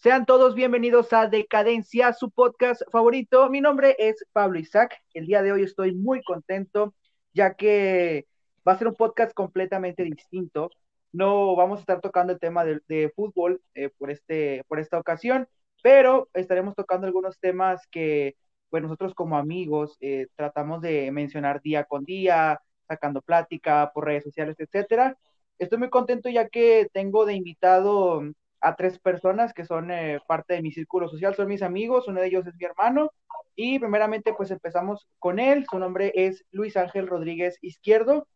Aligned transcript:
Sean 0.00 0.26
todos 0.26 0.54
bienvenidos 0.54 1.12
a 1.12 1.26
Decadencia, 1.26 2.12
su 2.12 2.30
podcast 2.30 2.82
favorito. 2.92 3.50
Mi 3.50 3.60
nombre 3.60 3.96
es 3.98 4.24
Pablo 4.32 4.60
Isaac. 4.60 4.94
El 5.12 5.26
día 5.26 5.42
de 5.42 5.50
hoy 5.50 5.64
estoy 5.64 5.92
muy 5.92 6.22
contento 6.22 6.94
ya 7.34 7.54
que 7.54 8.28
va 8.66 8.74
a 8.74 8.78
ser 8.78 8.86
un 8.86 8.94
podcast 8.94 9.34
completamente 9.34 10.04
distinto. 10.04 10.70
No 11.10 11.56
vamos 11.56 11.78
a 11.78 11.80
estar 11.80 12.00
tocando 12.00 12.32
el 12.32 12.38
tema 12.38 12.64
de, 12.64 13.12
fútbol 13.16 13.60
eh, 13.74 13.88
por, 13.98 14.12
este, 14.12 14.62
por 14.68 14.78
esta 14.78 15.00
ocasión, 15.00 15.48
pero 15.82 16.28
estaremos 16.32 16.76
tocando 16.76 17.08
algunos 17.08 17.40
temas 17.40 17.84
que 17.90 18.36
pues 18.70 18.84
nosotros 18.84 19.14
como 19.14 19.36
amigos 19.36 19.96
eh, 20.00 20.28
tratamos 20.36 20.80
de 20.80 21.10
mencionar 21.10 21.60
día 21.60 21.82
con 21.82 22.04
día, 22.04 22.60
sacando 22.86 23.20
plática 23.20 23.90
por 23.92 24.04
redes 24.04 24.22
sociales, 24.22 24.54
etcétera. 24.60 25.18
Estoy 25.58 25.78
muy 25.78 25.90
contento 25.90 26.28
ya 26.28 26.48
que 26.48 26.88
tengo 26.92 27.26
de 27.26 27.34
invitado 27.34 28.22
a 28.60 28.76
tres 28.76 28.98
personas 28.98 29.52
que 29.52 29.64
son 29.64 29.90
eh, 29.90 30.20
parte 30.26 30.54
de 30.54 30.62
mi 30.62 30.72
círculo 30.72 31.08
social, 31.08 31.34
son 31.34 31.48
mis 31.48 31.62
amigos, 31.62 32.08
uno 32.08 32.20
de 32.20 32.26
ellos 32.26 32.46
es 32.46 32.54
mi 32.56 32.64
hermano, 32.64 33.10
y 33.54 33.78
primeramente 33.78 34.34
pues 34.34 34.50
empezamos 34.50 35.08
con 35.18 35.38
él, 35.38 35.66
su 35.70 35.78
nombre 35.78 36.12
es 36.14 36.44
Luis 36.50 36.76
Ángel 36.76 37.06
Rodríguez 37.06 37.58
Izquierdo, 37.62 38.26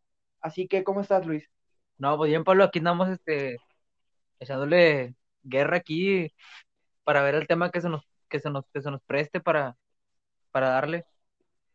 así 0.41 0.69
que 0.69 0.85
¿cómo 0.85 1.01
estás 1.01 1.27
Luis? 1.27 1.49
No, 1.99 2.17
pues 2.17 2.29
bien 2.29 2.45
Pablo, 2.45 2.65
aquí 2.65 2.79
andamos 2.79 3.09
este, 3.09 3.57
echándole 4.41 5.15
guerra 5.43 5.77
aquí 5.77 6.33
para 7.05 7.23
ver 7.23 7.35
el 7.35 7.47
tema 7.47 7.71
que 7.71 7.81
se 7.81 7.89
nos, 7.89 8.03
que 8.29 8.41
se 8.41 8.51
nos, 8.51 8.65
que 8.73 8.81
se 8.81 8.91
nos 8.91 9.03
preste 9.03 9.41
para, 9.41 9.77
para 10.51 10.69
darle. 10.71 11.05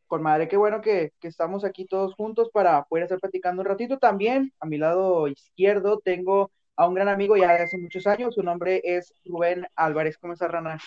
Con 0.08 0.23
madre, 0.23 0.48
qué 0.48 0.56
bueno 0.56 0.82
que, 0.82 1.12
que 1.20 1.28
estamos 1.28 1.66
aquí 1.66 1.86
todos 1.86 2.16
juntos 2.16 2.50
para 2.54 2.84
poder 2.86 3.04
estar 3.04 3.20
platicando 3.20 3.62
un 3.62 3.68
ratito. 3.68 4.00
También 4.00 4.54
a 4.59 4.66
mi 4.66 4.78
lado 4.78 5.28
izquierdo 5.28 6.00
tengo 6.00 6.52
a 6.77 6.88
un 6.88 6.94
gran 6.94 7.09
amigo 7.09 7.36
ya 7.36 7.54
de 7.54 7.63
hace 7.63 7.77
muchos 7.77 8.05
años. 8.05 8.36
Su 8.36 8.44
nombre 8.44 8.81
es 8.84 9.12
Rubén 9.26 9.66
Álvarez. 9.76 10.17
¿Cómo 10.20 10.34
estás, 10.34 10.52
Rana? 10.52 10.77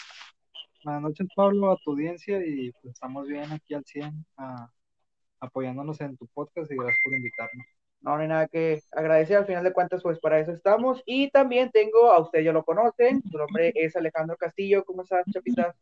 Buenas 0.85 1.03
noches, 1.03 1.27
Pablo, 1.35 1.73
a 1.73 1.77
tu 1.79 1.91
audiencia 1.91 2.39
y 2.47 2.71
pues, 2.71 2.95
estamos 2.95 3.27
bien 3.27 3.51
aquí 3.53 3.75
al 3.75 3.85
100 3.85 4.25
apoyándonos 5.41 6.01
en 6.01 6.17
tu 6.17 6.27
podcast 6.29 6.71
y 6.71 6.77
gracias 6.77 7.01
por 7.03 7.15
invitarnos. 7.15 7.67
No, 8.03 8.15
no 8.15 8.23
hay 8.23 8.29
nada 8.29 8.47
que 8.47 8.81
agradecer, 8.93 9.37
al 9.37 9.47
final 9.47 9.65
de 9.65 9.73
cuentas, 9.73 10.03
pues 10.03 10.19
para 10.21 10.39
eso 10.39 10.53
estamos. 10.53 11.03
Y 11.07 11.31
también 11.31 11.71
tengo, 11.71 12.13
a 12.13 12.21
usted 12.21 12.41
ya 12.41 12.53
lo 12.53 12.65
conocen, 12.65 13.23
su 13.31 13.37
nombre 13.37 13.73
es 13.75 13.97
Alejandro 13.97 14.37
Castillo. 14.37 14.85
¿Cómo 14.85 15.03
estás, 15.03 15.25
Chapita? 15.33 15.75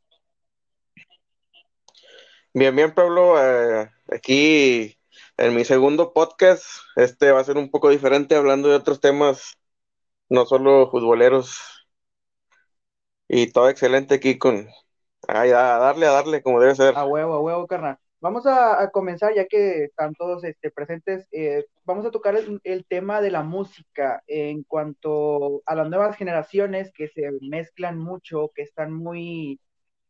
Bien, 2.54 2.74
bien, 2.74 2.92
Pablo. 2.92 3.36
Eh, 3.40 3.90
aquí 4.10 4.96
en 5.36 5.54
mi 5.54 5.64
segundo 5.64 6.12
podcast, 6.12 6.64
este 6.96 7.30
va 7.30 7.40
a 7.40 7.44
ser 7.44 7.58
un 7.58 7.70
poco 7.70 7.90
diferente, 7.90 8.34
hablando 8.34 8.68
de 8.68 8.76
otros 8.76 9.00
temas 9.00 9.58
no 10.28 10.46
solo 10.46 10.90
futboleros. 10.90 11.86
Y 13.28 13.52
todo 13.52 13.68
excelente 13.68 14.14
aquí 14.14 14.38
con... 14.38 14.68
a 15.26 15.44
darle, 15.46 16.06
a 16.06 16.12
darle, 16.12 16.42
como 16.42 16.60
debe 16.60 16.74
ser. 16.74 16.96
A 16.96 17.04
huevo, 17.04 17.34
a 17.34 17.40
huevo, 17.40 17.66
carnal. 17.66 17.98
Vamos 18.20 18.46
a, 18.46 18.90
comenzar, 18.90 19.32
ya 19.34 19.46
que 19.46 19.84
están 19.84 20.12
todos 20.14 20.42
este, 20.42 20.72
presentes, 20.72 21.28
eh, 21.30 21.64
vamos 21.84 22.04
a 22.04 22.10
tocar 22.10 22.36
el, 22.36 22.86
tema 22.86 23.20
de 23.20 23.30
la 23.30 23.44
música 23.44 24.24
en 24.26 24.64
cuanto 24.64 25.62
a 25.66 25.76
las 25.76 25.88
nuevas 25.88 26.16
generaciones 26.16 26.90
que 26.92 27.06
se 27.08 27.30
mezclan 27.42 27.96
mucho, 27.96 28.50
que 28.56 28.62
están 28.62 28.92
muy 28.92 29.60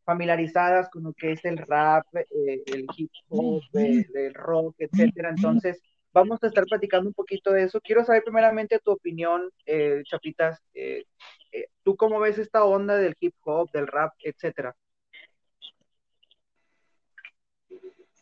familiarizadas 0.05 0.89
con 0.89 1.03
lo 1.03 1.13
que 1.13 1.33
es 1.33 1.45
el 1.45 1.59
rap, 1.59 2.03
eh, 2.15 2.63
el 2.65 2.87
hip 2.97 3.11
hop, 3.27 3.61
el, 3.73 4.07
el 4.15 4.33
rock, 4.33 4.75
etcétera. 4.79 5.29
Entonces, 5.29 5.79
vamos 6.13 6.43
a 6.43 6.47
estar 6.47 6.65
platicando 6.65 7.09
un 7.09 7.13
poquito 7.13 7.51
de 7.51 7.63
eso. 7.63 7.79
Quiero 7.81 8.03
saber 8.03 8.23
primeramente 8.23 8.79
tu 8.79 8.91
opinión, 8.91 9.49
eh, 9.65 10.01
Chapitas. 10.05 10.61
Eh, 10.73 11.05
eh, 11.51 11.67
¿Tú 11.83 11.95
cómo 11.95 12.19
ves 12.19 12.37
esta 12.37 12.63
onda 12.63 12.95
del 12.97 13.15
hip 13.19 13.35
hop, 13.43 13.71
del 13.71 13.87
rap, 13.87 14.13
etcétera? 14.19 14.75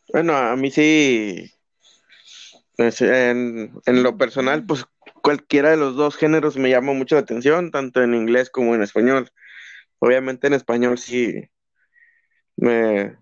Bueno, 0.10 0.36
a 0.38 0.56
mí 0.56 0.72
sí, 0.72 1.52
pues, 2.78 3.02
en, 3.02 3.74
lo 3.86 4.18
personal, 4.18 4.66
pues 4.66 4.86
cualquiera 5.22 5.72
de 5.72 5.78
los 5.78 5.96
dos 5.96 6.16
géneros 6.16 6.58
me 6.58 6.70
llama 6.70 6.94
mucho 6.94 7.16
la 7.16 7.22
atención, 7.22 7.72
tanto 7.72 8.02
en 8.02 8.14
inglés 8.14 8.50
como 8.50 8.76
en 8.76 8.84
español. 8.84 9.30
Obviamente 10.00 10.48
en 10.48 10.54
español 10.54 10.98
sí 10.98 11.50
me 12.56 13.18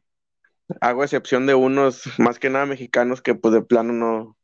hago 0.81 1.03
excepción 1.03 1.45
de 1.47 1.55
unos, 1.55 2.03
más 2.19 2.37
que 2.39 2.49
nada 2.49 2.65
mexicanos, 2.65 3.21
que 3.21 3.33
pues 3.35 3.53
de 3.53 3.61
plano 3.61 3.93
no, 3.93 4.37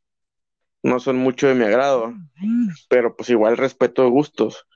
no 0.82 1.00
son 1.00 1.16
mucho 1.16 1.48
de 1.48 1.54
mi 1.54 1.64
agrado, 1.64 2.12
pero 2.88 3.16
pues 3.16 3.30
igual 3.30 3.56
respeto 3.56 4.08
gustos. 4.10 4.66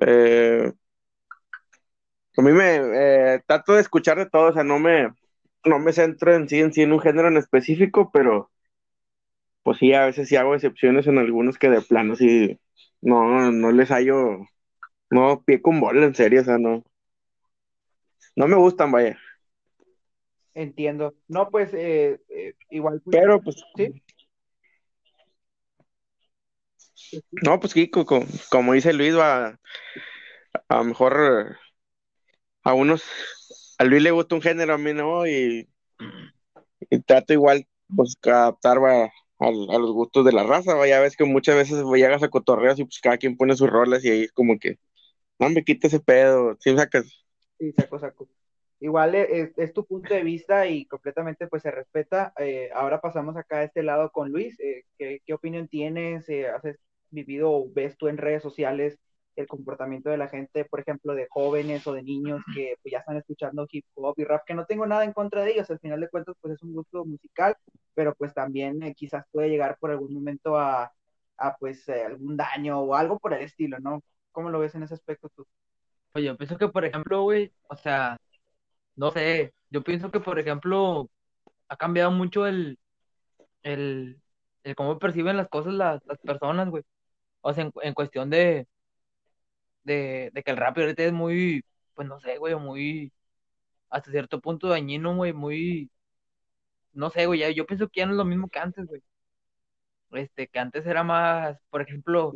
Eh, 0.00 0.72
a 2.36 2.42
mí 2.42 2.52
me 2.52 2.76
eh, 3.34 3.42
trato 3.46 3.74
de 3.74 3.80
escuchar 3.80 4.18
de 4.18 4.26
todo, 4.26 4.50
o 4.50 4.52
sea, 4.52 4.62
no 4.62 4.78
me, 4.78 5.08
no 5.64 5.78
me 5.78 5.92
centro 5.92 6.34
en 6.34 6.48
sí, 6.48 6.60
en 6.60 6.72
sí 6.72 6.82
en 6.82 6.92
un 6.92 7.00
género 7.00 7.28
en 7.28 7.38
específico, 7.38 8.10
pero 8.12 8.50
pues 9.62 9.78
sí, 9.78 9.92
a 9.94 10.04
veces 10.06 10.28
sí 10.28 10.36
hago 10.36 10.54
excepciones 10.54 11.06
en 11.06 11.18
algunos 11.18 11.58
que 11.58 11.70
de 11.70 11.80
plano 11.80 12.14
sí, 12.14 12.60
no, 13.00 13.50
no 13.50 13.72
les 13.72 13.90
hallo, 13.90 14.46
no 15.10 15.42
pie 15.44 15.62
con 15.62 15.80
bola, 15.80 16.04
en 16.04 16.14
serio, 16.14 16.42
o 16.42 16.44
sea, 16.44 16.58
no, 16.58 16.84
no 18.36 18.46
me 18.46 18.56
gustan, 18.56 18.92
vaya. 18.92 19.18
Entiendo. 20.54 21.14
No, 21.28 21.50
pues, 21.50 21.74
eh, 21.74 22.18
igual. 22.70 23.00
Pues, 23.02 23.16
pero, 23.16 23.42
pues, 23.42 23.56
¿sí? 23.76 24.02
No, 27.42 27.60
pues 27.60 27.72
sí, 27.72 27.90
como, 27.90 28.72
dice 28.72 28.92
Luis, 28.92 29.14
a, 29.14 29.58
a 30.68 30.76
lo 30.76 30.84
mejor 30.84 31.58
a 32.62 32.74
unos, 32.74 33.04
a 33.78 33.84
Luis 33.84 34.02
le 34.02 34.10
gusta 34.10 34.34
un 34.34 34.42
género, 34.42 34.74
a 34.74 34.78
mí 34.78 34.92
no, 34.92 35.26
y, 35.26 35.68
trato 37.06 37.32
igual, 37.32 37.66
pues, 37.94 38.16
adaptar 38.24 38.78
a, 38.78 39.10
los 39.78 39.92
gustos 39.92 40.24
de 40.24 40.32
la 40.32 40.42
raza, 40.42 40.74
vaya, 40.74 41.00
ves 41.00 41.16
que 41.16 41.24
muchas 41.24 41.56
veces 41.56 41.84
llegas 41.94 42.22
a 42.22 42.28
cotorreos 42.28 42.78
y 42.78 42.84
pues 42.84 43.00
cada 43.00 43.18
quien 43.18 43.36
pone 43.36 43.54
sus 43.54 43.68
roles 43.68 44.04
y 44.04 44.10
ahí 44.10 44.22
es 44.22 44.32
como 44.32 44.58
que, 44.58 44.78
no 45.38 45.50
me 45.50 45.62
quite 45.62 45.86
ese 45.86 46.00
pedo, 46.00 46.56
¿sí 46.58 46.74
sacas? 46.76 47.06
Igual 48.80 49.14
es, 49.14 49.52
es, 49.56 49.72
tu 49.72 49.86
punto 49.86 50.12
de 50.12 50.22
vista 50.22 50.66
y 50.66 50.86
completamente 50.86 51.46
pues 51.46 51.62
se 51.62 51.70
respeta. 51.70 52.34
Eh, 52.38 52.68
ahora 52.74 53.00
pasamos 53.00 53.36
acá 53.36 53.58
a 53.58 53.64
este 53.64 53.82
lado 53.82 54.10
con 54.12 54.30
Luis. 54.30 54.60
Eh, 54.60 54.84
¿qué, 54.98 55.20
¿qué, 55.24 55.32
opinión 55.32 55.66
tienes? 55.66 56.28
Eh, 56.28 56.46
¿Haces 56.48 56.78
vivido 57.10 57.50
o 57.52 57.70
ves 57.72 57.96
tú 57.96 58.08
en 58.08 58.18
redes 58.18 58.42
sociales 58.42 58.98
el 59.36 59.46
comportamiento 59.46 60.08
de 60.10 60.16
la 60.16 60.28
gente, 60.28 60.64
por 60.64 60.80
ejemplo, 60.80 61.14
de 61.14 61.28
jóvenes 61.30 61.86
o 61.86 61.92
de 61.92 62.02
niños 62.02 62.40
que 62.54 62.76
pues, 62.82 62.92
ya 62.92 62.98
están 62.98 63.18
escuchando 63.18 63.66
hip 63.70 63.84
hop 63.94 64.14
y 64.16 64.24
rap, 64.24 64.44
que 64.46 64.54
no 64.54 64.64
tengo 64.64 64.86
nada 64.86 65.04
en 65.04 65.12
contra 65.12 65.42
de 65.44 65.52
ellos, 65.52 65.70
al 65.70 65.78
final 65.78 66.00
de 66.00 66.08
cuentas 66.08 66.34
pues 66.40 66.54
es 66.54 66.62
un 66.62 66.72
gusto 66.72 67.04
musical, 67.04 67.54
pero 67.94 68.14
pues 68.14 68.32
también 68.32 68.82
eh, 68.82 68.94
quizás 68.94 69.24
puede 69.30 69.50
llegar 69.50 69.76
por 69.78 69.90
algún 69.90 70.14
momento 70.14 70.56
a, 70.58 70.90
a 71.36 71.56
pues 71.58 71.86
eh, 71.88 72.04
algún 72.04 72.36
daño 72.36 72.80
o 72.80 72.94
algo 72.94 73.18
por 73.18 73.34
el 73.34 73.42
estilo, 73.42 73.78
¿no? 73.78 74.02
¿Cómo 74.32 74.50
lo 74.50 74.58
ves 74.58 74.74
en 74.74 74.84
ese 74.84 74.94
aspecto 74.94 75.28
tú? 75.36 75.46
Pues 76.12 76.24
yo 76.24 76.36
pienso 76.36 76.56
que, 76.56 76.68
por 76.68 76.84
ejemplo, 76.84 77.22
güey, 77.22 77.52
o 77.68 77.76
sea, 77.76 78.16
no 78.96 79.10
sé, 79.10 79.52
yo 79.70 79.82
pienso 79.82 80.10
que, 80.10 80.20
por 80.20 80.38
ejemplo, 80.38 81.10
ha 81.68 81.76
cambiado 81.76 82.10
mucho 82.10 82.46
el, 82.46 82.78
el, 83.62 84.20
el 84.64 84.74
cómo 84.76 84.98
perciben 84.98 85.36
las 85.36 85.48
cosas 85.48 85.74
las, 85.74 86.04
las 86.06 86.18
personas, 86.18 86.70
güey. 86.70 86.82
O 87.46 87.54
sea, 87.54 87.70
en, 87.82 87.94
cuestión 87.94 88.28
de, 88.28 88.66
de, 89.84 90.32
que 90.44 90.50
el 90.50 90.56
rap 90.56 90.78
ahorita 90.78 91.04
es 91.04 91.12
muy, 91.12 91.64
pues 91.94 92.08
no 92.08 92.18
sé, 92.20 92.38
güey, 92.38 92.56
muy, 92.56 93.12
hasta 93.90 94.10
cierto 94.10 94.40
punto 94.40 94.68
dañino, 94.68 95.14
güey, 95.16 95.32
muy, 95.32 95.90
no 96.92 97.10
sé, 97.10 97.26
güey, 97.26 97.54
yo 97.54 97.66
pienso 97.66 97.88
que 97.88 98.00
ya 98.00 98.06
no 98.06 98.12
es 98.12 98.18
lo 98.18 98.24
mismo 98.24 98.48
que 98.48 98.58
antes, 98.58 98.86
güey. 98.86 99.02
Este, 100.12 100.48
que 100.48 100.58
antes 100.58 100.86
era 100.86 101.04
más, 101.04 101.56
por 101.70 101.82
ejemplo, 101.82 102.32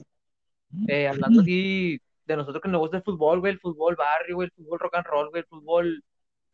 eh, 0.88 1.08
hablando 1.08 1.40
así 1.42 2.00
de 2.26 2.36
nosotros 2.36 2.62
que 2.62 2.68
nos 2.68 2.80
gusta 2.80 2.98
el 2.98 3.02
fútbol, 3.04 3.40
güey, 3.40 3.54
el 3.54 3.60
fútbol 3.60 3.96
barrio, 3.96 4.36
güey, 4.36 4.46
el 4.46 4.52
fútbol 4.52 4.78
rock 4.80 4.94
and 4.96 5.06
roll, 5.06 5.30
güey, 5.30 5.40
el 5.42 5.48
fútbol, 5.48 6.04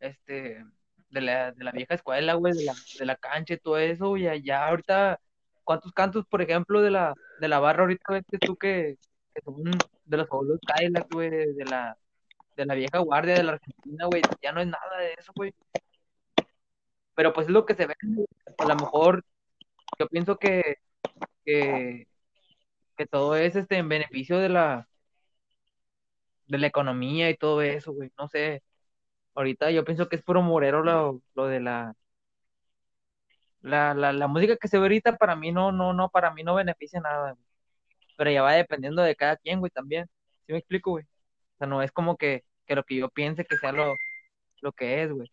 este, 0.00 0.64
de 1.10 1.20
la, 1.20 1.52
de 1.52 1.64
la 1.64 1.72
vieja 1.72 1.94
escuela, 1.94 2.34
güey, 2.34 2.54
de 2.54 2.64
la, 2.64 2.74
de 2.98 3.06
la 3.06 3.16
cancha 3.16 3.54
y 3.54 3.58
todo 3.58 3.78
eso, 3.78 4.08
güey, 4.10 4.42
ya 4.42 4.66
ahorita 4.68 5.20
¿Cuántos 5.66 5.92
cantos, 5.92 6.24
por 6.26 6.42
ejemplo, 6.42 6.80
de 6.80 6.92
la, 6.92 7.14
de 7.40 7.48
la 7.48 7.58
barra 7.60 7.82
ahorita 7.82 8.12
ves 8.12 8.24
tú 8.40 8.56
que, 8.56 8.96
son 9.44 9.64
de 10.04 10.16
los 10.16 10.28
pueblos 10.28 10.60
Cadillac, 10.66 11.12
güey, 11.12 11.30
de, 11.30 11.64
la, 11.66 11.98
de 12.56 12.66
la 12.66 12.74
vieja 12.74 12.98
guardia 13.00 13.34
de 13.34 13.42
la 13.42 13.52
Argentina, 13.54 14.06
güey? 14.06 14.22
Ya 14.42 14.52
no 14.52 14.60
es 14.60 14.68
nada 14.68 14.98
de 14.98 15.14
eso, 15.18 15.32
güey. 15.34 15.52
Pero 17.14 17.32
pues 17.32 17.48
es 17.48 17.52
lo 17.52 17.66
que 17.66 17.74
se 17.74 17.86
ve. 17.86 17.94
A 18.58 18.64
lo 18.66 18.76
mejor 18.76 19.24
yo 19.98 20.08
pienso 20.08 20.38
que, 20.38 20.76
que, 21.44 22.06
que 22.96 23.06
todo 23.06 23.36
es 23.36 23.56
este 23.56 23.78
en 23.78 23.88
beneficio 23.88 24.38
de 24.38 24.50
la 24.50 24.88
de 26.48 26.58
la 26.58 26.66
economía 26.68 27.30
y 27.30 27.36
todo 27.36 27.62
eso, 27.62 27.92
güey. 27.92 28.10
No 28.18 28.28
sé. 28.28 28.62
Ahorita 29.34 29.70
yo 29.72 29.84
pienso 29.84 30.08
que 30.08 30.16
es 30.16 30.22
puro 30.22 30.42
morero 30.42 30.82
lo, 30.84 31.22
lo 31.34 31.46
de 31.46 31.60
la 31.60 31.94
la, 33.66 33.94
la, 33.94 34.12
la 34.12 34.28
música 34.28 34.56
que 34.56 34.68
se 34.68 34.78
ve 34.78 34.84
ahorita 34.84 35.16
para 35.16 35.36
mí 35.36 35.52
no, 35.52 35.72
no, 35.72 35.92
no, 35.92 36.08
para 36.10 36.32
mí 36.32 36.42
no 36.42 36.54
beneficia 36.54 37.00
nada, 37.00 37.36
Pero 38.16 38.30
ya 38.30 38.42
va 38.42 38.54
dependiendo 38.54 39.02
de 39.02 39.16
cada 39.16 39.36
quien, 39.36 39.60
güey, 39.60 39.70
también. 39.70 40.06
¿Sí 40.46 40.52
me 40.52 40.58
explico, 40.58 40.92
güey? 40.92 41.04
O 41.04 41.58
sea, 41.58 41.66
no 41.68 41.82
es 41.82 41.92
como 41.92 42.16
que 42.16 42.44
que 42.66 42.74
lo 42.74 42.84
que 42.84 42.96
yo 42.96 43.08
piense 43.08 43.44
que 43.44 43.56
sea 43.56 43.72
lo, 43.72 43.94
lo 44.60 44.72
que 44.72 45.02
es, 45.02 45.12
güey. 45.12 45.30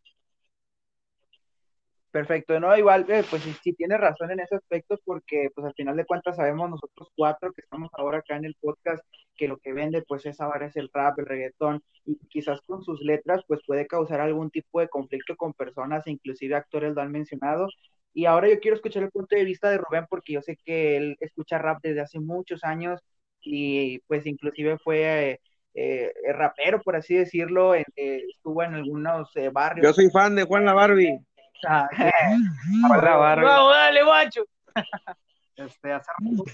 Perfecto, 2.11 2.59
no, 2.59 2.77
igual, 2.77 3.05
eh, 3.09 3.23
pues 3.27 3.41
sí, 3.41 3.53
sí 3.63 3.73
tienes 3.73 3.99
razón 3.99 4.29
en 4.29 4.39
ese 4.39 4.55
aspecto, 4.55 4.99
porque 5.03 5.49
pues 5.55 5.65
al 5.65 5.73
final 5.73 5.97
de 5.97 6.05
cuentas 6.05 6.35
sabemos 6.35 6.69
nosotros 6.69 7.09
cuatro 7.15 7.51
que 7.51 7.61
estamos 7.61 7.89
ahora 7.93 8.19
acá 8.19 8.35
en 8.35 8.45
el 8.45 8.55
podcast 8.61 9.03
que 9.35 9.47
lo 9.47 9.57
que 9.57 9.73
vende 9.73 10.03
pues 10.07 10.23
es 10.27 10.39
ahora 10.39 10.67
es 10.67 10.75
el 10.75 10.91
rap, 10.93 11.17
el 11.17 11.25
reggaetón, 11.25 11.83
y 12.05 12.17
quizás 12.27 12.61
con 12.61 12.83
sus 12.83 13.01
letras 13.01 13.41
pues 13.47 13.61
puede 13.65 13.87
causar 13.87 14.21
algún 14.21 14.51
tipo 14.51 14.79
de 14.79 14.89
conflicto 14.89 15.35
con 15.35 15.53
personas, 15.53 16.05
inclusive 16.05 16.55
actores 16.55 16.93
lo 16.93 17.01
han 17.01 17.11
mencionado. 17.11 17.67
Y 18.13 18.25
ahora 18.25 18.47
yo 18.47 18.59
quiero 18.59 18.75
escuchar 18.75 19.03
el 19.03 19.11
punto 19.11 19.35
de 19.35 19.43
vista 19.43 19.69
de 19.69 19.77
Rubén, 19.77 20.05
porque 20.07 20.33
yo 20.33 20.41
sé 20.41 20.55
que 20.63 20.97
él 20.97 21.17
escucha 21.19 21.57
rap 21.57 21.79
desde 21.81 22.01
hace 22.01 22.19
muchos 22.19 22.63
años 22.63 23.01
y 23.41 23.99
pues 24.01 24.25
inclusive 24.25 24.77
fue 24.77 25.31
eh, 25.31 25.39
eh, 25.73 26.13
rapero, 26.33 26.81
por 26.81 26.95
así 26.95 27.15
decirlo, 27.15 27.73
eh, 27.73 27.85
estuvo 27.95 28.61
en 28.63 28.75
algunos 28.75 29.31
barrios. 29.51 29.87
Yo 29.87 29.93
soy 29.93 30.11
fan 30.11 30.35
de 30.35 30.43
Juan 30.43 30.65
la 30.65 30.73
Barbie. 30.73 31.19
Ah, 31.67 31.89
Vamos, 32.81 33.73
dale, 33.73 34.03
guacho. 34.03 34.45
Este, 35.55 35.91
hace 35.91 36.09
rato, 36.17 36.45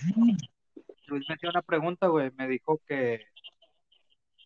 Luis 1.07 1.25
me 1.29 1.35
hizo 1.35 1.49
una 1.49 1.61
pregunta, 1.61 2.07
güey. 2.07 2.31
Me 2.35 2.49
dijo 2.49 2.81
que, 2.85 3.21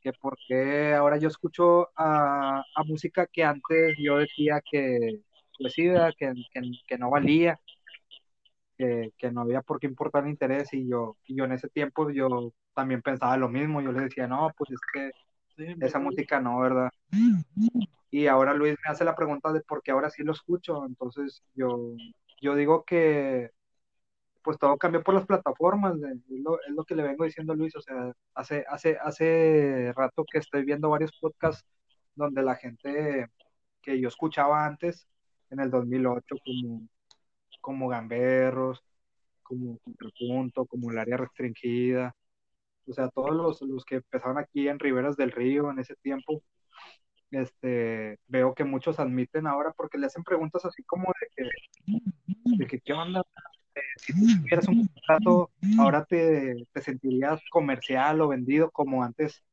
que 0.04 0.14
por 0.14 0.38
qué 0.48 0.94
ahora 0.94 1.18
yo 1.18 1.28
escucho 1.28 1.90
a, 1.96 2.60
a 2.60 2.84
música 2.84 3.26
que 3.26 3.44
antes 3.44 3.96
yo 3.98 4.20
decía 4.20 4.62
que, 4.64 5.22
que, 6.18 6.34
que, 6.54 6.64
que 6.88 6.98
no 6.98 7.10
valía, 7.10 7.60
que, 8.78 9.12
que 9.18 9.32
no 9.32 9.42
había 9.42 9.62
por 9.62 9.80
qué 9.80 9.88
importar 9.88 10.24
el 10.26 10.32
interés. 10.32 10.74
Y 10.74 10.88
yo, 10.88 11.18
y 11.26 11.36
yo 11.36 11.46
en 11.46 11.54
ese 11.54 11.70
tiempo 11.70 12.10
yo 12.12 12.54
también 12.74 13.02
pensaba 13.02 13.38
lo 13.38 13.50
mismo. 13.50 13.82
Yo 13.82 13.92
le 13.92 14.02
decía, 14.02 14.28
no, 14.28 14.54
pues 14.58 14.72
es 14.72 14.80
que 14.94 15.12
esa 15.80 16.00
música 16.00 16.40
no, 16.42 16.60
¿verdad? 16.60 16.90
Y 18.12 18.28
ahora 18.28 18.54
Luis 18.54 18.76
me 18.86 18.92
hace 18.92 19.04
la 19.06 19.16
pregunta 19.16 19.52
de 19.52 19.62
por 19.62 19.82
qué 19.82 19.92
ahora 19.92 20.10
sí 20.10 20.24
lo 20.24 20.34
escucho. 20.34 20.86
Entonces 20.86 21.44
yo, 21.56 21.96
yo 22.42 22.56
digo 22.56 22.84
que 22.86 23.52
pues 24.44 24.58
todo 24.60 24.78
cambió 24.78 25.04
por 25.04 25.16
las 25.16 25.26
plataformas, 25.26 26.00
de- 26.02 26.14
es 26.14 26.42
lo, 26.44 26.62
es 26.64 26.72
lo 26.76 26.84
que 26.86 26.96
le 26.96 27.04
vengo 27.04 27.26
diciendo 27.26 27.54
a 27.54 27.56
Luis, 27.56 27.76
o 27.76 27.82
sea, 27.82 28.14
hace, 28.36 28.66
hace, 28.70 28.98
hace 29.02 29.94
rato 29.96 30.26
que 30.32 30.40
estoy 30.40 30.66
viendo 30.66 30.90
varios 30.90 31.14
podcasts 31.20 31.66
donde 32.16 32.44
la 32.44 32.56
gente 32.56 33.28
que 33.82 34.00
yo 34.02 34.08
escuchaba 34.10 34.66
antes, 34.66 35.08
en 35.54 35.60
el 35.60 35.70
2008, 35.72 36.36
como, 36.44 36.88
como 37.62 37.88
Gamberros, 37.88 38.84
como 39.44 39.78
Contrapunto, 39.80 40.66
como 40.66 40.92
el 40.92 40.98
área 40.98 41.18
restringida, 41.18 42.16
o 42.88 42.94
sea, 42.94 43.10
todos 43.10 43.32
los, 43.32 43.62
los 43.62 43.86
que 43.86 43.96
empezaron 43.96 44.38
aquí 44.38 44.68
en 44.68 44.80
Riberas 44.80 45.16
del 45.16 45.32
Río 45.32 45.70
en 45.70 45.80
ese 45.80 45.96
tiempo, 45.98 46.44
este, 47.32 48.20
veo 48.28 48.54
que 48.54 48.64
muchos 48.64 49.00
admiten 49.00 49.48
ahora 49.48 49.72
porque 49.76 49.98
le 49.98 50.08
hacen 50.08 50.24
preguntas 50.24 50.66
así 50.66 50.84
como 50.84 51.12
de 51.20 51.28
que, 51.36 52.58
de 52.58 52.68
que 52.68 52.80
¿qué 52.80 52.94
onda? 52.94 53.24
Eh, 53.76 53.82
si 53.98 54.14
tuvieras 54.14 54.68
un 54.68 54.88
contrato, 54.88 55.52
ahora 55.80 56.06
te, 56.06 56.68
te 56.72 56.82
sentirías 56.82 57.42
comercial 57.50 58.22
o 58.22 58.28
vendido 58.28 58.70
como 58.72 59.04
antes, 59.04 59.44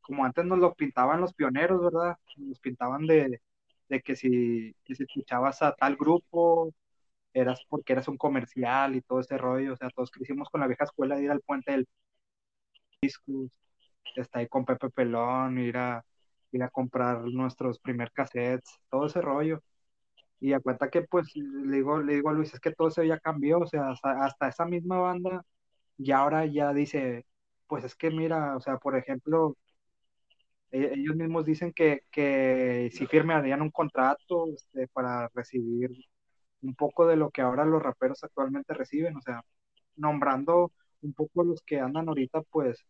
como 0.00 0.24
antes 0.24 0.44
nos 0.44 0.58
lo 0.58 0.74
pintaban 0.74 1.20
los 1.20 1.34
pioneros, 1.34 1.82
¿verdad? 1.82 2.16
Nos 2.36 2.58
pintaban 2.58 3.06
de, 3.06 3.40
de 3.88 4.00
que 4.02 4.16
si, 4.16 4.74
que 4.84 4.94
si 4.94 5.04
escuchabas 5.04 5.62
a 5.62 5.74
tal 5.74 5.96
grupo, 5.96 6.74
eras 7.34 7.60
porque 7.68 7.94
eras 7.94 8.08
un 8.08 8.18
comercial 8.18 8.96
y 8.96 9.02
todo 9.02 9.20
ese 9.20 9.38
rollo, 9.38 9.74
o 9.74 9.76
sea, 9.76 9.90
todos 9.90 10.10
crecimos 10.10 10.50
con 10.50 10.60
la 10.60 10.66
vieja 10.68 10.84
escuela 10.84 11.16
de 11.16 11.24
ir 11.24 11.30
al 11.30 11.40
puente 11.42 11.72
del 11.72 11.86
discos, 13.02 13.50
está 14.16 14.40
ahí 14.40 14.48
con 14.48 14.64
Pepe 14.64 14.90
Pelón, 14.90 15.58
ir 15.58 15.76
a, 15.76 16.04
ir 16.52 16.62
a 16.62 16.70
comprar 16.70 17.22
nuestros 17.24 17.78
primer 17.80 18.12
cassettes, 18.12 18.80
todo 18.90 19.06
ese 19.06 19.20
rollo. 19.20 19.62
Y 20.40 20.52
a 20.52 20.60
cuenta 20.60 20.90
que 20.90 21.02
pues 21.02 21.34
le 21.36 21.76
digo, 21.76 22.00
le 22.02 22.14
digo 22.16 22.30
a 22.30 22.32
Luis, 22.32 22.54
es 22.54 22.60
que 22.60 22.72
todo 22.72 22.88
eso 22.88 23.02
ya 23.04 23.18
cambió, 23.20 23.60
o 23.60 23.66
sea, 23.66 23.90
hasta, 23.90 24.48
esa 24.48 24.66
misma 24.66 24.98
banda 24.98 25.44
y 25.98 26.12
ahora 26.12 26.46
ya 26.46 26.72
dice, 26.72 27.26
pues 27.68 27.84
es 27.84 27.96
que 27.96 28.10
mira, 28.10 28.56
o 28.56 28.60
sea, 28.60 28.78
por 28.78 28.96
ejemplo, 28.96 29.56
ellos 30.70 31.16
mismos 31.16 31.44
dicen 31.46 31.72
que, 31.72 32.02
que 32.10 32.90
si 32.92 33.06
firmarían 33.06 33.62
un 33.62 33.70
contrato 33.70 34.46
este, 34.54 34.88
para 34.88 35.28
recibir 35.34 35.90
un 36.62 36.74
poco 36.74 37.06
de 37.06 37.16
lo 37.16 37.30
que 37.30 37.42
ahora 37.42 37.64
los 37.64 37.82
raperos 37.82 38.22
actualmente 38.24 38.74
reciben, 38.74 39.16
o 39.16 39.20
sea, 39.22 39.42
nombrando 39.96 40.72
un 41.02 41.12
poco 41.14 41.44
los 41.44 41.62
que 41.62 41.80
andan 41.80 42.08
ahorita, 42.08 42.42
pues, 42.50 42.84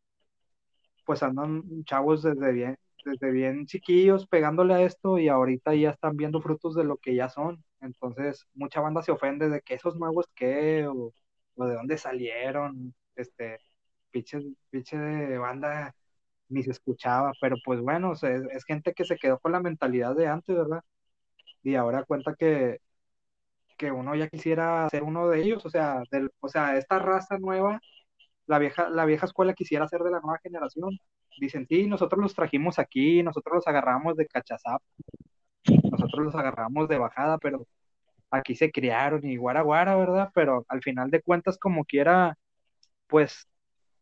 pues 1.04 1.22
andan 1.22 1.62
chavos 1.84 2.22
desde 2.22 2.52
bien, 2.52 2.78
desde 3.04 3.30
bien 3.30 3.66
chiquillos 3.66 4.26
pegándole 4.26 4.74
a 4.74 4.82
esto 4.82 5.18
y 5.18 5.28
ahorita 5.28 5.74
ya 5.74 5.90
están 5.90 6.16
viendo 6.16 6.40
frutos 6.42 6.74
de 6.74 6.84
lo 6.84 6.96
que 6.98 7.14
ya 7.14 7.28
son. 7.28 7.64
Entonces, 7.80 8.46
mucha 8.54 8.80
banda 8.80 9.02
se 9.02 9.12
ofende 9.12 9.48
de 9.48 9.60
que 9.62 9.74
esos 9.74 9.96
nuevos 9.96 10.26
qué, 10.34 10.86
o, 10.86 11.12
o 11.56 11.66
de 11.66 11.74
dónde 11.74 11.98
salieron, 11.98 12.94
este, 13.16 13.58
pinche, 14.10 14.40
pinche 14.70 14.98
de 14.98 15.38
banda 15.38 15.94
ni 16.48 16.62
se 16.62 16.70
escuchaba, 16.72 17.32
pero 17.40 17.56
pues 17.64 17.80
bueno, 17.80 18.10
o 18.10 18.16
sea, 18.16 18.30
es, 18.52 18.64
gente 18.64 18.94
que 18.94 19.04
se 19.04 19.16
quedó 19.16 19.38
con 19.38 19.52
la 19.52 19.60
mentalidad 19.60 20.14
de 20.16 20.28
antes, 20.28 20.56
¿verdad? 20.56 20.82
Y 21.62 21.74
ahora 21.76 22.04
cuenta 22.04 22.34
que, 22.38 22.78
que 23.76 23.92
uno 23.92 24.14
ya 24.14 24.28
quisiera 24.28 24.88
ser 24.90 25.02
uno 25.04 25.28
de 25.28 25.42
ellos, 25.42 25.64
o 25.66 25.70
sea, 25.70 26.02
del, 26.10 26.30
o 26.40 26.48
sea, 26.48 26.76
esta 26.76 26.98
raza 26.98 27.38
nueva, 27.38 27.80
la 28.46 28.58
vieja, 28.58 28.88
la 28.90 29.04
vieja 29.06 29.26
escuela 29.26 29.54
quisiera 29.54 29.88
ser 29.88 30.02
de 30.02 30.10
la 30.12 30.20
nueva 30.20 30.38
generación. 30.42 30.98
Dicen, 31.40 31.66
sí, 31.68 31.86
nosotros 31.86 32.20
los 32.22 32.34
trajimos 32.34 32.78
aquí, 32.78 33.22
nosotros 33.22 33.56
los 33.56 33.68
agarramos 33.68 34.16
de 34.16 34.26
cachazap, 34.26 34.82
nosotros 35.90 36.24
los 36.26 36.34
agarramos 36.34 36.88
de 36.88 36.98
bajada, 36.98 37.38
pero 37.38 37.66
aquí 38.30 38.54
se 38.56 38.70
criaron 38.72 39.24
y 39.26 39.36
guara 39.36 39.62
guara, 39.62 39.96
¿verdad? 39.96 40.30
Pero 40.34 40.64
al 40.68 40.82
final 40.82 41.10
de 41.10 41.22
cuentas, 41.22 41.58
como 41.58 41.84
quiera, 41.84 42.36
pues, 43.08 43.48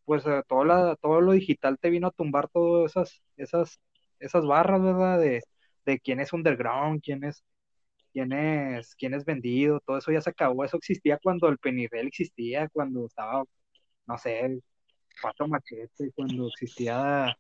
pues 0.07 0.27
eh, 0.27 0.43
todo, 0.49 0.65
la, 0.67 0.97
todo 1.03 1.23
lo 1.23 1.33
digital 1.35 1.79
te 1.81 1.91
vino 1.91 2.09
a 2.09 2.13
tumbar 2.13 2.49
todas 2.51 2.93
esas, 2.93 3.23
esas, 3.39 3.81
esas 4.21 4.47
barras, 4.47 4.83
¿verdad? 4.83 5.21
De, 5.21 5.43
de 5.87 6.01
quién 6.01 6.21
es 6.21 6.35
underground, 6.35 7.03
quién 7.05 7.25
es, 7.25 7.45
quién 8.13 8.33
es, 8.33 8.95
quién 8.97 9.15
es 9.15 9.25
vendido, 9.25 9.81
todo 9.87 9.99
eso 9.99 10.13
ya 10.13 10.21
se 10.21 10.31
acabó, 10.31 10.65
eso 10.65 10.77
existía 10.79 11.19
cuando 11.23 11.49
el 11.49 11.59
Penirel 11.59 12.07
existía, 12.09 12.69
cuando 12.71 13.07
estaba, 13.07 13.45
no 14.07 14.19
sé, 14.19 14.41
el 14.41 14.63
Pato 15.23 15.49
Machete, 15.49 16.13
cuando 16.15 16.49
existía 16.49 17.37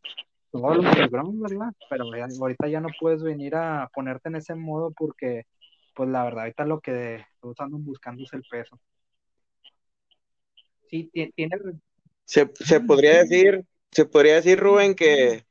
todo 0.52 0.72
el 0.74 0.80
underground, 0.80 1.42
¿verdad? 1.42 1.72
Pero 1.90 2.06
ahorita 2.40 2.68
ya 2.68 2.80
no 2.80 2.88
puedes 3.00 3.22
venir 3.22 3.54
a 3.56 3.88
ponerte 3.94 4.28
en 4.30 4.36
ese 4.36 4.54
modo 4.56 4.92
porque, 4.96 5.44
pues 5.94 6.08
la 6.10 6.24
verdad, 6.24 6.42
ahorita 6.44 6.64
lo 6.66 6.80
que 6.80 7.24
todos 7.40 7.60
andan 7.60 7.84
buscando 7.84 8.24
es 8.24 8.32
el 8.34 8.42
peso. 8.50 8.80
Sí, 10.90 11.10
ti- 11.12 11.32
tiene, 11.34 11.56
Se, 12.26 12.50
se 12.60 12.80
podría 12.80 13.18
decir, 13.18 13.64
se 13.92 14.06
podría 14.06 14.36
decir, 14.36 14.60
Rubén, 14.60 14.94
que 14.96 15.46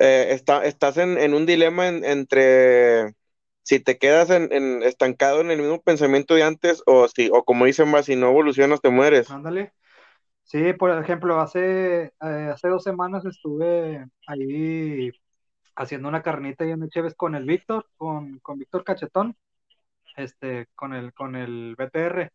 eh, 0.00 0.28
está, 0.30 0.64
estás 0.64 0.96
en, 0.96 1.18
en 1.18 1.34
un 1.34 1.46
dilema 1.46 1.88
en- 1.88 2.04
entre 2.04 3.14
si 3.62 3.80
te 3.80 3.98
quedas 3.98 4.30
en, 4.30 4.52
en- 4.52 4.82
estancado 4.82 5.40
en 5.40 5.50
el 5.50 5.58
mismo 5.60 5.80
pensamiento 5.82 6.34
de 6.34 6.42
antes 6.44 6.82
o 6.86 7.08
si, 7.08 7.30
o 7.32 7.44
como 7.44 7.66
dicen 7.66 7.90
más, 7.90 8.06
si 8.06 8.16
no 8.16 8.28
evolucionas 8.30 8.80
te 8.80 8.90
mueres. 8.90 9.30
Ándale. 9.30 9.72
Sí, 10.44 10.74
por 10.74 10.90
ejemplo, 10.98 11.40
hace, 11.40 12.04
eh, 12.06 12.12
hace 12.20 12.68
dos 12.68 12.82
semanas 12.84 13.24
estuve 13.26 14.06
ahí 14.26 15.10
haciendo 15.76 16.08
una 16.08 16.22
carnita 16.22 16.66
y 16.66 16.70
en 16.72 16.82
Echeves 16.84 17.14
con 17.14 17.34
el 17.34 17.44
Víctor, 17.46 17.86
con, 17.96 18.38
con 18.40 18.58
Víctor 18.58 18.84
Cachetón, 18.84 19.36
este, 20.16 20.68
con 20.74 20.94
el, 20.94 21.14
con 21.14 21.36
el 21.36 21.76
BTR. 21.78 22.32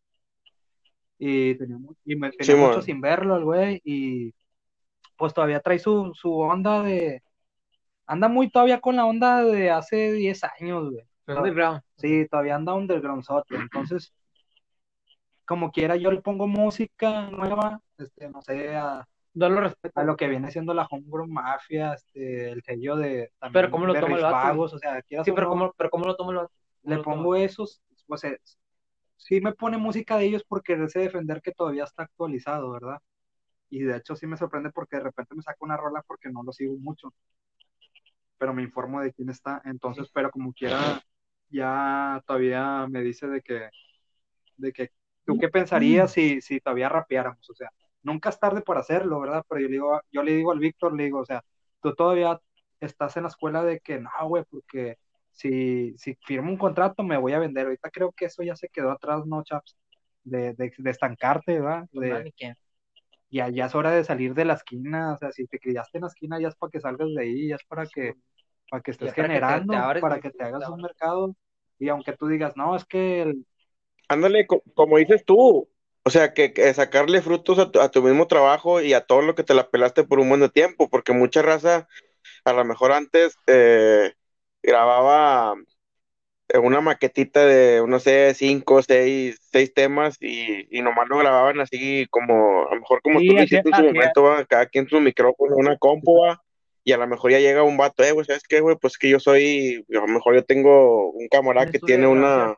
Y 1.20 1.56
tenía, 1.56 1.78
y 2.06 2.16
me, 2.16 2.32
tenía 2.32 2.56
mucho 2.56 2.82
sin 2.82 3.02
verlo 3.02 3.38
el 3.38 3.44
güey, 3.44 3.82
y 3.84 4.34
pues 5.18 5.34
todavía 5.34 5.60
trae 5.60 5.80
su, 5.80 6.12
su 6.14 6.32
onda 6.40 6.84
de, 6.84 7.24
anda 8.06 8.28
muy 8.28 8.50
todavía 8.50 8.80
con 8.80 8.96
la 8.96 9.06
onda 9.06 9.44
de 9.44 9.70
hace 9.72 10.14
10 10.14 10.42
años, 10.60 10.92
güey. 10.92 11.06
Underground. 11.28 11.82
Sí, 11.98 12.26
todavía 12.30 12.56
anda 12.56 12.74
underground 12.74 13.24
entonces, 13.50 14.14
como 15.46 15.72
quiera, 15.72 15.96
yo 15.96 16.12
le 16.12 16.22
pongo 16.22 16.48
música 16.48 17.30
nueva, 17.32 17.82
este, 17.98 18.30
no 18.30 18.42
sé, 18.42 18.76
a, 18.76 19.08
No 19.34 19.50
lo 19.50 19.62
respeto. 19.62 20.00
a 20.00 20.04
lo 20.04 20.16
que 20.16 20.28
viene 20.28 20.52
siendo 20.52 20.74
la 20.74 20.86
Homebrew 20.86 21.28
Mafia, 21.28 21.94
este, 21.94 22.52
el 22.52 22.62
sello 22.64 22.96
de 22.96 23.32
también 23.40 23.54
Pero 23.54 23.72
¿cómo 23.72 23.86
lo 23.86 23.94
toma 23.94 24.08
el 24.08 24.14
Rich 24.14 24.24
vato? 24.24 24.36
Vagos, 24.36 24.74
o 24.74 24.80
sea, 24.80 25.02
quieras 25.02 25.26
Sí, 25.26 25.32
pero 25.34 25.50
¿cómo, 25.50 25.74
pero 25.78 25.90
¿cómo 25.90 26.06
lo 26.06 26.16
tomo 26.16 26.32
el 26.32 26.38
vato? 26.38 26.52
¿Cómo 26.82 26.92
le 26.92 26.98
lo 26.98 27.04
toma? 27.04 27.16
pongo 27.16 27.36
esos, 27.36 27.82
o 28.08 28.18
sea, 28.18 28.38
sí 29.18 29.42
me 29.42 29.54
pone 29.54 29.78
música 29.78 30.18
de 30.18 30.26
ellos 30.26 30.44
porque 30.48 30.78
sé 30.90 31.00
defender 31.00 31.42
que 31.42 31.52
todavía 31.52 31.84
está 31.86 32.04
actualizado, 32.04 32.72
¿verdad? 32.72 33.00
Y 33.70 33.82
de 33.82 33.98
hecho 33.98 34.16
sí 34.16 34.28
me 34.28 34.38
sorprende 34.38 34.72
porque 34.72 34.98
de 34.98 35.04
repente 35.04 35.36
me 35.36 35.44
saca 35.44 35.58
una 35.62 35.78
rola 35.78 36.04
porque 36.08 36.30
no 36.30 36.44
lo 36.44 36.54
sigo 36.54 36.78
mucho, 36.78 37.14
pero 38.38 38.54
me 38.54 38.64
informo 38.64 39.02
de 39.02 39.14
quién 39.14 39.30
está, 39.30 39.62
entonces, 39.66 40.10
pero 40.14 40.32
como 40.32 40.54
quiera, 40.54 41.02
ya 41.50 42.22
todavía 42.26 42.88
me 42.88 43.02
dice 43.02 43.28
de 43.28 43.42
que, 43.42 43.70
de 44.58 44.72
que, 44.74 44.92
¿tú 45.26 45.38
qué 45.40 45.50
pensarías 45.50 46.12
si, 46.12 46.42
si 46.42 46.60
todavía 46.60 46.90
rapeáramos? 46.90 47.50
O 47.50 47.56
sea, 47.56 47.72
nunca 48.04 48.30
es 48.30 48.40
tarde 48.40 48.62
por 48.62 48.78
hacerlo, 48.78 49.20
¿verdad? 49.20 49.44
Pero 49.50 49.62
yo 49.62 49.68
le 49.68 49.74
digo, 49.74 50.02
yo 50.12 50.24
le 50.24 50.34
digo 50.34 50.52
al 50.52 50.60
Víctor, 50.60 50.96
le 50.96 51.06
digo, 51.06 51.20
o 51.20 51.26
sea, 51.26 51.44
tú 51.82 51.94
todavía 51.96 52.40
estás 52.80 53.18
en 53.18 53.24
la 53.24 53.30
escuela 53.30 53.64
de 53.64 53.80
que 53.80 54.00
no, 54.00 54.10
güey, 54.28 54.44
porque 54.50 54.98
si, 55.38 55.98
si 56.00 56.16
firmo 56.28 56.52
un 56.52 56.58
contrato 56.60 57.04
me 57.04 57.18
voy 57.18 57.34
a 57.34 57.40
vender. 57.40 57.68
Ahorita 57.68 57.92
creo 57.92 58.14
que 58.14 58.26
eso 58.28 58.44
ya 58.44 58.58
se 58.58 58.70
quedó 58.70 58.92
atrás, 58.92 59.26
¿no, 59.28 59.44
chaps? 59.44 59.78
De, 60.26 60.54
de, 60.56 60.74
de 60.78 60.92
estancarte, 60.92 61.60
¿verdad? 61.62 61.88
De, 61.94 62.34
ya, 63.30 63.50
ya 63.50 63.66
es 63.68 63.76
hora 63.76 63.92
de 63.92 64.04
salir 64.04 64.34
de 64.34 64.46
la 64.46 64.54
esquina, 64.56 65.14
o 65.14 65.18
sea, 65.18 65.32
si 65.32 65.48
te 65.48 65.60
criaste 65.60 65.98
en 65.98 66.04
la 66.04 66.08
esquina 66.10 66.40
ya 66.40 66.50
es 66.50 66.56
para 66.56 66.72
que 66.72 66.80
salgas 66.82 67.10
de 67.16 67.22
ahí, 67.22 67.48
ya 67.50 67.56
es 67.56 67.64
para 67.66 67.88
que, 67.88 68.16
para 68.70 68.82
que 68.84 68.92
estés 68.92 69.14
para 69.16 69.30
que 69.30 69.42
te- 69.42 69.62
generando, 69.62 69.74
te 69.94 70.00
para 70.00 70.20
que 70.20 70.32
te 70.32 70.44
hagas 70.46 70.68
un 70.70 70.82
mercado. 70.82 71.36
Y 71.80 71.90
aunque 71.90 72.14
tú 72.14 72.28
digas, 72.28 72.56
no, 72.58 72.76
es 72.76 72.86
que 72.86 73.22
el, 73.24 73.46
Ándale, 74.10 74.48
co- 74.48 74.64
como 74.74 74.98
dices 74.98 75.26
tú, 75.26 75.70
o 76.04 76.10
sea, 76.10 76.34
que, 76.34 76.54
que 76.54 76.74
sacarle 76.74 77.22
frutos 77.22 77.60
a 77.60 77.72
tu, 77.72 77.82
a 77.82 77.92
tu 77.92 78.02
mismo 78.02 78.28
trabajo 78.28 78.82
y 78.82 78.94
a 78.94 79.06
todo 79.06 79.22
lo 79.22 79.36
que 79.36 79.44
te 79.44 79.54
la 79.54 79.70
pelaste 79.70 80.04
por 80.06 80.20
un 80.20 80.30
buen 80.30 80.42
de 80.42 80.50
tiempo, 80.50 80.90
porque 80.90 81.12
mucha 81.14 81.42
raza, 81.42 81.88
a 82.46 82.54
lo 82.54 82.66
mejor 82.66 82.94
antes 82.94 83.40
eh, 83.48 84.14
grababa 84.68 85.56
eh, 86.50 86.58
una 86.60 86.82
maquetita 86.82 87.46
de, 87.46 87.84
no 87.88 88.00
sé, 88.00 88.34
cinco, 88.34 88.82
seis, 88.84 89.40
seis 89.52 89.74
temas 89.74 90.18
y, 90.20 90.68
y 90.70 90.82
nomás 90.82 91.08
lo 91.08 91.18
grababan 91.18 91.62
así 91.62 92.06
como, 92.10 92.68
a 92.68 92.76
lo 92.76 92.82
mejor 92.82 93.02
como 93.02 93.20
Sí, 93.20 93.28
tú 93.28 93.34
lo 93.34 93.44
hiciste 93.44 93.70
en 93.70 93.76
su 93.76 93.84
momento, 93.84 94.24
va, 94.24 94.46
cada 94.46 94.66
quien 94.68 94.88
su 94.90 95.00
micrófono, 95.00 95.56
una 95.56 95.78
compu, 95.78 96.22
va, 96.22 96.42
y 96.84 96.92
a 96.92 96.98
lo 96.98 97.08
mejor 97.08 97.32
ya 97.32 97.40
llega 97.40 97.64
un 97.64 97.78
vato, 97.78 98.04
eh, 98.04 98.12
güey, 98.12 98.26
¿sabes 98.26 98.44
qué, 98.44 98.60
güey? 98.60 98.76
Pues 98.80 98.98
que 98.98 99.10
yo 99.10 99.20
soy, 99.20 99.86
a 99.90 100.00
lo 100.00 100.08
mejor 100.08 100.36
yo 100.36 100.44
tengo 100.44 101.12
un 101.12 101.28
camarada 101.30 101.72
que 101.72 101.80
tiene 101.80 102.08
una 102.08 102.56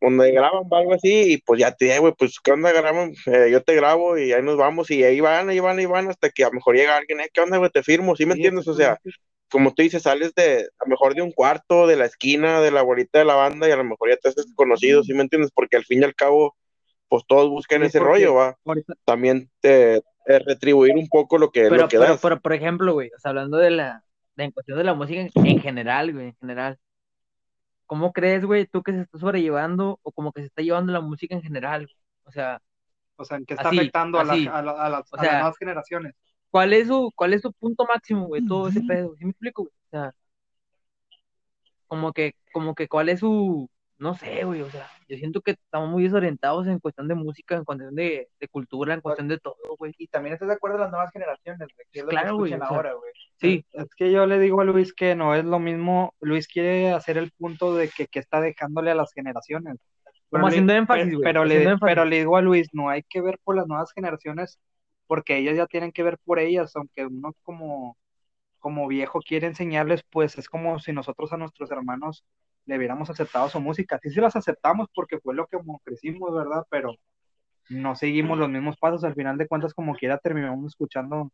donde 0.00 0.32
graban 0.32 0.64
algo 0.70 0.94
así, 0.94 1.32
y 1.32 1.38
pues 1.38 1.60
ya 1.60 1.72
te 1.72 1.86
digo, 1.86 2.00
güey, 2.00 2.14
pues 2.18 2.40
qué 2.42 2.52
onda 2.52 2.72
graban, 2.72 3.12
Eh, 3.26 3.50
yo 3.50 3.62
te 3.62 3.74
grabo 3.74 4.18
y 4.18 4.32
ahí 4.32 4.42
nos 4.42 4.56
vamos, 4.56 4.90
y 4.90 5.02
ahí 5.04 5.20
van, 5.20 5.48
ahí 5.48 5.60
van, 5.60 5.78
ahí 5.78 5.86
van, 5.86 6.08
hasta 6.10 6.28
que 6.30 6.44
a 6.44 6.48
lo 6.48 6.54
mejor 6.54 6.76
llega 6.76 6.96
alguien, 6.96 7.20
eh, 7.20 7.28
¿qué 7.32 7.40
onda, 7.40 7.58
güey? 7.58 7.70
Te 7.70 7.82
firmo, 7.82 8.16
¿sí 8.16 8.26
me 8.26 8.34
Sí, 8.34 8.40
entiendes? 8.40 8.68
O 8.68 8.74
sea. 8.74 8.98
Como 9.50 9.72
tú 9.74 9.82
dices, 9.82 10.02
sales 10.02 10.34
de, 10.34 10.60
a 10.78 10.84
lo 10.84 10.90
mejor 10.90 11.14
de 11.14 11.22
un 11.22 11.32
cuarto, 11.32 11.86
de 11.86 11.96
la 11.96 12.04
esquina, 12.06 12.60
de 12.60 12.70
la 12.70 12.82
bolita 12.82 13.18
de 13.18 13.24
la 13.24 13.34
banda, 13.34 13.68
y 13.68 13.72
a 13.72 13.76
lo 13.76 13.84
mejor 13.84 14.10
ya 14.10 14.16
te 14.16 14.28
haces 14.28 14.46
conocido, 14.54 15.02
¿sí 15.02 15.14
me 15.14 15.22
entiendes? 15.22 15.50
Porque 15.54 15.76
al 15.76 15.84
fin 15.84 16.02
y 16.02 16.04
al 16.04 16.14
cabo, 16.14 16.56
pues 17.08 17.22
todos 17.28 17.48
buscan 17.48 17.80
Sí, 17.82 17.86
ese 17.86 17.98
porque 17.98 18.12
rollo, 18.12 18.34
va, 18.34 18.56
ahorita, 18.64 18.94
también 19.04 19.50
te, 19.60 20.02
te 20.24 20.38
retribuir 20.40 20.94
un 20.96 21.08
poco 21.08 21.38
lo 21.38 21.50
que, 21.50 21.62
Pero, 21.62 21.76
lo 21.76 21.88
que 21.88 21.98
pero, 21.98 22.10
das. 22.12 22.20
pero, 22.20 22.40
por 22.40 22.52
ejemplo, 22.52 22.92
güey, 22.94 23.10
o 23.16 23.18
sea, 23.20 23.30
hablando 23.30 23.56
de 23.58 23.70
la, 23.70 24.02
de, 24.34 24.44
en 24.44 24.50
cuestión 24.50 24.78
de 24.78 24.84
la 24.84 24.94
música 24.94 25.20
en, 25.20 25.30
en 25.34 25.60
general, 25.60 26.12
güey, 26.12 26.26
en 26.28 26.36
general. 26.36 26.78
¿Cómo 27.86 28.12
crees, 28.12 28.44
güey, 28.44 28.66
tú 28.66 28.82
que 28.82 28.92
se 28.92 29.02
está 29.02 29.18
sobrellevando 29.18 30.00
o 30.02 30.10
como 30.10 30.32
que 30.32 30.40
se 30.40 30.48
está 30.48 30.62
llevando 30.62 30.92
la 30.92 31.00
música 31.00 31.36
en 31.36 31.42
general? 31.42 31.82
güey? 31.86 31.96
O 32.24 32.32
sea, 32.32 32.60
o 33.14 33.24
sea, 33.24 33.36
en 33.36 33.46
qué 33.46 33.54
está 33.54 33.68
Así, 33.68 33.78
afectando 33.78 34.18
a, 34.18 34.24
la- 34.24 34.32
a, 34.34 34.62
la- 34.62 34.72
a 34.72 34.88
las, 34.90 35.12
O 35.12 35.16
a 35.16 35.22
las 35.22 35.32
nuevas 35.34 35.56
generaciones. 35.58 36.14
¿Cuál 36.50 36.72
es 36.72 36.88
su, 36.88 37.12
cuál 37.14 37.34
es 37.34 37.42
su 37.42 37.52
punto 37.52 37.84
máximo, 37.86 38.26
güey, 38.26 38.44
todo 38.46 38.68
ese 38.68 38.80
pedo? 38.82 39.14
¿Sí 39.16 39.24
me 39.24 39.30
explico, 39.30 39.62
güey? 39.62 39.72
O 39.72 39.90
sea, 39.90 40.12
como 41.86 42.12
que, 42.12 42.34
como 42.52 42.74
que 42.74 42.88
cuál 42.88 43.08
es 43.08 43.20
su, 43.20 43.70
no 43.98 44.14
sé, 44.14 44.44
güey, 44.44 44.60
o 44.62 44.70
sea, 44.70 44.88
yo 45.08 45.16
siento 45.16 45.40
que 45.40 45.52
estamos 45.52 45.88
muy 45.88 46.02
desorientados 46.02 46.66
en 46.66 46.80
cuestión 46.80 47.06
de 47.08 47.14
música, 47.14 47.54
en 47.54 47.64
cuestión 47.64 47.94
de, 47.94 48.28
de 48.40 48.48
cultura, 48.48 48.92
en 48.94 49.00
cuestión 49.00 49.28
de 49.28 49.38
todo, 49.38 49.56
güey. 49.78 49.94
Y 49.98 50.08
también 50.08 50.34
estás 50.34 50.48
de 50.48 50.54
acuerdo 50.54 50.76
en 50.76 50.82
las 50.82 50.90
nuevas 50.90 51.10
generaciones, 51.12 51.60
güey, 51.74 51.86
que 51.92 51.98
es 52.00 52.04
lo 52.04 52.10
Claro, 52.10 52.28
que 52.28 52.32
güey, 52.34 52.54
o 52.54 52.58
sea, 52.58 52.68
güey. 52.94 53.12
Sí, 53.38 53.64
Es 53.72 53.94
que 53.94 54.10
yo 54.10 54.26
le 54.26 54.38
digo 54.40 54.60
a 54.60 54.64
Luis 54.64 54.92
que 54.94 55.14
no 55.14 55.34
es 55.34 55.44
lo 55.44 55.58
mismo. 55.58 56.14
Luis 56.20 56.48
quiere 56.48 56.90
hacer 56.92 57.18
el 57.18 57.30
punto 57.32 57.74
de 57.76 57.88
que, 57.90 58.06
que 58.06 58.18
está 58.18 58.40
dejándole 58.40 58.90
a 58.90 58.94
las 58.94 59.12
generaciones. 59.12 59.76
Como 60.30 60.44
le- 60.46 60.48
haciendo 60.48 60.72
énfasis, 60.72 61.04
pero- 61.04 61.16
güey, 61.18 61.24
Pero, 61.24 61.44
le, 61.44 61.62
énfasis. 61.62 61.80
pero 61.82 62.04
le 62.04 62.18
digo 62.18 62.36
a 62.36 62.42
Luis, 62.42 62.68
no 62.72 62.88
hay 62.88 63.02
que 63.04 63.20
ver 63.20 63.38
por 63.44 63.54
las 63.54 63.66
nuevas 63.68 63.92
generaciones 63.92 64.58
porque 65.06 65.38
ellas 65.38 65.56
ya 65.56 65.66
tienen 65.66 65.92
que 65.92 66.02
ver 66.02 66.18
por 66.24 66.38
ellas, 66.38 66.74
aunque 66.76 67.06
uno 67.06 67.34
como, 67.42 67.96
como 68.60 68.88
viejo 68.88 69.20
quiere 69.20 69.46
enseñarles, 69.48 70.02
pues 70.10 70.38
es 70.38 70.48
como 70.48 70.78
si 70.80 70.92
nosotros 70.92 71.32
a 71.32 71.36
nuestros 71.38 71.70
hermanos 71.72 72.24
le 72.66 72.78
hubiéramos 72.78 73.10
aceptado 73.10 73.48
su 73.50 73.60
música. 73.60 73.98
Sí, 74.02 74.10
sí 74.10 74.20
las 74.20 74.36
aceptamos 74.36 74.88
porque 74.94 75.20
fue 75.20 75.34
lo 75.34 75.46
que 75.46 75.58
como 75.58 75.80
crecimos, 75.80 76.34
¿verdad? 76.34 76.64
Pero 76.70 76.94
no 77.68 77.96
seguimos 77.96 78.38
los 78.38 78.48
mismos 78.50 78.76
pasos. 78.78 79.04
Al 79.04 79.14
final 79.14 79.38
de 79.38 79.48
cuentas, 79.48 79.74
como 79.74 79.94
quiera, 79.96 80.18
terminamos 80.18 80.66
escuchando 80.72 81.32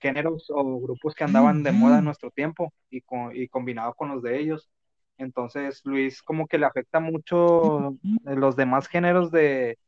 géneros 0.00 0.46
o 0.50 0.80
grupos 0.80 1.14
que 1.14 1.24
andaban 1.24 1.62
de 1.62 1.72
moda 1.72 1.98
en 1.98 2.04
nuestro 2.04 2.30
tiempo 2.30 2.72
y, 2.90 3.02
co- 3.02 3.32
y 3.32 3.48
combinado 3.48 3.94
con 3.94 4.08
los 4.10 4.22
de 4.22 4.40
ellos. 4.40 4.70
Entonces, 5.18 5.82
Luis 5.84 6.22
como 6.22 6.46
que 6.46 6.58
le 6.58 6.66
afecta 6.66 7.00
mucho 7.00 7.94
los 8.24 8.56
demás 8.56 8.88
géneros 8.88 9.30
de, 9.30 9.78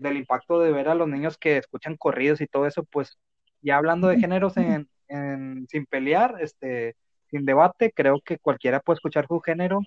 del 0.00 0.16
impacto 0.18 0.60
de 0.60 0.72
ver 0.72 0.88
a 0.88 0.94
los 0.96 1.08
niños 1.08 1.38
que 1.38 1.58
escuchan 1.58 1.96
corridos 1.96 2.40
y 2.40 2.46
todo 2.48 2.66
eso, 2.66 2.84
pues 2.84 3.18
ya 3.62 3.76
hablando 3.78 4.08
de 4.08 4.18
géneros 4.18 4.56
en, 4.58 4.88
en- 5.08 5.66
sin 5.68 5.86
pelear, 5.86 6.36
este, 6.40 6.96
sin 7.30 7.44
debate, 7.46 7.92
creo 7.94 8.20
que 8.24 8.38
cualquiera 8.38 8.80
puede 8.80 8.96
escuchar 8.96 9.26
su 9.28 9.40
género 9.40 9.80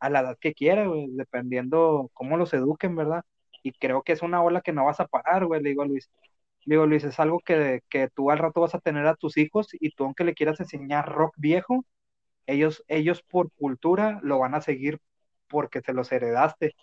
a 0.00 0.10
la 0.10 0.20
edad 0.20 0.38
que 0.40 0.54
quiera, 0.54 0.86
dependiendo 1.10 2.10
cómo 2.14 2.36
los 2.36 2.54
eduquen, 2.54 2.96
¿verdad? 2.96 3.22
Y 3.62 3.72
creo 3.72 4.02
que 4.02 4.12
es 4.12 4.22
una 4.22 4.42
ola 4.42 4.60
que 4.62 4.72
no 4.72 4.84
vas 4.86 5.00
a 5.00 5.06
parar, 5.08 5.46
güey, 5.46 5.62
le 5.62 5.70
digo 5.70 5.82
a 5.82 5.86
Luis. 5.86 6.10
Digo, 6.66 6.86
Luis, 6.86 7.04
es 7.04 7.18
algo 7.20 7.40
que, 7.40 7.80
que 7.90 8.08
tú 8.14 8.30
al 8.30 8.38
rato 8.38 8.60
vas 8.60 8.74
a 8.74 8.80
tener 8.80 9.06
a 9.06 9.16
tus 9.16 9.36
hijos 9.38 9.68
y 9.72 9.90
tú 9.92 10.04
aunque 10.04 10.24
le 10.24 10.34
quieras 10.34 10.60
enseñar 10.60 11.08
rock 11.10 11.34
viejo, 11.38 11.84
ellos, 12.46 12.84
ellos 12.88 13.22
por 13.22 13.50
cultura 13.52 14.20
lo 14.22 14.38
van 14.38 14.54
a 14.54 14.60
seguir 14.60 15.00
porque 15.48 15.80
se 15.82 15.92
los 15.92 16.12
heredaste, 16.12 16.74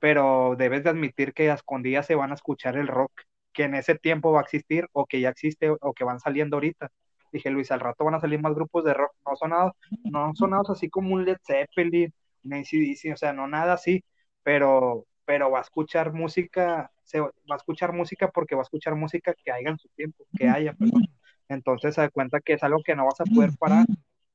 pero 0.00 0.56
debes 0.56 0.82
de 0.82 0.90
admitir 0.90 1.32
que 1.32 1.50
a 1.50 1.54
escondidas 1.54 2.06
se 2.06 2.16
van 2.16 2.32
a 2.32 2.34
escuchar 2.34 2.76
el 2.76 2.88
rock 2.88 3.12
que 3.52 3.64
en 3.64 3.74
ese 3.74 3.94
tiempo 3.96 4.32
va 4.32 4.40
a 4.40 4.42
existir 4.42 4.88
o 4.92 5.06
que 5.06 5.20
ya 5.20 5.28
existe 5.28 5.70
o 5.70 5.92
que 5.92 6.04
van 6.04 6.20
saliendo 6.20 6.56
ahorita. 6.56 6.90
Dije, 7.32 7.50
Luis, 7.50 7.70
al 7.70 7.80
rato 7.80 8.04
van 8.04 8.14
a 8.14 8.20
salir 8.20 8.40
más 8.40 8.54
grupos 8.54 8.84
de 8.84 8.94
rock, 8.94 9.12
no 9.24 9.36
sonados, 9.36 9.72
no 10.04 10.34
sonados 10.34 10.70
así 10.70 10.88
como 10.88 11.14
un 11.14 11.24
Led 11.24 11.36
Zeppelin, 11.46 12.12
un 12.44 12.54
AC/DC, 12.54 13.12
o 13.12 13.16
sea, 13.16 13.32
no 13.32 13.46
nada 13.46 13.74
así, 13.74 14.02
pero, 14.42 15.06
pero 15.24 15.50
va 15.50 15.58
a 15.58 15.62
escuchar 15.62 16.12
música, 16.12 16.90
se 17.04 17.20
va 17.20 17.30
a 17.50 17.56
escuchar 17.56 17.92
música 17.92 18.30
porque 18.30 18.56
va 18.56 18.62
a 18.62 18.64
escuchar 18.64 18.96
música 18.96 19.34
que 19.34 19.52
haya 19.52 19.70
en 19.70 19.78
su 19.78 19.88
tiempo, 19.90 20.24
que 20.36 20.48
haya, 20.48 20.72
perdón. 20.72 21.06
Entonces 21.48 21.94
se 21.94 22.00
da 22.00 22.08
cuenta 22.08 22.40
que 22.40 22.54
es 22.54 22.62
algo 22.62 22.82
que 22.84 22.96
no 22.96 23.04
vas 23.04 23.20
a 23.20 23.24
poder 23.24 23.50
parar. 23.58 23.86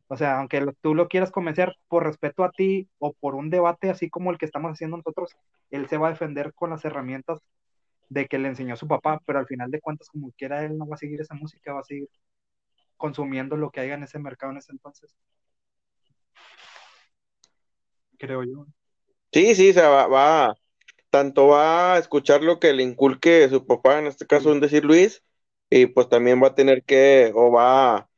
O 0.07 0.17
sea, 0.17 0.39
aunque 0.39 0.65
tú 0.81 0.95
lo 0.95 1.07
quieras 1.07 1.31
convencer 1.31 1.75
por 1.87 2.03
respeto 2.03 2.43
a 2.43 2.51
ti 2.51 2.89
o 2.99 3.13
por 3.13 3.35
un 3.35 3.49
debate 3.49 3.89
así 3.89 4.09
como 4.09 4.31
el 4.31 4.37
que 4.37 4.45
estamos 4.45 4.71
haciendo 4.71 4.97
nosotros, 4.97 5.31
él 5.71 5.87
se 5.89 5.97
va 5.97 6.07
a 6.09 6.11
defender 6.11 6.53
con 6.53 6.69
las 6.71 6.85
herramientas 6.85 7.39
de 8.09 8.27
que 8.27 8.39
le 8.39 8.49
enseñó 8.49 8.75
su 8.77 8.87
papá, 8.87 9.21
pero 9.25 9.39
al 9.39 9.47
final 9.47 9.71
de 9.71 9.81
cuentas, 9.81 10.09
como 10.09 10.31
quiera, 10.33 10.63
él 10.65 10.77
no 10.77 10.87
va 10.87 10.95
a 10.95 10.99
seguir 10.99 11.21
esa 11.21 11.35
música, 11.35 11.73
va 11.73 11.81
a 11.81 11.83
seguir 11.83 12.09
consumiendo 12.97 13.57
lo 13.57 13.71
que 13.71 13.81
haya 13.81 13.95
en 13.95 14.03
ese 14.03 14.19
mercado 14.19 14.51
en 14.53 14.59
ese 14.59 14.73
entonces. 14.73 15.15
Creo 18.17 18.43
yo. 18.43 18.65
Sí, 19.31 19.53
sí, 19.55 19.69
o 19.71 19.73
sea, 19.73 19.89
va, 19.89 20.07
va- 20.07 20.55
tanto 21.09 21.47
va 21.49 21.95
a 21.95 21.99
escuchar 21.99 22.43
lo 22.43 22.59
que 22.59 22.73
le 22.73 22.83
inculque 22.83 23.49
su 23.49 23.65
papá, 23.67 23.99
en 23.99 24.07
este 24.07 24.27
caso, 24.27 24.51
en 24.53 24.61
decir 24.61 24.85
Luis, 24.85 25.23
y 25.69 25.87
pues 25.87 26.09
también 26.09 26.41
va 26.43 26.49
a 26.49 26.55
tener 26.55 26.83
que, 26.85 27.31
o 27.35 27.51
va, 27.51 28.09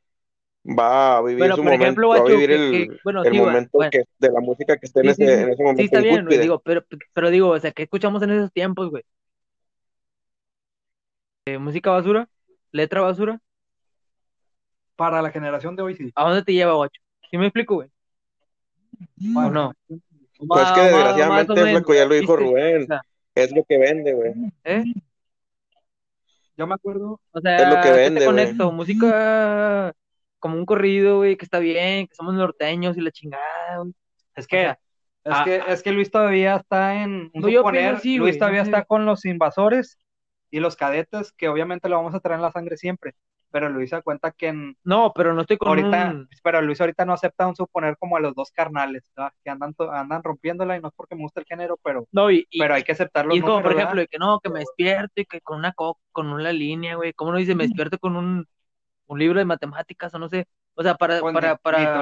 va 0.78 1.16
a 1.18 1.22
vivir 1.22 1.38
Bueno, 1.40 1.54
su 1.56 1.62
por 1.62 1.72
momento, 1.72 1.84
ejemplo, 1.84 2.08
va 2.08 2.14
a 2.14 2.18
Guacho, 2.20 2.34
vivir 2.36 2.50
que- 2.50 2.54
el, 2.82 2.88
que- 2.88 2.96
bueno, 3.04 3.24
el 3.24 3.32
sí, 3.32 3.38
va- 3.38 3.44
momento 3.44 3.70
bueno. 3.78 3.90
que, 3.90 4.04
de 4.18 4.30
la 4.32 4.40
música 4.40 4.76
que 4.76 4.86
esté 4.86 5.00
en, 5.00 5.06
Sí, 5.06 5.12
ese, 5.12 5.24
sí. 5.24 5.30
en 5.42 5.48
ese 5.50 5.62
momento 5.62 5.82
Sí, 5.82 5.84
está 5.86 6.00
bien, 6.00 6.10
güey, 6.10 6.20
incúspide. 6.20 6.42
digo, 6.42 6.60
pero, 6.60 6.84
pero 7.14 7.30
digo, 7.30 7.48
o 7.50 7.58
sea, 7.60 7.72
¿qué 7.72 7.82
escuchamos 7.84 8.22
en 8.22 8.30
esos 8.30 8.52
tiempos, 8.52 8.90
güey? 8.90 9.02
Eh, 11.46 11.58
¿Música 11.58 11.90
basura? 11.90 12.28
¿Letra 12.72 13.00
basura? 13.00 13.40
Para 14.96 15.22
la 15.22 15.30
generación 15.30 15.76
de 15.76 15.82
hoy, 15.82 15.94
sí. 15.94 16.10
¿A 16.14 16.24
dónde 16.24 16.42
te 16.42 16.52
lleva, 16.52 16.74
guacho? 16.74 17.00
¿Sí 17.30 17.38
me 17.38 17.46
explico, 17.46 17.76
güey? 17.76 17.88
¿O 19.34 19.50
no? 19.50 19.72
Pues 20.46 20.66
es 20.66 20.72
que 20.72 20.80
desgraciadamente, 20.82 21.54
menos, 21.62 21.82
ya 21.86 22.04
lo 22.04 22.14
dijo 22.14 22.36
¿viste? 22.36 22.44
Rubén, 22.50 22.82
O 22.82 22.86
sea, 22.86 23.02
es 23.34 23.52
lo 23.52 23.64
que 23.64 23.78
vende, 23.78 24.12
güey. 24.12 24.32
¿eh? 24.64 24.84
Yo 26.56 26.66
me 26.66 26.74
acuerdo, 26.74 27.20
O 27.32 27.40
sea, 27.40 27.56
Es 27.56 27.68
lo 27.68 27.76
que 27.76 27.82
¿qué 27.82 27.92
vende, 27.92 28.20
te 28.20 28.26
güey. 28.26 28.36
conecto? 28.36 28.72
Música 28.72 29.94
como 30.38 30.56
un 30.56 30.66
corrido, 30.66 31.18
güey, 31.18 31.36
que 31.36 31.44
está 31.44 31.58
bien, 31.58 32.06
que 32.06 32.14
somos 32.14 32.34
norteños 32.34 32.96
y 32.96 33.00
la 33.00 33.10
chingada, 33.10 33.78
güey. 33.78 33.94
es 34.34 34.46
O 34.50 34.50
que, 34.50 34.58
sea, 34.58 34.78
es 35.24 35.34
ah, 35.34 35.44
que, 35.44 35.62
es 35.68 35.82
que 35.82 35.92
Luis 35.92 36.10
todavía 36.10 36.56
está 36.56 37.02
en, 37.02 37.30
un 37.34 37.42
No, 37.42 37.48
suponer, 37.52 37.94
así, 37.96 38.18
Luis 38.18 38.36
güey, 38.36 38.38
todavía 38.38 38.62
está 38.62 38.84
con 38.84 39.04
los 39.06 39.24
invasores 39.24 39.98
y 40.50 40.60
los 40.60 40.76
cadetes, 40.76 41.32
que 41.32 41.48
obviamente 41.48 41.88
lo 41.88 41.96
vamos 41.96 42.14
a 42.14 42.20
traer 42.20 42.36
en 42.38 42.42
la 42.42 42.52
sangre 42.52 42.76
siempre, 42.76 43.14
pero 43.50 43.68
Luis 43.68 43.90
se 43.90 43.96
da 43.96 44.02
cuenta 44.02 44.32
que 44.32 44.48
en, 44.48 44.76
no, 44.84 45.12
pero 45.14 45.34
no 45.34 45.42
estoy 45.42 45.58
con 45.58 45.74
ahorita, 45.74 45.78
un... 45.78 46.28
pero 46.42 46.62
Luis 46.62 46.80
ahorita 46.80 47.04
no 47.04 47.12
acepta 47.14 47.46
un 47.46 47.56
suponer 47.56 47.96
como 47.98 48.16
a 48.16 48.20
los 48.20 48.34
dos 48.34 48.50
carnales, 48.52 49.10
¿verdad? 49.16 49.32
que 49.44 49.50
andan, 49.50 49.74
andan 49.92 50.22
rompiéndola 50.22 50.76
y 50.76 50.80
no 50.80 50.88
es 50.88 50.94
porque 50.94 51.14
me 51.16 51.22
gusta 51.22 51.40
el 51.40 51.46
género, 51.46 51.78
pero, 51.82 52.08
No, 52.12 52.30
y, 52.30 52.46
y- 52.50 52.60
pero 52.60 52.74
hay 52.74 52.84
que 52.84 52.92
aceptar 52.92 53.26
los 53.26 53.36
y 53.36 53.38
es 53.38 53.44
como, 53.44 53.62
por 53.62 53.72
ejemplo, 53.72 54.00
¿verdad? 54.00 54.06
que 54.10 54.18
no, 54.18 54.40
que 54.40 54.48
me 54.50 54.60
despierte, 54.60 55.26
que 55.26 55.40
con 55.42 55.58
una 55.58 55.72
co 55.72 55.98
con 56.12 56.28
una 56.32 56.50
línea, 56.52 56.96
güey. 56.96 57.12
¿Cómo 57.12 57.32
no 57.32 57.38
dice? 57.38 57.54
Me 57.54 57.64
despierto 57.64 57.98
con 57.98 58.16
un, 58.16 58.46
un 59.08 59.18
libro 59.18 59.38
de 59.40 59.44
matemáticas 59.44 60.14
o 60.14 60.18
no 60.18 60.28
sé. 60.28 60.46
O 60.74 60.82
sea, 60.82 60.94
para, 60.94 61.20
para, 61.20 61.56
para, 61.56 62.00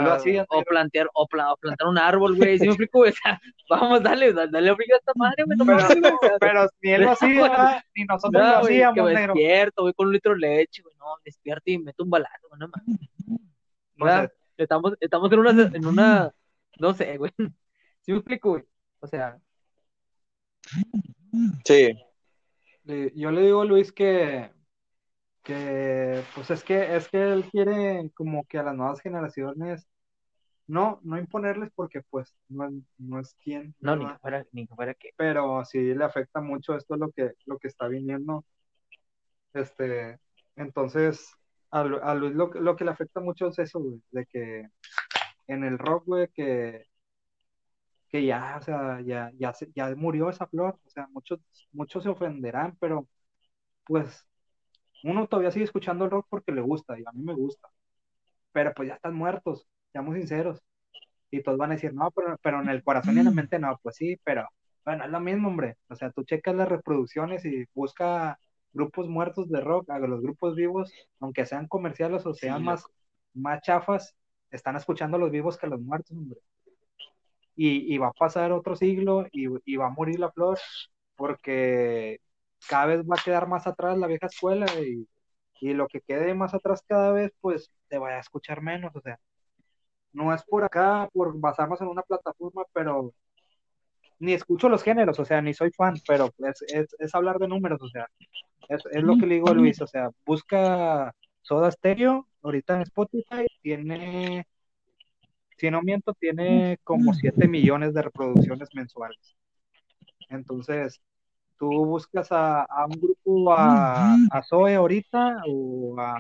o 0.50 0.62
plantear, 0.64 1.08
o, 1.14 1.26
pla- 1.26 1.52
o 1.52 1.56
plantar 1.56 1.88
un 1.88 1.96
árbol, 1.96 2.36
güey. 2.36 2.58
¿Sí 2.58 2.64
me 2.66 2.72
explico? 2.72 2.98
güey? 2.98 3.10
O 3.12 3.14
sea, 3.14 3.40
vamos, 3.70 4.02
dale, 4.02 4.32
dale, 4.34 4.50
dale 4.52 4.70
obliga 4.70 4.96
a 4.96 4.98
esta 4.98 5.12
madre, 5.16 5.44
güey. 5.44 5.56
No 5.56 5.64
Pero, 5.64 5.78
mames, 5.78 6.00
güey, 6.00 6.12
o 6.12 6.18
sea, 6.20 6.38
pero 6.38 6.68
ni 6.82 6.90
él 6.90 7.02
lo 7.02 7.10
hacía, 7.12 7.84
ni 7.94 8.04
nosotros 8.04 8.42
no, 8.42 8.52
lo 8.52 8.60
güey, 8.60 8.82
hacíamos, 8.82 9.12
negro. 9.12 9.34
despierto, 9.34 9.82
voy 9.82 9.92
con 9.94 10.06
un 10.08 10.12
litro 10.12 10.32
de 10.34 10.38
leche, 10.40 10.82
güey. 10.82 10.94
No, 10.98 11.06
me 11.16 11.22
despierto 11.24 11.62
y 11.70 11.78
meto 11.78 12.04
un 12.04 12.10
balazo, 12.10 12.48
güey, 12.48 12.60
no 12.60 12.68
mames. 12.68 13.00
O 13.98 14.04
¿verdad? 14.04 14.20
sea, 14.28 14.64
Estamos, 14.64 14.94
estamos 15.00 15.32
en 15.32 15.38
una, 15.38 15.50
en 15.74 15.86
una, 15.86 16.32
no 16.78 16.92
sé, 16.94 17.16
güey. 17.18 17.32
¿Sí 18.02 18.12
me 18.12 18.18
explico, 18.18 18.50
güey? 18.50 18.64
O 19.00 19.06
sea, 19.06 19.38
Sí. 21.64 21.94
yo 23.14 23.30
le 23.30 23.42
digo 23.42 23.60
a 23.62 23.64
Luis 23.64 23.92
que, 23.92 24.50
que, 25.46 26.24
pues 26.34 26.50
es 26.50 26.64
que, 26.64 26.96
es 26.96 27.08
que 27.08 27.32
él 27.32 27.44
quiere 27.50 28.10
como 28.14 28.44
que 28.46 28.58
a 28.58 28.64
las 28.64 28.74
nuevas 28.74 29.00
generaciones, 29.00 29.86
no, 30.66 31.00
no 31.04 31.18
imponerles 31.18 31.70
porque 31.74 32.02
pues 32.10 32.34
no, 32.48 32.66
es- 32.68 32.74
no 32.98 33.20
es 33.20 33.34
quien, 33.44 33.74
no, 33.80 33.96
ni 33.96 34.06
que 34.08 34.18
fuera, 34.18 34.46
ni 34.52 34.66
que 34.66 34.74
fuera 34.74 34.94
que. 34.94 35.10
pero 35.16 35.64
sí 35.64 35.94
le 35.94 36.04
afecta 36.04 36.40
mucho 36.40 36.74
esto 36.76 36.96
lo 36.96 37.10
que, 37.12 37.32
lo 37.46 37.58
que 37.58 37.68
está 37.68 37.88
viniendo. 37.88 38.44
Este, 39.54 40.18
entonces, 40.56 41.32
a, 41.70 41.80
a 41.80 42.14
Luis 42.14 42.34
lo, 42.34 42.50
que- 42.50 42.60
lo 42.60 42.76
que 42.76 42.84
le 42.84 42.90
afecta 42.90 43.20
mucho 43.20 43.48
es 43.48 43.58
eso, 43.58 43.80
güey, 43.80 44.02
de 44.10 44.26
que 44.26 44.68
en 45.46 45.64
el 45.64 45.78
rock, 45.78 46.04
güey, 46.06 46.28
que, 46.34 46.86
que 48.08 48.24
ya, 48.26 48.56
o 48.58 48.62
sea, 48.62 49.00
ya, 49.02 49.30
ya, 49.38 49.52
se- 49.52 49.70
ya 49.74 49.94
murió 49.96 50.30
esa 50.30 50.46
flor, 50.46 50.78
o 50.84 50.90
sea, 50.90 51.06
muchos, 51.12 51.40
muchos 51.72 52.02
se 52.02 52.08
ofenderán, 52.10 52.76
pero 52.80 53.08
pues 53.84 54.26
uno 55.02 55.26
todavía 55.28 55.50
sigue 55.50 55.64
escuchando 55.64 56.04
el 56.04 56.10
rock 56.10 56.26
porque 56.30 56.52
le 56.52 56.60
gusta, 56.62 56.98
y 56.98 57.04
a 57.06 57.12
mí 57.12 57.22
me 57.22 57.34
gusta, 57.34 57.68
pero 58.52 58.72
pues 58.74 58.88
ya 58.88 58.94
están 58.94 59.14
muertos, 59.14 59.66
seamos 59.92 60.14
sinceros. 60.16 60.62
Y 61.30 61.42
todos 61.42 61.58
van 61.58 61.72
a 61.72 61.74
decir, 61.74 61.94
no, 61.94 62.10
pero, 62.12 62.38
pero 62.42 62.60
en 62.62 62.68
el 62.68 62.82
corazón 62.84 63.16
y 63.16 63.20
en 63.20 63.26
la 63.26 63.30
mente 63.32 63.58
no, 63.58 63.78
pues 63.82 63.96
sí, 63.96 64.16
pero 64.24 64.48
bueno, 64.84 65.04
es 65.04 65.10
lo 65.10 65.20
mismo, 65.20 65.48
hombre. 65.48 65.76
O 65.88 65.96
sea, 65.96 66.10
tú 66.12 66.24
checas 66.24 66.54
las 66.54 66.68
reproducciones 66.68 67.44
y 67.44 67.66
busca 67.74 68.38
grupos 68.72 69.08
muertos 69.08 69.48
de 69.50 69.60
rock, 69.60 69.90
a 69.90 69.98
los 70.00 70.22
grupos 70.22 70.54
vivos, 70.56 70.92
aunque 71.20 71.46
sean 71.46 71.66
comerciales 71.68 72.26
o 72.26 72.34
sean 72.34 72.62
Sí, 72.62 72.64
más, 72.64 72.84
más 73.34 73.62
chafas, 73.62 74.16
están 74.50 74.76
escuchando 74.76 75.16
a 75.16 75.20
los 75.20 75.30
vivos 75.32 75.58
que 75.58 75.66
a 75.66 75.70
los 75.70 75.80
muertos, 75.80 76.12
hombre. 76.16 76.40
Y, 77.56 77.94
y 77.94 77.98
va 77.98 78.08
a 78.08 78.12
pasar 78.12 78.52
otro 78.52 78.76
siglo 78.76 79.26
y, 79.32 79.46
y 79.64 79.76
va 79.76 79.86
a 79.86 79.90
morir 79.90 80.18
la 80.20 80.30
flor 80.32 80.58
porque 81.16 82.20
cada 82.68 82.86
vez 82.86 83.02
va 83.02 83.16
a 83.18 83.24
quedar 83.24 83.48
más 83.48 83.66
atrás 83.66 83.98
la 83.98 84.06
vieja 84.06 84.26
escuela 84.26 84.66
y, 84.80 85.08
y 85.60 85.74
lo 85.74 85.88
que 85.88 86.00
quede 86.00 86.34
más 86.34 86.54
atrás 86.54 86.82
cada 86.86 87.12
vez, 87.12 87.32
pues 87.40 87.70
te 87.88 87.98
va 87.98 88.10
a 88.10 88.20
escuchar 88.20 88.62
menos, 88.62 88.94
o 88.94 89.00
sea 89.00 89.18
no 90.16 90.34
es 90.34 90.42
por 90.44 90.64
acá, 90.64 91.08
por 91.12 91.38
basarnos 91.38 91.80
en 91.82 91.88
una 91.88 92.02
plataforma, 92.02 92.62
pero 92.72 93.12
ni 94.18 94.32
escucho 94.32 94.68
los 94.68 94.82
géneros, 94.82 95.18
o 95.20 95.24
sea, 95.24 95.42
ni 95.42 95.52
soy 95.52 95.70
fan, 95.70 95.94
pero 96.08 96.32
es, 96.38 96.62
es, 96.72 96.96
es 96.98 97.14
hablar 97.14 97.38
de 97.38 97.48
números, 97.48 97.80
o 97.82 97.88
sea, 97.88 98.08
es, 98.68 98.82
es 98.90 99.02
lo 99.02 99.16
que 99.18 99.26
le 99.26 99.34
digo 99.34 99.50
a 99.50 99.54
Luis, 99.54 99.80
o 99.82 99.86
sea, 99.86 100.10
busca 100.24 101.14
Soda 101.42 101.70
Stereo, 101.70 102.26
ahorita 102.42 102.76
en 102.76 102.82
Spotify, 102.82 103.46
tiene, 103.60 104.46
si 105.58 105.70
no 105.70 105.82
miento, 105.82 106.14
tiene 106.14 106.78
como 106.82 107.12
7 107.12 107.46
millones 107.46 107.92
de 107.92 108.02
reproducciones 108.02 108.70
mensuales. 108.74 109.36
Entonces, 110.30 111.00
tú 111.58 111.68
buscas 111.68 112.30
a, 112.32 112.62
a 112.62 112.86
un 112.86 113.00
grupo, 113.00 113.52
a, 113.52 114.16
a 114.30 114.42
Zoe 114.42 114.74
ahorita, 114.74 115.42
o 115.48 115.98
a, 115.98 116.16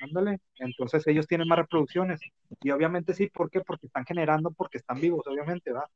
Ándale, 0.00 0.40
entonces 0.58 1.06
ellos 1.06 1.26
tienen 1.26 1.48
más 1.48 1.58
reproducciones. 1.58 2.20
Y 2.60 2.70
obviamente 2.70 3.14
sí, 3.14 3.28
¿por 3.28 3.50
qué? 3.50 3.60
Porque 3.60 3.86
están 3.86 4.04
generando, 4.04 4.50
porque 4.50 4.78
están 4.78 5.00
vivos, 5.00 5.26
obviamente, 5.26 5.72
¿va? 5.72 5.88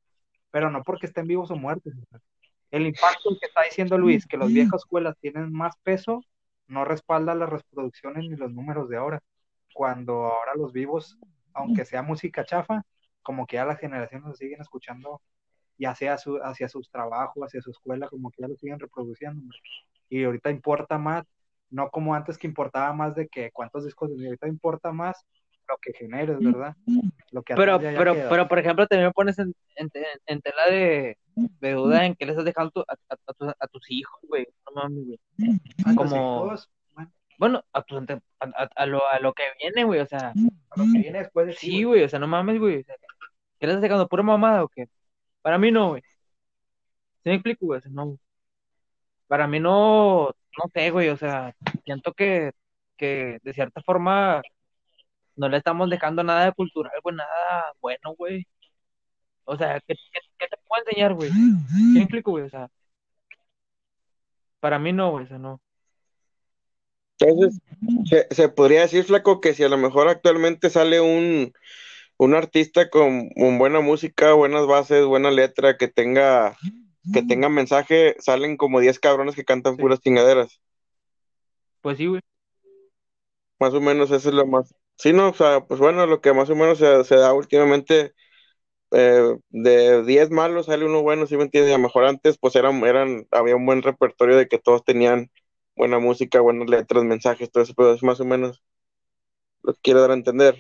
Pero 0.50 0.70
no 0.70 0.82
porque 0.82 1.06
estén 1.06 1.26
vivos 1.26 1.50
o 1.50 1.56
muertos. 1.56 1.92
El 2.70 2.86
impacto 2.86 3.30
que 3.40 3.46
está 3.46 3.62
diciendo 3.62 3.96
Luis, 3.98 4.26
que 4.26 4.36
los 4.36 4.48
viejos 4.48 4.82
escuelas 4.82 5.16
tienen 5.20 5.52
más 5.52 5.76
peso, 5.82 6.22
no 6.66 6.84
respalda 6.84 7.34
las 7.34 7.48
reproducciones 7.48 8.24
ni 8.24 8.36
los 8.36 8.52
números 8.52 8.88
de 8.88 8.96
ahora. 8.96 9.20
Cuando 9.72 10.26
ahora 10.26 10.52
los 10.56 10.72
vivos, 10.72 11.18
aunque 11.52 11.84
sea 11.84 12.02
música 12.02 12.44
chafa, 12.44 12.82
como 13.22 13.46
que 13.46 13.56
ya 13.56 13.64
las 13.64 13.78
generaciones 13.78 14.38
siguen 14.38 14.60
escuchando, 14.60 15.20
ya 15.78 15.94
sea 15.94 16.18
su, 16.18 16.36
hacia 16.42 16.68
sus 16.68 16.90
trabajos, 16.90 17.42
hacia 17.44 17.60
su 17.60 17.70
escuela, 17.70 18.08
como 18.08 18.30
que 18.30 18.42
ya 18.42 18.48
lo 18.48 18.56
siguen 18.56 18.78
reproduciendo. 18.78 19.42
Y 20.08 20.24
ahorita 20.24 20.50
importa 20.50 20.98
más 20.98 21.24
no 21.68 21.90
como 21.90 22.14
antes 22.14 22.38
que 22.38 22.46
importaba 22.46 22.92
más 22.92 23.14
de 23.16 23.26
que 23.28 23.50
cuántos 23.50 23.84
discos 23.84 24.10
ahorita 24.10 24.46
importa 24.46 24.92
más 24.92 25.24
lo 25.68 25.76
que 25.82 25.92
generes, 25.94 26.38
¿verdad? 26.38 26.76
Lo 27.32 27.42
que 27.42 27.54
Pero, 27.56 27.80
ya- 27.80 27.98
pero, 27.98 28.14
pero, 28.30 28.48
por 28.48 28.58
ejemplo, 28.60 28.86
también 28.86 29.08
me 29.08 29.12
pones 29.12 29.36
en, 29.40 29.52
en, 29.74 29.90
en- 29.94 30.04
en 30.26 30.40
tela 30.40 30.66
de, 30.70 31.18
de 31.34 31.72
duda 31.72 32.06
en 32.06 32.14
qué 32.14 32.24
les 32.24 32.34
estás 32.34 32.44
dejando 32.44 32.70
tu- 32.70 32.80
a, 32.82 32.94
a- 33.08 33.16
a 33.26 33.32
tus- 33.32 33.54
a 33.58 33.66
tus 33.66 33.90
hijos, 33.90 34.20
güey. 34.28 34.46
No 34.64 34.80
mames, 34.80 35.04
güey. 35.06 35.18
Como- 35.96 36.44
hijos, 36.46 36.70
bueno, 37.38 37.64
a, 37.72 37.84
ante- 37.90 38.20
a, 38.38 38.86
lo, 38.86 39.06
a 39.08 39.18
lo 39.18 39.32
que 39.34 39.42
viene, 39.60 39.82
güey. 39.84 39.98
O 40.00 40.06
sea, 40.06 40.28
A 40.70 40.78
lo 40.80 40.84
que 40.92 41.00
viene 41.00 41.18
después 41.18 41.48
de 41.48 41.52
sí, 41.54 41.82
güey. 41.82 42.04
O 42.04 42.08
sea, 42.08 42.20
no 42.20 42.28
mames, 42.28 42.60
güey. 42.60 42.80
O 42.80 42.84
sea, 42.84 42.94
¿qué 43.58 43.66
les 43.66 43.74
estás 43.74 43.82
dejando? 43.82 44.06
¿Pura 44.08 44.22
mamada 44.22 44.62
o 44.62 44.68
qué? 44.68 44.88
Para 45.46 45.58
mí 45.58 45.70
no, 45.70 45.90
güey. 45.90 46.02
¿Sí 47.22 47.28
me 47.28 47.34
explico, 47.34 47.66
güey? 47.66 47.80
No. 47.90 48.18
Para 49.28 49.46
mí 49.46 49.60
no, 49.60 50.26
no 50.26 50.70
sé, 50.74 50.90
güey. 50.90 51.08
O 51.10 51.16
sea, 51.16 51.54
siento 51.84 52.12
que, 52.14 52.50
que 52.96 53.38
de 53.44 53.54
cierta 53.54 53.80
forma 53.82 54.42
no 55.36 55.48
le 55.48 55.58
estamos 55.58 55.88
dejando 55.88 56.24
nada 56.24 56.46
de 56.46 56.52
cultural, 56.52 56.90
güey, 57.00 57.14
nada 57.14 57.72
bueno, 57.80 58.16
güey. 58.18 58.44
O 59.44 59.56
sea, 59.56 59.78
¿qué, 59.86 59.94
qué, 60.36 60.48
te 60.48 60.56
puedo 60.66 60.82
enseñar, 60.84 61.14
güey? 61.14 61.30
¿Sí 61.30 61.92
me 61.94 62.00
explico, 62.00 62.32
güey? 62.32 62.42
O 62.42 62.50
sea, 62.50 62.68
para 64.58 64.80
mí 64.80 64.92
no, 64.92 65.12
güey, 65.12 65.32
o 65.32 65.38
no. 65.38 65.60
Entonces, 67.20 67.60
se, 68.10 68.26
se 68.34 68.48
podría 68.48 68.80
decir, 68.80 69.04
Flaco, 69.04 69.40
que 69.40 69.54
si 69.54 69.62
a 69.62 69.68
lo 69.68 69.78
mejor 69.78 70.08
actualmente 70.08 70.70
sale 70.70 71.00
un, 71.00 71.52
un 72.18 72.34
artista 72.34 72.88
con, 72.90 73.30
con 73.30 73.58
buena 73.58 73.80
música, 73.80 74.32
buenas 74.32 74.66
bases, 74.66 75.04
buena 75.04 75.30
letra, 75.30 75.76
que 75.76 75.88
tenga, 75.88 76.56
que 77.12 77.22
tenga 77.22 77.48
mensaje, 77.48 78.16
salen 78.20 78.56
como 78.56 78.80
10 78.80 78.98
cabrones 79.00 79.34
que 79.34 79.44
cantan 79.44 79.76
Sí. 79.76 79.82
puras 79.82 80.00
chingaderas. 80.00 80.60
Pues 81.82 81.98
sí, 81.98 82.06
güey. 82.06 82.20
Más 83.58 83.74
o 83.74 83.80
menos 83.80 84.10
eso 84.10 84.28
es 84.28 84.34
lo 84.34 84.46
más. 84.46 84.74
Sí, 84.96 85.12
no, 85.12 85.30
o 85.30 85.34
sea, 85.34 85.60
pues 85.66 85.80
bueno, 85.80 86.06
lo 86.06 86.20
que 86.20 86.32
más 86.32 86.48
o 86.50 86.56
menos 86.56 86.78
se, 86.78 87.04
se 87.04 87.16
da 87.16 87.32
últimamente, 87.34 88.14
eh, 88.92 89.36
de 89.50 90.04
10 90.04 90.30
malos 90.30 90.66
sale 90.66 90.84
uno 90.86 91.02
bueno, 91.02 91.26
¿sí 91.26 91.36
me 91.36 91.44
entiendes? 91.44 91.74
A 91.74 91.78
lo 91.78 91.84
mejor 91.84 92.04
antes, 92.06 92.38
pues 92.38 92.56
eran, 92.56 92.84
eran, 92.84 93.26
había 93.30 93.56
un 93.56 93.66
buen 93.66 93.82
repertorio 93.82 94.36
de 94.36 94.48
que 94.48 94.58
todos 94.58 94.84
tenían 94.84 95.30
buena 95.76 95.98
música, 95.98 96.40
buenas 96.40 96.68
letras, 96.68 97.04
mensajes, 97.04 97.50
todo 97.50 97.64
eso, 97.64 97.74
pero 97.76 97.92
es 97.94 98.02
más 98.02 98.20
o 98.20 98.24
menos 98.24 98.62
lo 99.62 99.74
que 99.74 99.80
quiero 99.82 100.00
dar 100.00 100.10
a 100.12 100.14
entender. 100.14 100.56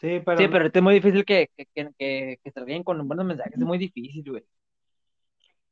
Sí, 0.00 0.20
pero, 0.24 0.40
Sí, 0.40 0.48
pero 0.48 0.66
es 0.72 0.82
muy 0.82 0.94
difícil 0.94 1.24
que, 1.24 1.50
que, 1.56 1.66
que, 1.74 1.90
que, 1.98 2.38
que 2.42 2.50
salgan 2.52 2.84
con 2.84 3.06
buenos 3.08 3.26
mensajes, 3.26 3.54
es 3.54 3.58
muy 3.66 3.78
difícil, 3.78 4.24
güey. 4.30 4.44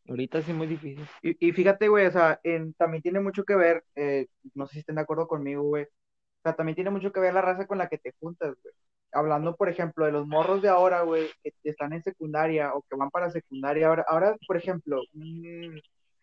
Ahorita 0.09 0.41
sí 0.43 0.53
es 0.53 0.57
muy 0.57 0.67
difícil. 0.69 1.05
Y, 1.23 1.49
y 1.49 1.53
fíjate, 1.53 1.89
güey, 1.89 2.07
o 2.07 2.11
sea, 2.13 2.39
en- 2.45 2.75
también 2.75 3.03
tiene 3.03 3.21
mucho 3.21 3.45
que 3.45 3.57
ver, 3.57 3.85
eh, 3.97 4.27
no 4.55 4.67
sé 4.67 4.75
si 4.75 4.79
estén 4.81 4.95
de 4.97 5.01
acuerdo 5.03 5.27
conmigo, 5.29 5.63
güey. 5.65 5.85
O 5.85 5.89
sea, 6.45 6.55
también 6.57 6.77
tiene 6.77 6.91
mucho 6.91 7.13
que 7.13 7.21
ver 7.21 7.35
la 7.35 7.43
raza 7.43 7.67
con 7.67 7.79
la 7.79 7.89
que 7.89 7.99
te 7.99 8.15
juntas, 8.21 8.55
güey. 8.63 8.75
Hablando, 9.13 9.57
por 9.57 9.69
ejemplo, 9.69 10.07
de 10.07 10.13
los 10.13 10.27
morros 10.27 10.63
de 10.63 10.69
ahora, 10.69 11.03
güey, 11.03 11.29
que 11.43 11.53
están 11.65 11.93
en 11.95 12.03
secundaria 12.03 12.75
o 12.75 12.83
que 12.83 12.97
van 12.97 13.11
para 13.11 13.31
secundaria. 13.31 13.89
Ahora, 13.89 14.05
ahora 14.09 14.37
por 14.47 14.57
ejemplo, 14.57 15.03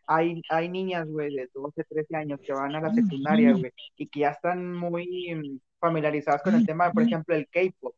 hay, 0.07 0.41
hay 0.49 0.69
niñas, 0.69 1.07
güey, 1.07 1.33
de 1.35 1.49
12, 1.53 1.83
13 1.83 2.15
años 2.15 2.39
que 2.41 2.53
van 2.53 2.75
a 2.75 2.81
la 2.81 2.93
secundaria, 2.93 3.51
güey, 3.53 3.71
y 3.97 4.07
que 4.07 4.19
ya 4.21 4.29
están 4.29 4.73
muy 4.75 5.33
mm, 5.35 5.59
familiarizadas 5.79 6.41
con 6.41 6.55
el 6.55 6.65
tema, 6.65 6.91
por 6.91 7.03
ejemplo, 7.03 7.35
el 7.35 7.47
K-pop. 7.49 7.95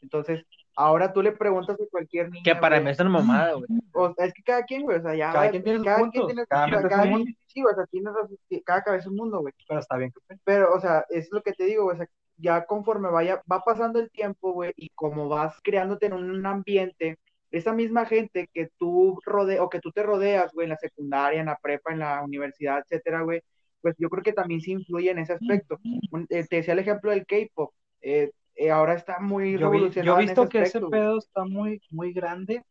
Entonces, 0.00 0.44
ahora 0.76 1.12
tú 1.12 1.22
le 1.22 1.32
preguntas 1.32 1.76
a 1.80 1.84
cualquier 1.90 2.30
niña, 2.30 2.42
Que 2.44 2.54
para 2.54 2.76
güey, 2.76 2.84
mí 2.84 2.90
es 2.92 3.00
una 3.00 3.10
mamada, 3.10 3.54
güey. 3.54 3.66
o 3.92 4.14
sea, 4.14 4.26
es 4.26 4.32
que 4.34 4.42
cada 4.42 4.62
quien, 4.62 4.82
güey, 4.82 4.98
o 4.98 5.02
sea, 5.02 5.14
ya. 5.14 5.32
Cada 5.32 5.50
quien 5.50 5.62
tiene 5.64 5.78
sus 5.78 5.86
cada 5.86 5.98
puntos, 5.98 6.26
tiene- 6.26 6.46
cada 6.46 6.70
cada- 6.70 6.88
cada 6.88 7.02
un 7.02 7.08
quien- 7.08 7.18
mundo. 7.18 7.32
sí, 7.46 7.64
o 7.64 7.74
sea, 7.74 7.86
tiene 7.86 8.10
razón, 8.10 8.36
sí, 8.48 8.62
cada 8.64 8.82
cabeza 8.82 9.02
es 9.02 9.06
un 9.08 9.16
mundo, 9.16 9.40
güey. 9.40 9.52
pero 9.66 9.80
está 9.80 9.96
bien 9.96 10.12
Pero, 10.44 10.72
o 10.74 10.80
sea, 10.80 11.04
es 11.10 11.28
lo 11.32 11.42
que 11.42 11.52
te 11.52 11.64
digo, 11.64 11.84
güey, 11.84 11.94
o 11.94 11.98
sea, 11.98 12.08
ya 12.36 12.64
conforme 12.66 13.08
vaya, 13.10 13.42
va 13.50 13.60
pasando 13.64 13.98
el 13.98 14.10
tiempo, 14.10 14.52
güey, 14.52 14.72
y 14.76 14.90
como 14.90 15.28
vas 15.28 15.58
creándote 15.64 16.06
en 16.06 16.12
un 16.12 16.46
ambiente, 16.46 17.18
esa 17.50 17.72
misma 17.72 18.04
gente 18.06 18.48
que 18.52 18.68
tú 18.78 19.18
rode 19.24 19.60
o 19.60 19.68
que 19.68 19.80
tú 19.80 19.90
te 19.92 20.02
rodeas, 20.02 20.52
güey, 20.52 20.64
en 20.66 20.70
la 20.70 20.76
secundaria, 20.76 21.40
en 21.40 21.46
la 21.46 21.56
prepa, 21.56 21.92
en 21.92 22.00
la 22.00 22.22
universidad, 22.22 22.80
etcétera, 22.80 23.22
güey, 23.22 23.40
pues 23.80 23.94
yo 23.98 24.08
creo 24.10 24.22
que 24.22 24.32
también 24.32 24.60
sí 24.60 24.72
influye 24.72 25.10
en 25.10 25.18
ese 25.20 25.34
aspecto. 25.34 25.78
Un- 26.10 26.26
eh, 26.30 26.44
te 26.48 26.56
decía 26.56 26.72
el 26.74 26.80
ejemplo 26.80 27.10
del 27.10 27.24
K-pop, 27.26 27.72
eh, 28.02 28.30
eh, 28.56 28.70
ahora 28.70 28.94
está 28.94 29.20
muy 29.20 29.52
yo, 29.52 29.70
vi- 29.70 29.78
revolucionado 29.78 30.16
yo 30.16 30.18
he 30.18 30.22
en 30.22 30.26
visto 30.28 30.42
ese 30.42 30.50
que 30.50 30.58
ese 30.58 30.66
aspecto, 30.66 30.88
güey. 30.88 31.00
pedo 31.00 31.18
está 31.18 31.44
muy, 31.44 31.80
muy 31.90 32.12
grande 32.12 32.64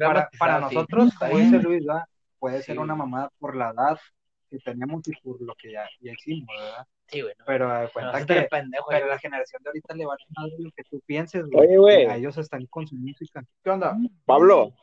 para, 0.00 0.28
para 0.38 0.60
nosotros, 0.60 1.12
bien. 1.30 1.44
dice 1.44 1.58
Luis, 1.62 1.84
¿verdad? 1.86 2.04
puede 2.38 2.62
ser 2.62 2.74
Sí. 2.76 2.80
una 2.80 2.94
mamada 2.94 3.30
por 3.38 3.56
la 3.56 3.70
edad 3.70 3.98
que 4.50 4.58
tenemos 4.58 5.06
y 5.08 5.12
por 5.22 5.40
lo 5.40 5.54
que 5.54 5.72
ya, 5.72 5.88
ya 6.00 6.12
hicimos, 6.12 6.48
¿verdad? 6.60 6.86
Sí, 7.10 7.22
güey. 7.22 7.34
No, 7.38 7.44
Pero 7.46 7.68
de 7.72 7.84
no 7.84 7.90
cuenta 7.90 8.18
se 8.20 8.26
que 8.26 8.42
pendejo, 8.50 8.86
pero 8.90 9.06
la 9.06 9.18
generación 9.18 9.62
de 9.62 9.70
ahorita 9.70 9.94
le 9.94 10.06
vale 10.06 10.24
más 10.36 10.50
de 10.50 10.62
lo 10.64 10.70
que 10.72 10.82
tú 10.84 11.00
pienses, 11.06 11.44
güey. 11.46 11.66
Oye, 11.66 11.76
güey. 11.78 12.04
A 12.06 12.16
ellos 12.16 12.36
están 12.38 12.66
con 12.66 12.86
su 12.86 12.96
música. 12.96 13.42
¿Qué 13.64 13.70
onda? 13.70 13.96
Pablo, 14.26 14.74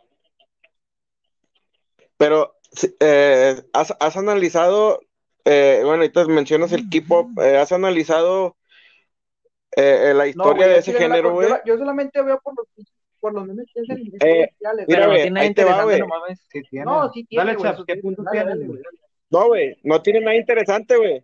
pero 2.18 2.56
eh, 3.00 3.62
¿has, 3.74 3.94
has 4.00 4.18
analizado, 4.18 5.00
eh, 5.44 5.82
bueno, 5.84 6.02
ahorita 6.02 6.26
mencionas 6.26 6.72
el 6.72 6.90
K-pop, 6.90 7.38
eh, 7.40 7.58
¿has 7.58 7.72
analizado 7.72 8.56
eh, 9.76 10.10
eh, 10.12 10.14
la 10.14 10.24
No, 10.24 10.30
historia 10.30 10.54
güey, 10.56 10.68
de 10.70 10.74
yo 10.76 10.80
ese 10.80 10.92
sí 10.94 10.98
género, 10.98 11.30
yo 11.30 11.34
güey. 11.34 11.50
la- 11.50 11.64
Yo 11.66 11.78
solamente 11.78 12.22
veo 12.22 12.40
por 12.42 12.54
los, 12.58 12.68
por 13.20 13.34
los 13.34 13.46
memes 13.46 13.68
que 13.74 13.82
hacen 13.82 13.98
en 13.98 14.06
redes 14.06 14.22
Eh, 14.24 14.50
sociales. 14.54 14.86
mira, 14.88 15.00
Pero 15.00 15.02
no 15.02 15.08
güey, 15.10 15.22
tiene 15.22 15.34
nada 15.34 15.46
ahí 15.48 15.54
te 15.54 15.64
va, 15.64 15.70
interesante, 15.72 15.84
güey. 15.84 16.10
no. 16.10 16.42
Sí 16.52 16.64
tiene. 16.70 16.86
No, 16.86 16.92
Dale, 17.44 17.56
güey, 17.56 17.74
¿qué 17.86 17.96
punto 17.98 18.24
dale, 18.24 18.38
tiene? 18.38 18.50
dale, 18.52 18.66
güey. 18.66 18.82
No, 19.30 19.48
güey, 19.48 19.78
no 19.84 20.02
tiene 20.02 20.20
nada 20.22 20.36
interesante, 20.36 20.96
güey. 20.98 21.24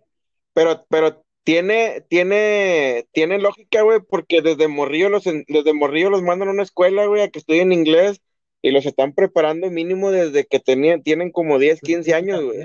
Pero, 0.54 0.86
pero 0.90 1.24
tiene, 1.44 2.02
tiene, 2.10 3.08
tiene 3.12 3.40
lógica, 3.40 3.82
güey, 3.82 4.00
porque 4.08 4.42
desde 4.42 4.68
Morrillo 4.68 5.10
los, 5.10 5.24
desde 5.24 5.74
Morrillo 5.74 6.10
los 6.10 6.22
mandan 6.22 6.50
a 6.50 6.52
una 6.52 6.64
escuela, 6.64 7.06
güey, 7.06 7.22
a 7.24 7.30
que 7.30 7.40
estudien 7.40 7.72
inglés 7.72 8.22
y 8.62 8.72
los 8.72 8.86
están 8.86 9.14
preparando 9.14 9.70
mínimo 9.72 10.12
desde 10.12 10.46
que 10.46 10.60
tenían, 10.60 11.04
tienen 11.04 11.32
como 11.32 11.58
10, 11.60 11.82
15 11.82 12.14
años, 12.14 12.44
güey. 12.44 12.60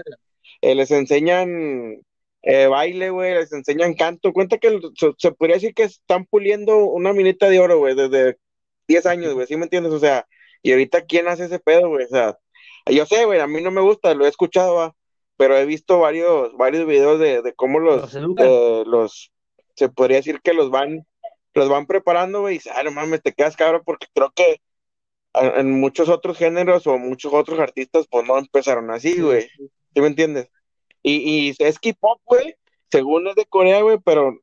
Eh, 0.63 0.75
les 0.75 0.91
enseñan 0.91 2.03
eh, 2.43 2.67
baile, 2.67 3.11
güey, 3.11 3.35
les 3.35 3.53
enseñan 3.53 3.95
canto. 3.95 4.33
Cuenta 4.33 4.59
que 4.59 4.81
se, 4.97 5.13
se 5.19 5.33
podría 5.33 5.57
decir 5.57 5.75
que 5.75 5.85
están 5.85 6.27
puliendo 6.27 6.79
una 6.79 7.13
minita 7.13 7.49
de 7.49 7.61
oro, 7.61 7.79
güey, 7.79 7.95
desde 7.95 8.39
10 8.89 9.07
años, 9.07 9.35
güey, 9.35 9.47
¿sí 9.47 9.57
me 9.57 9.65
entiendes? 9.65 9.93
O 9.93 9.99
sea, 9.99 10.27
y 10.63 10.73
ahorita, 10.73 11.05
¿quién 11.07 11.29
hace 11.29 11.47
ese 11.47 11.59
pedo, 11.61 11.89
güey? 11.89 12.05
O 12.07 12.09
sea, 12.09 12.39
yo 12.87 13.07
sé, 13.07 13.25
güey, 13.25 13.41
a 13.41 13.47
mí 13.47 13.63
no 13.63 13.71
me 13.71 13.81
gusta, 13.81 14.15
lo 14.15 14.27
he 14.27 14.29
escuchado, 14.29 14.75
va, 14.77 14.97
pero 15.37 15.57
he 15.57 15.65
visto 15.67 15.99
varios, 15.99 16.57
varios 16.57 16.87
videos 16.87 17.19
de, 17.21 17.43
de 17.43 17.53
cómo 17.55 17.79
los, 17.79 18.15
Los 18.15 18.39
eh, 18.39 18.85
los, 18.87 19.33
se 19.75 19.89
podría 19.89 20.19
decir 20.19 20.41
que 20.41 20.55
los 20.55 20.71
van, 20.71 21.07
los 21.55 21.69
van 21.69 21.87
preparando, 21.87 22.41
güey, 22.41 22.55
y 22.55 22.59
dices, 22.59 22.73
ah, 22.75 22.83
no 22.83 22.91
mames, 22.91 23.23
te 23.23 23.33
quedas 23.33 23.57
cabrón, 23.57 23.83
porque 23.85 24.07
creo 24.15 24.31
que 24.35 24.61
en 25.35 25.71
muchos 25.81 26.09
otros 26.09 26.39
géneros 26.39 26.87
o 26.87 26.97
muchos 26.99 27.35
otros 27.35 27.59
artistas, 27.59 28.07
pues 28.11 28.27
no 28.27 28.39
empezaron 28.39 28.91
así, 28.91 29.21
güey, 29.21 29.49
¿sí 29.95 30.01
me 30.01 30.07
entiendes? 30.07 30.49
Y, 31.03 31.49
y 31.49 31.55
es 31.59 31.79
K-pop, 31.79 32.21
güey, 32.25 32.57
según 32.91 33.29
es 33.29 33.35
de 33.35 33.45
Corea, 33.45 33.83
güey, 33.83 33.99
pero 34.03 34.41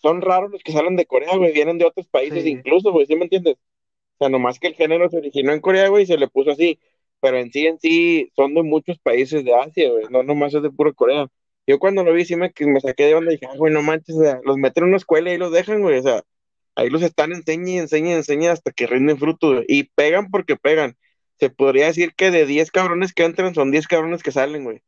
son 0.00 0.20
raros 0.20 0.50
los 0.52 0.62
que 0.62 0.72
salen 0.72 0.96
de 0.96 1.06
Corea, 1.06 1.36
güey, 1.36 1.52
vienen 1.52 1.78
de 1.78 1.86
otros 1.86 2.06
países 2.08 2.44
Sí. 2.44 2.50
incluso, 2.50 2.92
güey, 2.92 3.06
¿sí 3.06 3.16
me 3.16 3.24
entiendes? 3.24 3.56
O 4.14 4.24
sea, 4.24 4.28
nomás 4.28 4.60
que 4.60 4.68
el 4.68 4.74
género 4.74 5.08
se 5.10 5.16
originó 5.18 5.52
en 5.52 5.60
Corea, 5.60 5.88
güey, 5.88 6.04
y 6.04 6.06
se 6.06 6.16
le 6.16 6.28
puso 6.28 6.52
así, 6.52 6.78
pero 7.22 7.38
en 7.38 7.52
sí, 7.52 7.66
en 7.68 7.80
sí, 7.80 8.32
son 8.36 8.54
de 8.54 8.64
muchos 8.64 8.98
países 9.00 9.44
de 9.44 9.54
Asia, 9.54 9.90
güey, 9.90 10.06
no 10.10 10.24
nomás 10.24 10.54
es 10.54 10.62
de 10.62 10.70
puro 10.70 10.94
Corea. 10.94 11.28
Yo 11.66 11.78
cuando 11.80 12.04
lo 12.04 12.12
vi, 12.14 12.26
sí 12.26 12.36
me, 12.36 12.52
que 12.52 12.66
me 12.66 12.80
saqué 12.80 13.06
de 13.06 13.14
onda 13.16 13.32
y 13.32 13.36
dije, 13.36 13.46
ah, 13.50 13.56
güey, 13.56 13.72
no 13.74 13.82
manches, 13.82 14.16
o 14.16 14.22
sea, 14.22 14.40
los 14.44 14.58
meten 14.58 14.84
en 14.84 14.88
una 14.90 14.98
escuela 14.98 15.32
y 15.34 15.38
los 15.38 15.52
dejan, 15.52 15.82
güey, 15.82 15.98
o 16.00 16.02
sea, 16.02 16.22
ahí 16.76 16.90
los 16.90 17.02
están 17.02 17.32
enseñando 17.32 17.70
y 17.72 17.78
enseñando 17.78 18.10
y 18.16 18.18
enseñando 18.18 18.52
hasta 18.54 18.72
que 18.72 18.88
rinden 18.88 19.18
fruto, 19.18 19.54
güey, 19.54 19.66
y 19.68 19.84
pegan 19.84 20.30
porque 20.30 20.56
pegan. 20.56 20.96
Se 21.40 21.50
podría 21.50 21.86
decir 21.86 22.14
que 22.16 22.30
de 22.32 22.46
10 22.46 22.70
cabrones 22.72 23.14
que 23.14 23.24
entran, 23.24 23.54
son 23.54 23.70
10 23.72 23.88
cabrones 23.88 24.22
que 24.22 24.32
salen, 24.32 24.64
güey. 24.64 24.82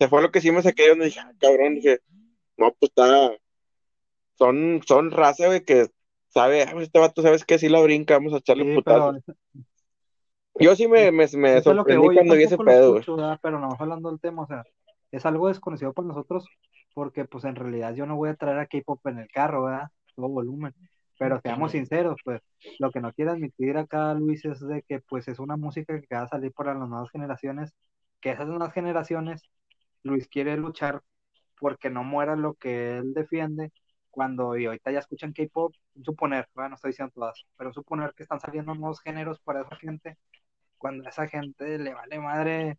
Se 0.00 0.08
fue 0.08 0.22
lo 0.22 0.32
que 0.32 0.40
sí 0.40 0.52
me 0.52 0.62
saqué 0.62 0.84
de 0.84 0.92
onda 0.92 1.04
y 1.06 1.08
dije, 1.08 1.20
ah, 1.20 1.32
cabrón, 1.40 1.76
dije, 1.76 2.00
no, 2.56 2.74
pues 2.78 2.90
está, 2.90 3.32
son, 4.38 4.82
son 4.86 5.10
raza, 5.10 5.46
güey, 5.48 5.64
que 5.64 5.88
sabe, 6.28 6.62
ah, 6.62 6.74
este 6.80 6.98
vato, 6.98 7.22
¿sabes 7.22 7.44
qué? 7.44 7.58
Sí 7.58 7.68
la 7.68 7.80
brinca, 7.82 8.14
vamos 8.14 8.34
a 8.34 8.38
echarle 8.38 8.64
Sí, 8.64 8.74
putazo. 8.74 9.12
pero 9.22 9.66
Yo 10.58 10.74
sí 10.76 10.88
me, 10.88 11.12
me, 11.12 11.26
me 11.36 11.56
eso 11.56 11.74
sorprendí 11.74 12.06
voy. 12.06 12.16
Cuando 12.16 12.34
vi 12.34 12.42
ese 12.44 12.58
pedo, 12.58 12.96
escucho, 12.96 13.16
¿verdad? 13.16 13.38
Pero 13.42 13.58
no 13.60 13.76
hablando 13.78 14.10
del 14.10 14.20
tema, 14.20 14.42
o 14.42 14.46
sea, 14.46 14.64
es 15.10 15.24
algo 15.26 15.48
desconocido 15.48 15.92
para 15.92 16.08
nosotros 16.08 16.46
porque 16.94 17.24
pues 17.24 17.44
en 17.44 17.56
realidad 17.56 17.94
yo 17.94 18.06
no 18.06 18.16
voy 18.16 18.30
a 18.30 18.34
traer 18.34 18.58
a 18.58 18.66
K-pop 18.66 19.06
en 19.06 19.18
el 19.18 19.28
carro, 19.28 19.64
¿verdad? 19.64 19.88
Todo 20.14 20.28
volumen. 20.28 20.74
Pero 21.18 21.38
seamos 21.40 21.72
sinceros, 21.72 22.16
pues 22.24 22.40
lo 22.78 22.90
que 22.90 23.00
no 23.00 23.12
quiere 23.12 23.32
admitir 23.32 23.76
acá 23.76 24.14
Luis 24.14 24.44
es 24.46 24.60
de 24.60 24.82
que 24.82 25.00
pues 25.00 25.28
es 25.28 25.38
una 25.38 25.56
música 25.56 26.00
que 26.00 26.14
va 26.14 26.22
a 26.22 26.28
salir 26.28 26.52
para 26.52 26.74
las 26.74 26.88
nuevas 26.88 27.10
generaciones, 27.10 27.74
que 28.20 28.30
esas 28.30 28.48
nuevas 28.48 28.72
generaciones 28.72 29.42
Luis 30.02 30.28
quiere 30.28 30.56
luchar 30.56 31.02
porque 31.58 31.90
no 31.90 32.04
muera 32.04 32.36
lo 32.36 32.54
que 32.54 32.96
él 32.96 33.12
defiende 33.12 33.70
cuando 34.10 34.56
y 34.56 34.64
ahorita 34.66 34.90
ya 34.90 34.98
escuchan 34.98 35.32
K-pop, 35.32 35.74
suponer, 36.02 36.48
bueno, 36.54 36.70
no 36.70 36.74
estoy 36.76 36.90
diciendo 36.90 37.12
todas, 37.14 37.44
pero 37.56 37.72
suponer 37.72 38.14
que 38.14 38.22
están 38.22 38.40
saliendo 38.40 38.74
nuevos 38.74 39.00
géneros 39.00 39.38
para 39.40 39.60
esa 39.60 39.76
gente, 39.76 40.16
cuando 40.80 41.06
a 41.06 41.10
esa 41.10 41.28
gente 41.28 41.78
le 41.78 41.94
vale 41.94 42.20
madre 42.20 42.78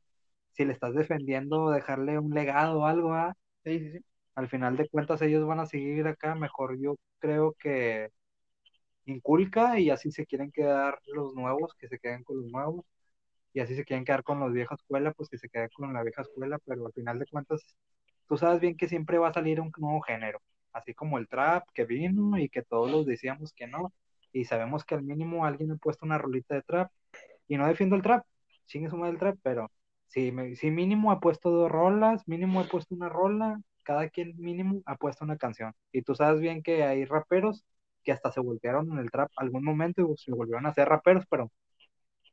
si 0.54 0.66
le 0.66 0.74
estás 0.74 0.96
defendiendo, 0.96 1.72
dejarle 1.72 2.20
un 2.20 2.34
legado 2.34 2.82
o 2.82 2.88
algo, 2.88 3.14
¿ah? 3.16 3.36
Sí, 3.66 3.80
sí, 3.80 3.92
sí. 3.94 4.00
Al 4.36 4.50
final 4.50 4.78
de 4.78 4.90
cuentas 4.90 5.22
ellos 5.24 5.48
van 5.48 5.62
a 5.62 5.68
seguir 5.68 6.08
acá, 6.08 6.36
mejor 6.36 6.80
yo 6.80 6.96
creo 7.20 7.54
que 7.60 8.10
inculca 9.06 9.80
y 9.80 9.90
así 9.90 10.12
se 10.12 10.26
quieren 10.26 10.52
quedar 10.52 11.00
los 11.08 11.34
nuevos, 11.36 11.74
que 11.76 11.88
se 11.88 12.00
queden 12.00 12.24
con 12.24 12.38
los 12.38 12.52
nuevos, 12.52 12.86
y 13.54 13.60
así 13.62 13.76
se 13.76 13.86
quieren 13.86 14.06
quedar 14.06 14.24
con 14.24 14.40
la 14.40 14.48
vieja 14.48 14.76
escuela, 14.76 15.14
pues 15.14 15.30
que 15.30 15.38
se 15.38 15.50
queden 15.50 15.70
con 15.76 15.94
la 15.94 16.04
vieja 16.04 16.22
escuela, 16.24 16.60
pero 16.66 16.86
al 16.88 16.94
final 16.94 17.20
de 17.20 17.28
cuentas, 17.28 17.62
tú 18.28 18.38
sabes 18.38 18.60
bien 18.62 18.78
que 18.78 18.88
siempre 18.90 19.18
va 19.18 19.30
a 19.30 19.34
salir 19.34 19.62
un 19.62 19.72
nuevo 19.78 20.02
género, 20.02 20.42
así 20.74 20.94
como 20.94 21.18
el 21.18 21.28
trap 21.28 21.66
que 21.74 21.86
vino 21.86 22.38
y 22.38 22.50
que 22.50 22.64
todos 22.64 22.92
los 22.92 23.06
decíamos 23.06 23.54
que 23.54 23.68
no, 23.68 23.94
y 24.34 24.46
sabemos 24.46 24.86
que 24.86 24.96
al 24.96 25.04
mínimo 25.04 25.46
alguien 25.46 25.72
ha 25.72 25.76
puesto 25.78 26.06
una 26.06 26.18
rolita 26.18 26.56
de 26.56 26.62
trap, 26.64 26.92
y 27.48 27.58
no 27.58 27.68
defiendo 27.68 27.96
el 27.96 28.02
trap, 28.02 28.26
chingue 28.68 28.90
su 28.90 28.98
madre 28.98 29.14
el 29.14 29.20
trap, 29.20 29.38
pero 29.44 29.72
si, 30.08 30.32
me, 30.32 30.56
si 30.56 30.72
mínimo 30.72 31.12
ha 31.12 31.20
puesto 31.20 31.50
dos 31.52 31.72
rolas, 31.72 32.28
mínimo 32.28 32.60
ha 32.62 32.66
puesto 32.68 32.96
una 32.96 33.10
rola, 33.10 33.60
cada 33.84 34.10
quien 34.10 34.34
mínimo 34.38 34.82
ha 34.86 34.96
puesto 34.96 35.26
una 35.26 35.38
canción, 35.38 35.74
y 35.92 36.02
tú 36.04 36.16
sabes 36.16 36.42
bien 36.42 36.64
que 36.64 36.84
hay 36.84 37.06
raperos 37.06 37.64
que 38.04 38.12
hasta 38.12 38.32
se 38.32 38.40
voltearon 38.42 38.92
en 38.92 39.00
el 39.00 39.12
trap 39.12 39.30
algún 39.36 39.64
momento 39.64 40.02
y 40.02 40.18
se 40.18 40.32
volvieron 40.34 40.66
a 40.66 40.74
ser 40.74 40.88
raperos, 40.90 41.26
pero 41.30 41.52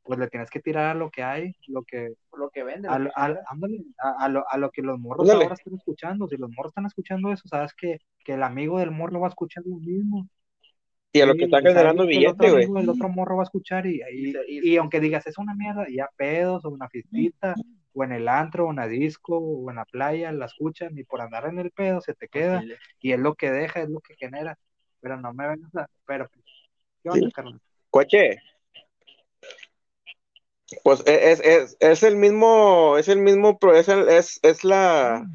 pues 0.03 0.19
le 0.19 0.27
tienes 0.29 0.49
que 0.49 0.59
tirar 0.61 0.87
a 0.87 0.93
lo 0.95 1.09
que 1.11 1.23
hay, 1.23 1.53
lo 1.67 1.83
que, 1.83 2.13
Lo 2.33 2.49
que 2.49 2.63
vende. 2.63 2.87
a, 2.87 2.99
lo 2.99 3.11
a- 3.15 3.35
ándale, 3.47 3.79
a- 3.99 4.25
a 4.25 4.29
lo, 4.29 4.45
a 4.49 4.57
lo 4.57 4.71
que 4.71 4.81
los 4.81 4.99
morros 4.99 5.33
ahora 5.33 5.55
están 5.55 5.75
escuchando. 5.75 6.27
Si 6.27 6.37
los 6.37 6.49
morros 6.51 6.71
están 6.71 6.85
escuchando 6.87 7.31
eso, 7.31 7.47
sabes 7.47 7.73
que, 7.75 7.99
que 8.25 8.33
el 8.33 8.43
amigo 8.43 8.79
del 8.79 8.91
morro 8.91 9.19
va 9.21 9.27
a 9.27 9.29
escuchar 9.29 9.63
lo 9.65 9.77
mismo. 9.77 10.27
Y 11.11 11.21
a 11.21 11.25
lo 11.25 11.33
que 11.35 11.45
está 11.45 11.59
generando 11.61 12.03
el 12.03 12.09
billete, 12.09 12.51
güey. 12.51 12.67
del 12.71 12.89
otro 12.89 13.09
morro 13.09 13.37
va 13.37 13.43
a 13.43 13.45
escuchar 13.45 13.85
y, 13.87 14.01
y, 14.11 14.27
Y 14.29 14.31
se- 14.31 14.45
y- 14.47 14.69
y 14.73 14.77
aunque 14.77 14.99
digas 14.99 15.25
es 15.25 15.37
una 15.39 15.55
mierda, 15.55 15.85
ya 15.89 16.07
pedos 16.15 16.65
o 16.65 16.69
una 16.69 16.87
fiestita, 16.87 17.55
o 17.93 18.03
en 18.03 18.11
el 18.11 18.27
antro, 18.27 18.67
o 18.67 18.69
en 18.69 18.75
la 18.75 18.87
disco, 18.87 19.37
o 19.37 19.69
en 19.71 19.77
la 19.77 19.85
playa, 19.85 20.31
la 20.31 20.45
escuchan 20.45 20.95
y 20.97 21.03
por 21.03 21.21
andar 21.21 21.47
en 21.47 21.57
el 21.57 21.71
pedo 21.71 21.99
se 22.01 22.13
te 22.13 22.27
queda 22.27 22.63
y 22.99 23.11
es 23.13 23.19
lo 23.19 23.33
que 23.33 23.49
deja, 23.51 23.81
es 23.81 23.89
lo 23.89 23.99
que 24.01 24.15
genera. 24.15 24.57
Pero 25.01 25.19
no 25.19 25.33
me 25.33 25.47
vengas 25.47 25.73
a... 25.75 25.87
Pero, 26.05 26.29
¿qué 27.01 27.09
onda, 27.09 27.27
Sí. 27.27 27.33
carnal? 27.33 27.59
Coche. 27.89 28.37
Pues 30.83 31.03
e- 31.07 31.31
es, 31.31 31.39
es, 31.39 31.77
es 31.79 32.03
el 32.03 32.15
mismo, 32.15 32.95
es 32.97 33.07
el 33.07 33.19
mismo, 33.19 33.57
es, 33.73 33.87
el- 33.89 34.07
es, 34.07 34.39
es 34.43 34.63
la, 34.63 35.25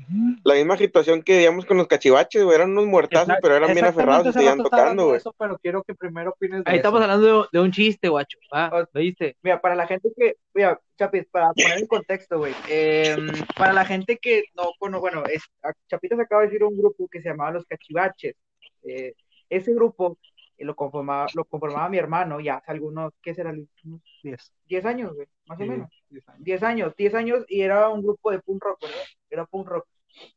la 0.45 0.55
misma 0.55 0.77
situación 0.77 1.23
que 1.23 1.39
digamos 1.39 1.67
con 1.67 1.77
los 1.77 1.89
cachivaches, 1.89 2.45
güey, 2.45 2.55
eran 2.55 2.71
unos 2.71 2.87
muertazos, 2.87 3.29
Exact- 3.31 3.39
pero 3.43 3.57
eran 3.57 3.73
bien 3.75 3.85
aferrados 3.85 4.29
y 4.29 4.33
seguían 4.33 4.63
tocando, 4.63 5.03
de 5.03 5.09
güey. 5.09 5.19
eso, 5.19 5.35
pero 5.37 5.59
quiero 5.59 5.83
que 5.83 5.95
primero 5.95 6.31
opines 6.31 6.63
de 6.63 6.71
Ahí 6.71 6.77
eso. 6.77 6.83
estamos 6.89 7.03
hablando 7.03 7.43
de, 7.43 7.49
de 7.53 7.61
un 7.61 7.73
chiste, 7.73 8.09
guacho. 8.09 8.39
Ah, 8.53 8.71
O- 8.73 8.79
¿lo 8.93 9.01
viste? 9.01 9.37
Mira, 9.43 9.61
para 9.61 9.75
la 9.75 9.87
gente 9.89 10.09
que, 10.17 10.37
mira, 10.55 10.81
Chapis, 10.97 11.27
para 11.31 11.53
poner 11.53 11.79
en 11.79 11.87
contexto, 11.89 12.39
güey, 12.39 12.55
eh, 12.69 13.17
para 13.57 13.73
la 13.73 13.85
gente 13.85 14.19
que 14.19 14.45
no, 14.57 14.71
bueno, 14.79 15.01
bueno, 15.01 15.25
es, 15.29 15.43
a- 15.65 15.73
Chapitos 15.89 16.21
acaba 16.21 16.43
de 16.43 16.49
decir 16.49 16.63
un 16.63 16.77
grupo 16.77 17.09
que 17.11 17.21
se 17.21 17.29
llamaba 17.31 17.51
Los 17.51 17.67
Cachivaches. 17.67 18.37
Eh, 18.85 19.15
ese 19.51 19.75
grupo 19.75 20.17
lo 20.59 20.77
conformaba, 20.77 21.27
lo 21.35 21.45
conformaba 21.45 21.89
mi 21.89 21.99
hermano 21.99 22.41
ya 22.41 22.57
hace 22.57 22.73
algunos, 22.73 23.13
¿qué 23.23 23.35
será? 23.35 23.51
Unos 23.85 24.01
Diez. 24.23 24.53
10 24.67 24.85
años, 24.87 25.13
güey, 25.15 25.27
más 25.47 25.61
o 25.61 25.65
menos. 25.67 25.91
diez 26.09 26.29
años. 26.29 26.45
10 26.45 26.63
años, 26.63 26.95
10 26.97 27.15
años 27.15 27.45
y 27.49 27.61
era 27.63 27.89
un 27.89 28.03
grupo 28.03 28.31
de 28.31 28.41
punk 28.41 28.63
rock, 28.65 28.81
¿verdad? 28.83 29.05
Era 29.31 29.45
punk 29.47 29.69
rock. 29.69 29.87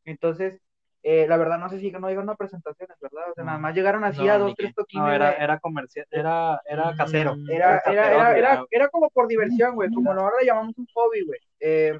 Entonces, 0.04 0.60
eh, 1.02 1.26
la 1.28 1.36
verdad 1.36 1.58
no 1.58 1.68
sé 1.68 1.78
si 1.78 1.90
no 1.92 2.08
llegaron 2.08 2.28
a 2.30 2.34
presentaciones, 2.34 2.96
¿verdad? 3.00 3.30
O 3.30 3.34
sea, 3.34 3.44
nada 3.44 3.58
más 3.58 3.74
llegaron 3.74 4.02
así 4.04 4.24
No, 4.24 4.32
a 4.32 4.38
dos, 4.38 4.54
tres 4.56 4.74
toquines. 4.74 5.06
No, 5.06 5.12
era, 5.12 5.32
era 5.32 5.58
comercial, 5.60 6.06
era, 6.10 6.60
era 6.66 6.94
casero. 6.96 7.36
Mm, 7.36 7.50
Era, 7.50 7.78
era, 7.86 7.92
era, 7.92 8.10
era, 8.10 8.38
era- 8.38 8.64
era 8.70 8.88
como 8.88 9.08
por 9.10 9.28
diversión, 9.28 9.74
güey, 9.76 9.90
como 9.92 10.10
ahora 10.12 10.36
le 10.40 10.46
llamamos 10.46 10.76
un 10.76 10.86
hobby, 10.92 11.24
güey. 11.24 11.38
Eh, 11.60 11.96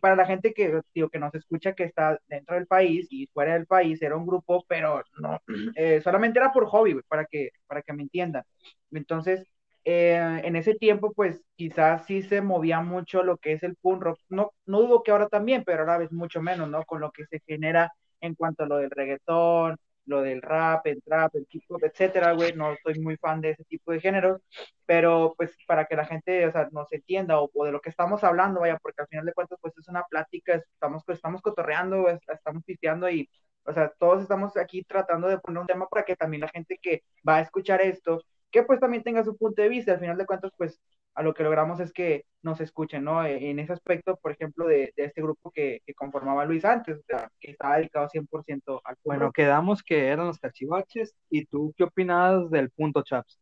para 0.00 0.16
la 0.16 0.26
gente 0.26 0.52
que, 0.54 0.80
digo, 0.94 1.08
que 1.08 1.18
nos 1.18 1.34
escucha 1.34 1.74
que 1.74 1.84
está 1.84 2.18
dentro 2.28 2.56
del 2.56 2.66
país 2.66 3.06
y 3.10 3.26
fuera 3.28 3.54
del 3.54 3.66
país, 3.66 4.00
era 4.02 4.16
un 4.16 4.26
grupo, 4.26 4.64
pero 4.68 5.02
no, 5.20 5.40
eh, 5.76 6.00
solamente 6.02 6.38
era 6.38 6.52
por 6.52 6.66
hobby, 6.66 6.92
güey, 6.92 7.04
para 7.08 7.24
que, 7.26 7.50
para 7.66 7.82
que 7.82 7.92
me 7.92 8.02
entiendan. 8.02 8.44
Entonces, 8.90 9.46
eh, 9.84 10.40
en 10.44 10.56
ese 10.56 10.74
tiempo, 10.74 11.12
pues, 11.14 11.42
quizás 11.56 12.04
sí 12.06 12.22
se 12.22 12.40
movía 12.42 12.80
mucho 12.80 13.22
lo 13.22 13.38
que 13.38 13.52
es 13.52 13.62
el 13.62 13.76
punk 13.76 14.02
rock. 14.02 14.18
No, 14.28 14.52
no 14.66 14.80
dudo 14.82 15.02
que 15.02 15.10
ahora 15.10 15.28
también, 15.28 15.64
pero 15.64 15.80
ahora 15.80 16.04
es 16.04 16.12
mucho 16.12 16.42
menos, 16.42 16.68
¿no? 16.68 16.84
Con 16.84 17.00
lo 17.00 17.10
que 17.10 17.24
se 17.26 17.40
genera 17.46 17.92
en 18.20 18.34
cuanto 18.34 18.64
a 18.64 18.66
lo 18.66 18.76
del 18.78 18.90
reggaetón, 18.90 19.76
lo 20.08 20.22
del 20.22 20.42
rap, 20.42 20.86
el 20.86 21.02
trap, 21.02 21.34
el 21.36 21.46
hip 21.50 21.62
hop, 21.68 21.84
etcétera, 21.84 22.32
güey. 22.32 22.52
No 22.54 22.74
soy 22.82 22.98
muy 23.00 23.16
fan 23.16 23.40
de 23.40 23.50
ese 23.50 23.64
tipo 23.64 23.92
de 23.92 24.00
géneros, 24.00 24.40
pero 24.86 25.34
pues 25.36 25.56
para 25.66 25.86
que 25.86 25.96
la 25.96 26.04
gente, 26.06 26.46
o 26.46 26.52
sea, 26.52 26.68
nos 26.72 26.92
entienda 26.92 27.40
o, 27.40 27.50
o 27.54 27.64
de 27.64 27.72
lo 27.72 27.80
que 27.80 27.90
estamos 27.90 28.24
hablando, 28.24 28.60
vaya, 28.60 28.78
porque 28.82 29.02
al 29.02 29.08
final 29.08 29.26
de 29.26 29.32
cuentas, 29.34 29.58
pues 29.60 29.76
es 29.78 29.88
una 29.88 30.04
plática, 30.04 30.54
estamos, 30.54 31.04
pues, 31.04 31.16
estamos 31.18 31.42
cotorreando, 31.42 32.08
es- 32.08 32.20
estamos 32.28 32.64
pisteando 32.64 33.08
y, 33.10 33.28
o 33.64 33.72
sea, 33.72 33.92
todos 33.98 34.22
estamos 34.22 34.56
aquí 34.56 34.82
tratando 34.84 35.28
de 35.28 35.38
poner 35.38 35.60
un 35.60 35.66
tema 35.66 35.86
para 35.88 36.04
que 36.04 36.16
también 36.16 36.40
la 36.42 36.48
gente 36.48 36.78
que 36.80 37.02
va 37.28 37.36
a 37.36 37.40
escuchar 37.42 37.80
esto, 37.82 38.22
que 38.50 38.62
pues 38.62 38.80
también 38.80 39.02
tenga 39.02 39.22
su 39.24 39.36
punto 39.36 39.60
de 39.62 39.68
vista. 39.68 39.92
Al 39.92 40.00
final 40.00 40.16
de 40.18 40.26
cuentas, 40.26 40.50
pues 40.56 40.80
a 41.18 41.22
lo 41.24 41.34
que 41.34 41.42
logramos 41.42 41.80
es 41.80 41.92
que 41.92 42.26
nos 42.42 42.60
escuchen, 42.60 43.02
¿no? 43.02 43.26
E, 43.26 43.50
en 43.50 43.58
ese 43.58 43.72
aspecto, 43.72 44.16
por 44.22 44.30
ejemplo, 44.30 44.68
de, 44.68 44.92
de 44.96 45.04
este 45.04 45.20
grupo 45.20 45.50
que, 45.50 45.80
que, 45.84 45.92
conformaba 45.92 46.44
Luis 46.44 46.64
antes, 46.64 46.96
o 46.96 47.02
sea, 47.02 47.28
que 47.40 47.50
estaba 47.50 47.76
dedicado 47.76 48.08
100% 48.08 48.80
al 48.84 48.96
Bueno, 49.02 49.32
quedamos 49.32 49.82
que 49.82 50.06
eran 50.06 50.28
los 50.28 50.38
cachivaches, 50.38 51.16
¿y 51.28 51.44
tú 51.46 51.74
qué 51.76 51.82
opinabas 51.82 52.48
del 52.52 52.70
punto, 52.70 53.02
Chaps? 53.02 53.40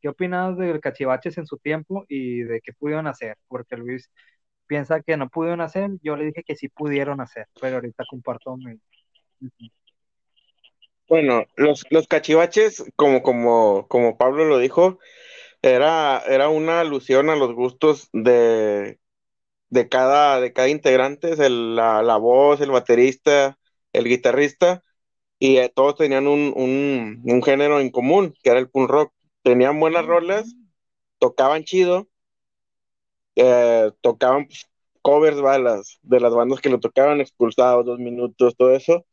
¿Qué 0.00 0.08
opinas 0.08 0.56
del 0.56 0.80
cachivaches 0.80 1.36
en 1.36 1.46
su 1.46 1.58
tiempo 1.58 2.06
y 2.08 2.44
de 2.44 2.62
qué 2.62 2.72
pudieron 2.72 3.06
hacer? 3.06 3.36
Porque 3.46 3.76
Luis 3.76 4.10
piensa 4.66 5.02
que 5.02 5.18
no 5.18 5.28
pudieron 5.28 5.60
hacer, 5.60 5.90
yo 6.02 6.16
le 6.16 6.24
dije 6.24 6.42
que 6.42 6.56
sí 6.56 6.70
pudieron 6.70 7.20
hacer, 7.20 7.46
pero 7.60 7.76
ahorita 7.76 8.04
comparto 8.08 8.56
mi... 8.56 8.80
Bueno, 11.06 11.44
los, 11.56 11.84
los 11.90 12.06
cachivaches, 12.06 12.90
como, 12.96 13.22
como, 13.22 13.86
como 13.86 14.16
Pablo 14.16 14.46
lo 14.46 14.56
dijo, 14.56 14.98
era, 15.62 16.20
era 16.26 16.48
una 16.48 16.80
alusión 16.80 17.30
a 17.30 17.36
los 17.36 17.54
gustos 17.54 18.08
de, 18.12 18.98
de, 19.70 19.88
cada, 19.88 20.40
de 20.40 20.52
cada 20.52 20.68
integrante, 20.68 21.32
el, 21.44 21.76
la, 21.76 22.02
la, 22.02 22.16
voz, 22.16 22.60
el 22.60 22.70
baterista, 22.70 23.58
el 23.92 24.04
guitarrista, 24.06 24.82
y 25.38 25.58
eh, 25.58 25.72
todos 25.74 25.96
tenían 25.96 26.26
un, 26.28 26.52
un, 26.56 27.22
un, 27.24 27.42
género 27.42 27.80
en 27.80 27.90
común, 27.90 28.34
que 28.42 28.50
era 28.50 28.60
el 28.60 28.70
punk 28.70 28.90
rock. 28.90 29.12
Tenían 29.42 29.80
buenas 29.80 30.06
rolas, 30.06 30.54
tocaban 31.18 31.64
chido, 31.64 32.08
eh, 33.36 33.90
tocaban 34.00 34.46
pues, 34.46 34.66
covers 35.02 35.40
balas 35.40 35.98
de 36.02 36.20
las 36.20 36.34
bandas 36.34 36.60
que 36.60 36.70
lo 36.70 36.80
tocaban, 36.80 37.20
expulsados, 37.20 37.86
dos 37.86 37.98
minutos, 37.98 38.56
todo 38.56 38.74
eso 38.74 39.04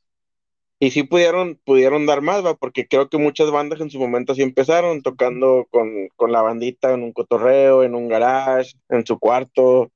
y 0.80 0.92
sí 0.92 1.04
pudieron, 1.04 1.60
pudieron 1.66 2.06
dar 2.06 2.22
más, 2.22 2.46
¿va? 2.46 2.56
porque 2.56 2.88
creo 2.88 3.10
que 3.10 3.18
muchas 3.18 3.52
bandas 3.52 3.80
en 3.82 3.90
su 3.90 4.00
momento 4.00 4.36
sí 4.36 4.42
empezaron 4.42 5.02
tocando 5.02 5.68
con, 5.72 6.10
con 6.16 6.32
la 6.32 6.42
bandita 6.42 6.94
en 6.94 7.04
un 7.04 7.14
cotorreo, 7.14 7.84
en 7.84 7.96
un 7.96 8.08
garage, 8.10 8.74
en 8.90 9.06
su 9.06 9.20
cuarto. 9.20 9.92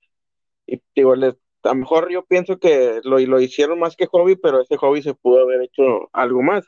Y 0.67 0.81
digo, 0.95 1.15
les, 1.15 1.35
a 1.63 1.69
lo 1.69 1.75
mejor 1.75 2.11
yo 2.11 2.25
pienso 2.25 2.59
que 2.59 3.01
lo, 3.03 3.19
lo 3.19 3.41
hicieron 3.41 3.79
más 3.79 3.95
que 3.95 4.07
hobby, 4.07 4.35
pero 4.37 4.61
ese 4.61 4.77
hobby 4.77 5.01
se 5.01 5.13
pudo 5.15 5.41
haber 5.41 5.63
hecho 5.63 6.09
algo 6.13 6.41
más. 6.43 6.65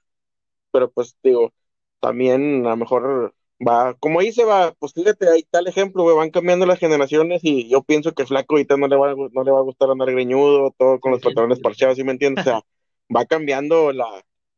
Pero 0.71 0.91
pues 0.91 1.15
digo, 1.23 1.53
también 1.99 2.65
a 2.67 2.71
lo 2.71 2.77
mejor 2.77 3.35
va, 3.67 3.95
como 3.95 4.21
dice, 4.21 4.45
va, 4.45 4.73
pues 4.79 4.93
fíjate, 4.93 5.29
hay 5.29 5.43
tal 5.43 5.67
ejemplo, 5.67 6.03
güey, 6.03 6.15
van 6.17 6.31
cambiando 6.31 6.65
las 6.65 6.79
generaciones 6.79 7.41
y 7.43 7.69
yo 7.69 7.83
pienso 7.83 8.13
que 8.13 8.25
Flaco 8.25 8.55
ahorita 8.55 8.77
no 8.77 8.87
le 8.87 8.95
va, 8.97 9.15
no 9.15 9.43
le 9.43 9.51
va 9.51 9.59
a 9.59 9.63
gustar 9.63 9.89
andar 9.91 10.11
greñudo, 10.11 10.73
todo 10.77 10.99
con 10.99 11.11
los 11.11 11.21
pantalones 11.21 11.59
parcheados, 11.59 11.97
¿sí 11.97 12.03
me 12.03 12.11
entiendes? 12.13 12.47
O 12.47 12.49
sea, 12.49 12.61
va 13.15 13.25
cambiando 13.25 13.91
la, 13.91 14.07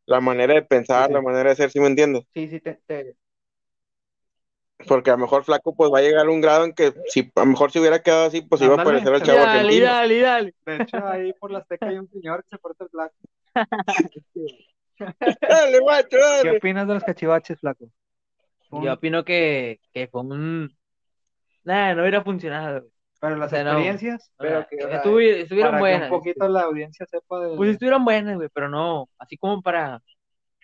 la 0.06 0.22
manera 0.22 0.54
de 0.54 0.64
pensar, 0.64 1.12
la 1.12 1.22
manera 1.22 1.50
de 1.50 1.56
ser, 1.56 1.72
¿sí 1.72 1.80
me 1.80 1.88
entiendes? 1.88 2.24
Sí, 2.34 2.48
sí, 2.48 2.60
te, 2.60 2.76
te, 2.88 3.16
Porque 4.88 5.10
a 5.12 5.14
lo 5.14 5.20
mejor 5.20 5.44
Flaco 5.44 5.76
pues 5.76 5.92
va 5.94 6.00
a 6.00 6.02
llegar 6.02 6.26
a 6.26 6.30
un 6.30 6.42
grado 6.42 6.66
en 6.66 6.74
que 6.74 6.94
si 7.08 7.32
a 7.36 7.40
lo 7.42 7.46
mejor 7.46 7.72
si 7.72 7.80
hubiera 7.80 8.02
quedado 8.02 8.26
así, 8.28 8.42
pues 8.42 8.62
iba 8.62 8.76
a 8.76 8.84
parecer 8.84 9.14
al 9.14 9.24
chavo 9.24 9.40
Dale, 9.40 9.60
argentino. 9.60 9.86
dale, 9.86 10.20
dale. 10.20 10.56
De 10.66 10.78
hecho, 10.78 11.08
ahí 11.08 11.34
por 11.34 11.52
la 11.52 11.60
Azteca 11.60 11.88
hay 11.88 11.98
un 11.98 12.10
señor 12.10 12.44
que 12.44 12.50
se 12.50 12.58
porta 12.58 12.84
el 12.84 12.90
flaco. 12.90 13.16
Dale, 15.50 15.80
guacho, 15.80 16.18
¿Qué 16.42 16.52
opinas 16.52 16.88
de 16.88 16.94
los 16.94 17.04
cachivaches, 17.04 17.60
flaco? 17.60 17.90
Yo 18.72 18.94
opino 18.94 19.24
que, 19.24 19.80
que 19.94 20.08
fue 20.08 20.22
un... 20.22 20.76
Nah, 21.64 21.94
no 21.94 22.02
hubiera 22.02 22.24
funcionado. 22.24 22.88
Pero 23.24 23.38
las 23.38 23.48
O 23.48 23.56
sea, 23.56 23.64
no. 23.64 23.70
experiencias, 23.70 24.32
Pero 24.38 24.68
que, 24.68 24.76
o 24.84 24.88
sea, 24.90 25.02
estuvi- 25.02 25.36
estuvieron 25.44 25.72
para 25.72 25.80
buenas. 25.80 26.00
que 26.02 26.14
un 26.14 26.20
poquito 26.20 26.48
la 26.50 26.62
audiencia 26.64 27.06
sepa 27.06 27.40
de... 27.40 27.56
Pues 27.56 27.72
estuvieron 27.72 28.04
buenas, 28.04 28.36
güey, 28.36 28.50
pero 28.54 28.68
no, 28.68 29.08
así 29.18 29.38
como 29.38 29.62
para, 29.62 30.02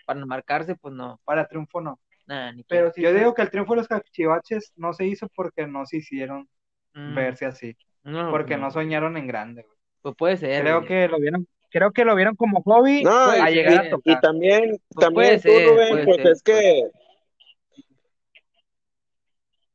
para 0.05 0.25
marcarse, 0.25 0.75
pues 0.75 0.93
no. 0.93 1.21
para 1.23 1.47
triunfo 1.47 1.79
no. 1.79 1.99
Nah, 2.27 2.51
ni 2.51 2.63
pero 2.63 2.91
sí, 2.91 3.01
Yo 3.01 3.11
sí, 3.11 3.15
digo 3.17 3.33
que 3.33 3.43
el 3.43 3.49
triunfo 3.49 3.73
de 3.73 3.77
los 3.77 3.87
cachivaches 3.87 4.73
no 4.75 4.91
se 4.91 5.05
hizo 5.05 5.29
porque 5.33 5.67
no 5.67 5.85
se 5.85 5.97
hicieron 5.97 6.49
Mm, 6.95 7.15
verse 7.15 7.45
así, 7.45 7.77
no, 8.03 8.29
porque 8.31 8.55
pues 8.55 8.59
no 8.61 8.71
soñaron 8.71 9.15
en 9.15 9.27
grande. 9.27 9.61
güey. 9.61 9.77
Pues 10.01 10.15
puede 10.17 10.35
ser. 10.37 10.61
Creo 10.63 10.77
güey. 10.79 10.87
que 10.87 11.07
lo 11.07 11.17
vieron, 11.19 11.47
creo 11.69 11.91
que 11.91 12.03
lo 12.03 12.15
vieron 12.15 12.35
como 12.35 12.61
hobby 12.63 13.03
No, 13.03 13.29
a 13.29 13.49
y- 13.51 13.53
llegar 13.53 13.83
a 13.83 13.85
y- 13.85 13.89
tocar. 13.91 14.17
Y 14.17 14.19
también, 14.19 14.61
Pues 14.89 15.05
también 15.05 15.13
puede 15.13 15.35
tú, 15.37 15.41
ser, 15.49 15.69
Rubén, 15.69 15.89
puede 15.89 16.05
pues 16.05 16.17
ser, 16.17 16.27
es 16.31 16.43
que. 16.43 16.83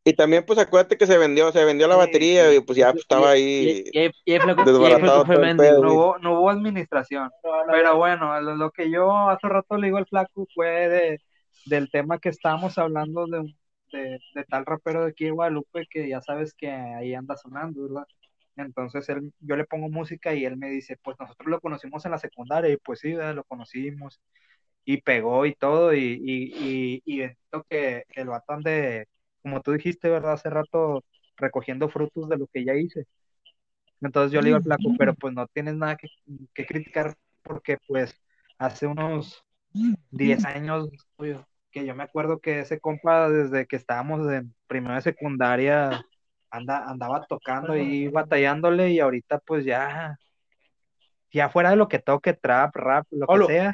Y 0.06 0.12
también, 0.12 0.44
pues 0.46 0.58
acuérdate 0.58 0.98
que 0.98 1.06
se 1.06 1.16
vendió, 1.16 1.50
se 1.50 1.64
vendió 1.64 1.88
la 1.88 1.96
batería 1.96 2.52
y 2.54 2.60
pues 2.60 2.76
ya 2.78 2.92
pues, 2.92 3.02
estaba 3.02 3.30
ahí. 3.30 3.84
Y, 3.90 3.98
y, 4.00 4.10
y 4.26 4.32
ahí 4.34 4.40
flaco- 4.40 4.64
desbaratado 4.64 5.24
fue 5.24 5.36
todo 5.36 5.44
el. 5.46 5.56
No 5.80 5.94
hubo, 5.94 6.18
no 6.18 6.40
hubo 6.40 6.50
administración. 6.50 7.30
no, 7.42 7.64
no, 7.66 7.72
Pero 7.72 7.96
bueno, 7.96 8.40
lo, 8.40 8.54
lo 8.56 8.70
que 8.70 8.90
yo 8.90 9.10
hace 9.30 9.48
rato 9.48 9.76
le 9.78 9.86
digo 9.86 9.98
al 9.98 10.06
flaco 10.06 10.46
fue 10.54 10.88
de, 10.88 11.20
del 11.66 11.90
tema 11.90 12.18
que 12.18 12.28
estábamos 12.28 12.76
hablando 12.78 13.26
de, 13.26 13.54
de, 13.92 14.18
de 14.34 14.44
tal 14.44 14.66
rapero 14.66 15.04
de 15.04 15.10
aquí 15.10 15.24
de 15.24 15.30
Guadalupe 15.30 15.86
que 15.90 16.08
ya 16.08 16.20
sabes 16.20 16.52
que 16.54 16.70
ahí 16.70 17.14
anda 17.14 17.36
sonando, 17.36 17.82
¿verdad? 17.84 18.06
Entonces 18.56 19.08
él, 19.08 19.32
yo 19.40 19.56
le 19.56 19.64
pongo 19.64 19.88
música 19.88 20.34
y 20.34 20.44
él 20.44 20.56
me 20.58 20.70
dice, 20.70 20.96
pues 21.02 21.16
nosotros 21.18 21.48
lo 21.48 21.60
conocimos 21.60 22.04
en 22.04 22.12
la 22.12 22.18
secundaria 22.18 22.70
y 22.70 22.76
pues 22.76 23.00
sí, 23.00 23.14
¿verdad? 23.14 23.34
lo 23.34 23.44
conocimos 23.44 24.20
y 24.84 25.00
pegó 25.02 25.46
y 25.46 25.54
todo 25.54 25.94
y, 25.94 26.20
y, 26.24 27.02
y, 27.06 27.22
y 27.24 27.28
que, 27.68 28.04
el 28.14 28.28
vato 28.28 28.52
ande, 28.52 29.08
como 29.44 29.60
tú 29.60 29.72
dijiste, 29.72 30.08
¿verdad? 30.08 30.32
Hace 30.32 30.48
rato 30.48 31.04
recogiendo 31.36 31.90
frutos 31.90 32.30
de 32.30 32.38
lo 32.38 32.46
que 32.46 32.64
ya 32.64 32.74
hice. 32.74 33.06
Entonces 34.00 34.32
yo 34.32 34.40
le 34.40 34.46
digo 34.46 34.56
al 34.56 34.62
flaco, 34.62 34.94
pero 34.98 35.14
pues 35.14 35.34
no 35.34 35.46
tienes 35.48 35.74
nada 35.74 35.96
que, 35.96 36.08
que 36.54 36.64
criticar 36.64 37.14
porque 37.42 37.76
pues 37.86 38.18
hace 38.58 38.86
unos 38.86 39.44
10 40.10 40.44
años 40.46 40.88
que 41.70 41.84
yo 41.84 41.94
me 41.94 42.04
acuerdo 42.04 42.38
que 42.38 42.60
ese 42.60 42.80
compa 42.80 43.28
desde 43.28 43.66
que 43.66 43.76
estábamos 43.76 44.26
en 44.32 44.54
primera 44.66 45.00
secundaria 45.02 46.06
anda, 46.50 46.88
andaba 46.88 47.26
tocando 47.26 47.76
y 47.76 48.08
batallándole 48.08 48.92
y 48.92 49.00
ahorita 49.00 49.40
pues 49.40 49.66
ya, 49.66 50.16
ya 51.32 51.50
fuera 51.50 51.70
de 51.70 51.76
lo 51.76 51.88
que 51.88 51.98
toque, 51.98 52.32
trap, 52.32 52.74
rap, 52.76 53.06
lo 53.10 53.26
que 53.26 53.52
sea, 53.52 53.72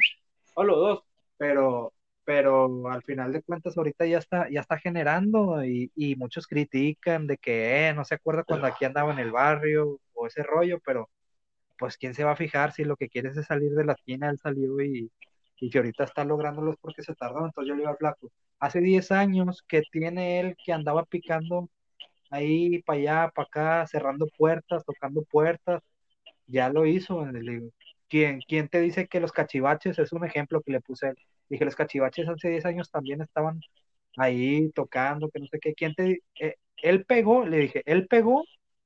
Solo 0.53 0.75
dos. 0.75 1.03
pero, 1.37 1.93
pero 2.25 2.87
al 2.89 3.03
final 3.03 3.33
de 3.33 3.41
cuentas 3.43 3.77
ahorita 3.77 4.05
ya 4.05 4.19
está, 4.19 4.49
ya 4.49 4.61
está 4.61 4.77
generando 4.79 5.63
y, 5.65 5.91
y 5.95 6.15
muchos 6.15 6.47
critican 6.47 7.27
de 7.27 7.37
que 7.37 7.89
eh, 7.89 7.93
no 7.93 8.05
se 8.05 8.15
acuerda 8.15 8.43
cuando 8.43 8.67
aquí 8.67 8.85
andaba 8.85 9.11
en 9.13 9.19
el 9.19 9.31
barrio 9.31 9.99
o 10.13 10.27
ese 10.27 10.43
rollo, 10.43 10.79
pero 10.85 11.09
pues 11.77 11.97
quién 11.97 12.13
se 12.13 12.23
va 12.23 12.31
a 12.33 12.35
fijar 12.35 12.71
si 12.73 12.83
lo 12.83 12.95
que 12.97 13.09
quieres 13.09 13.37
es 13.37 13.47
salir 13.47 13.71
de 13.73 13.85
la 13.85 13.93
esquina, 13.93 14.29
él 14.29 14.39
salió 14.39 14.81
y, 14.81 15.11
y 15.59 15.69
que 15.69 15.77
ahorita 15.79 16.03
está 16.05 16.23
lográndolo 16.25 16.71
es 16.71 16.77
porque 16.81 17.03
se 17.03 17.15
tardó, 17.15 17.45
entonces 17.45 17.69
yo 17.69 17.75
le 17.75 17.81
digo 17.81 17.91
al 17.91 17.97
flaco, 17.97 18.31
hace 18.59 18.81
10 18.81 19.11
años 19.11 19.63
que 19.67 19.83
tiene 19.91 20.39
él 20.39 20.55
que 20.63 20.73
andaba 20.73 21.05
picando 21.05 21.69
ahí 22.29 22.81
para 22.83 22.99
allá, 22.99 23.31
para 23.35 23.47
acá, 23.47 23.87
cerrando 23.87 24.27
puertas, 24.37 24.85
tocando 24.85 25.23
puertas, 25.23 25.81
ya 26.47 26.69
lo 26.69 26.85
hizo, 26.85 27.25
le 27.25 27.41
digo, 27.41 27.69
¿quién, 28.09 28.41
quién 28.47 28.69
te 28.69 28.81
dice 28.81 29.07
que 29.07 29.19
los 29.21 29.31
cachivaches 29.31 29.99
es 29.99 30.13
un 30.13 30.25
ejemplo 30.25 30.61
que 30.61 30.71
le 30.73 30.81
puse 30.81 31.09
él? 31.09 31.17
Dije, 31.51 31.65
los 31.65 31.75
cachivaches 31.77 32.29
hace 32.29 32.49
10 32.49 32.65
años 32.65 32.91
también 32.91 33.21
estaban 33.21 33.61
ahí 34.17 34.71
tocando, 34.73 35.29
que 35.29 35.39
no 35.39 35.47
sé 35.47 35.59
qué, 35.59 35.73
¿quién 35.75 35.93
te 35.95 36.19
eh, 36.39 36.55
él 36.77 37.05
pegó, 37.05 37.45
le 37.45 37.57
dije, 37.59 37.83
él 37.85 38.07
pegó 38.07 38.43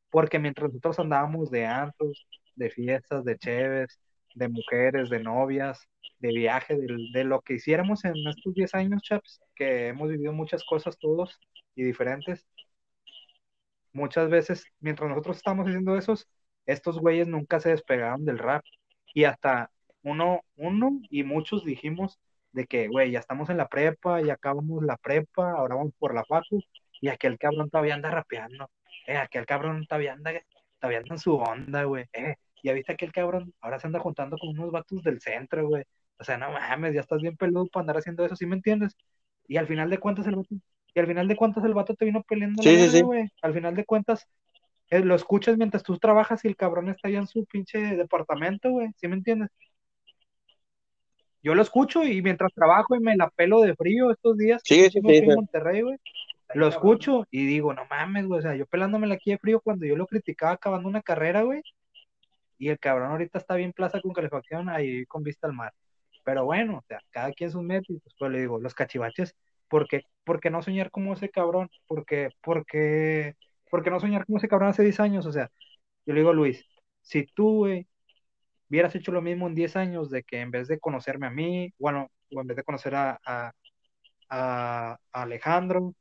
porque 0.09 0.39
mientras 0.39 0.69
nosotros 0.69 0.99
andábamos 0.99 1.51
de 1.51 1.65
antros, 1.65 2.27
de 2.55 2.69
fiestas, 2.69 3.23
de 3.25 3.37
cheves, 3.37 3.99
de 4.35 4.49
mujeres, 4.49 5.09
de 5.09 5.19
novias, 5.19 5.79
de 6.19 6.29
viaje, 6.29 6.75
de, 6.77 6.87
de 7.13 7.23
lo 7.25 7.41
que 7.41 7.55
hiciéramos 7.55 8.05
en 8.05 8.15
estos 8.27 8.53
10 8.53 8.73
años, 8.75 9.01
chaps, 9.03 9.41
que 9.55 9.87
hemos 9.89 10.09
vivido 10.09 10.33
muchas 10.33 10.63
cosas 10.65 10.97
todos 10.99 11.39
y 11.75 11.83
diferentes. 11.83 12.45
Muchas 13.93 14.29
veces, 14.29 14.65
mientras 14.79 15.09
nosotros 15.09 15.37
estamos 15.37 15.67
haciendo 15.67 15.97
esos, 15.97 16.27
estos 16.65 16.99
güeyes 16.99 17.27
nunca 17.27 17.59
se 17.59 17.69
despegaron 17.69 18.25
del 18.25 18.37
rap. 18.39 18.63
Y 19.13 19.23
hasta 19.25 19.71
uno, 20.03 20.41
uno 20.57 20.99
y 21.09 21.23
muchos 21.23 21.63
dijimos 21.63 22.19
de 22.55 22.65
que, 22.65 22.87
güey, 22.87 23.11
ya 23.11 23.19
estamos 23.19 23.49
en 23.49 23.57
la 23.57 23.67
prepa, 23.67 24.21
ya 24.21 24.33
acabamos 24.33 24.81
la 24.83 24.95
prepa, 24.95 25.51
ahora 25.51 25.75
vamos 25.75 25.93
por 25.99 26.15
la 26.15 26.23
facu, 26.23 26.63
y 27.01 27.09
aquel 27.09 27.37
cabrón 27.37 27.69
todavía 27.69 27.95
anda 27.95 28.09
rapeando. 28.09 28.69
Eh, 29.07 29.17
aquel 29.17 29.45
cabrón 29.45 29.85
todavía 29.85 30.13
anda, 30.13 30.31
todavía 30.79 30.99
anda 30.99 31.15
en 31.15 31.19
su 31.19 31.35
onda, 31.35 31.83
güey. 31.83 32.05
Eh, 32.13 32.35
ya 32.63 32.71
viste 32.71 32.93
aquel 32.93 33.11
cabrón, 33.11 33.53
ahora 33.59 33.77
se 33.79 33.87
anda 33.87 33.99
juntando 33.99 34.37
con 34.37 34.57
unos 34.57 34.71
vatos 34.71 35.03
del 35.03 35.19
centro, 35.19 35.67
güey. 35.67 35.83
O 36.17 36.23
sea, 36.23 36.37
no 36.37 36.49
mames, 36.49 36.93
ya 36.93 37.01
estás 37.01 37.21
bien 37.21 37.35
peludo 37.35 37.67
para 37.67 37.81
andar 37.81 37.97
haciendo 37.97 38.25
eso, 38.25 38.37
¿sí 38.37 38.45
me 38.45 38.55
entiendes? 38.55 38.95
Y 39.49 39.57
al 39.57 39.67
final 39.67 39.89
de 39.89 39.97
cuentas 39.97 40.25
el 40.25 40.37
vato, 40.37 40.55
y 40.93 40.99
al 40.99 41.07
final 41.07 41.27
de 41.27 41.35
cuentas 41.35 41.65
el 41.65 41.73
vato 41.73 41.93
te 41.93 42.05
vino 42.05 42.23
peleando 42.23 42.63
Sí, 42.63 42.77
sí, 42.77 42.89
sí. 42.89 43.01
güey. 43.01 43.27
Al 43.41 43.53
final 43.53 43.75
de 43.75 43.83
cuentas 43.83 44.25
eh, 44.89 45.01
lo 45.01 45.13
escuchas 45.15 45.57
mientras 45.57 45.83
tú 45.83 45.97
trabajas 45.97 46.45
y 46.45 46.47
el 46.47 46.55
cabrón 46.55 46.87
está 46.87 47.09
allá 47.09 47.19
en 47.19 47.27
su 47.27 47.45
pinche 47.45 47.79
departamento, 47.97 48.71
güey, 48.71 48.91
¿sí 48.95 49.09
me 49.09 49.15
entiendes? 49.15 49.49
Yo 51.45 51.53
lo 51.53 51.61
escucho 51.61 52.03
y 52.03 52.23
mientras 52.23 52.51
trabajo 52.55 52.95
y 52.95 52.99
me 52.99 53.15
la 53.15 53.29
pelo 53.29 53.61
de 53.61 53.75
frío 53.75 54.09
estos 54.09 54.35
días, 54.35 54.63
Sí, 54.65 54.77
que 54.77 54.89
sí, 54.89 54.97
estuve 54.97 55.13
sí, 55.13 55.19
aquí 55.19 55.29
en. 55.29 55.35
Monterrey, 55.35 55.81
güey, 55.83 55.97
lo 56.55 56.67
escucho 56.67 57.27
y 57.29 57.45
digo, 57.45 57.71
no 57.71 57.85
mames, 57.85 58.25
güey, 58.25 58.39
o 58.39 58.41
sea, 58.41 58.55
yo 58.55 58.65
pelándomela 58.65 59.13
aquí 59.13 59.29
de 59.29 59.37
frío 59.37 59.61
cuando 59.61 59.85
yo 59.85 59.95
lo 59.95 60.07
criticaba 60.07 60.53
acabando 60.53 60.89
una 60.89 61.03
carrera, 61.03 61.43
güey, 61.43 61.61
y 62.57 62.69
el 62.69 62.79
cabrón 62.79 63.11
ahorita 63.11 63.37
está 63.37 63.53
bien 63.53 63.73
plaza 63.73 64.01
con 64.01 64.11
calefacción 64.13 64.69
ahí 64.69 65.05
con 65.05 65.21
vista 65.21 65.45
al 65.45 65.53
mar. 65.53 65.71
Pero 66.23 66.45
bueno, 66.45 66.79
o 66.79 66.83
sea, 66.87 66.99
cada 67.11 67.31
quien 67.31 67.51
sus 67.51 67.61
métodos, 67.61 68.01
pues 68.17 68.31
le 68.31 68.39
digo, 68.39 68.59
los 68.59 68.73
cachivaches, 68.73 69.35
¿por 69.67 69.87
qué, 69.87 70.01
por 70.23 70.39
qué 70.39 70.49
no 70.49 70.63
soñar 70.63 70.89
como 70.89 71.13
ese 71.13 71.29
cabrón? 71.29 71.69
Porque, 71.85 72.29
porque 72.41 73.35
¿por 73.69 73.83
qué 73.83 73.91
no 73.91 73.99
soñar 73.99 74.25
como 74.25 74.39
ese 74.39 74.47
cabrón 74.47 74.69
hace 74.69 74.81
10 74.81 74.99
años? 74.99 75.27
O 75.27 75.31
sea, 75.31 75.51
yo 76.07 76.13
le 76.15 76.21
digo 76.21 76.33
Luis, 76.33 76.65
si 77.03 77.27
tú, 77.27 77.57
güey, 77.57 77.85
hubieras 78.69 78.95
hecho 78.95 79.11
lo 79.11 79.21
mismo 79.21 79.47
en 79.47 79.55
10 79.55 79.75
años, 79.75 80.09
de 80.09 80.23
que 80.23 80.41
en 80.41 80.51
vez 80.51 80.67
de 80.67 80.79
conocerme 80.79 81.27
a 81.27 81.31
mí, 81.31 81.73
bueno, 81.79 82.09
o 82.33 82.41
en 82.41 82.47
vez 82.47 82.57
de 82.57 82.63
conocer 82.63 82.95
a, 82.95 83.19
a, 83.25 83.51
a 84.29 84.97
Alejandro, 85.13 85.93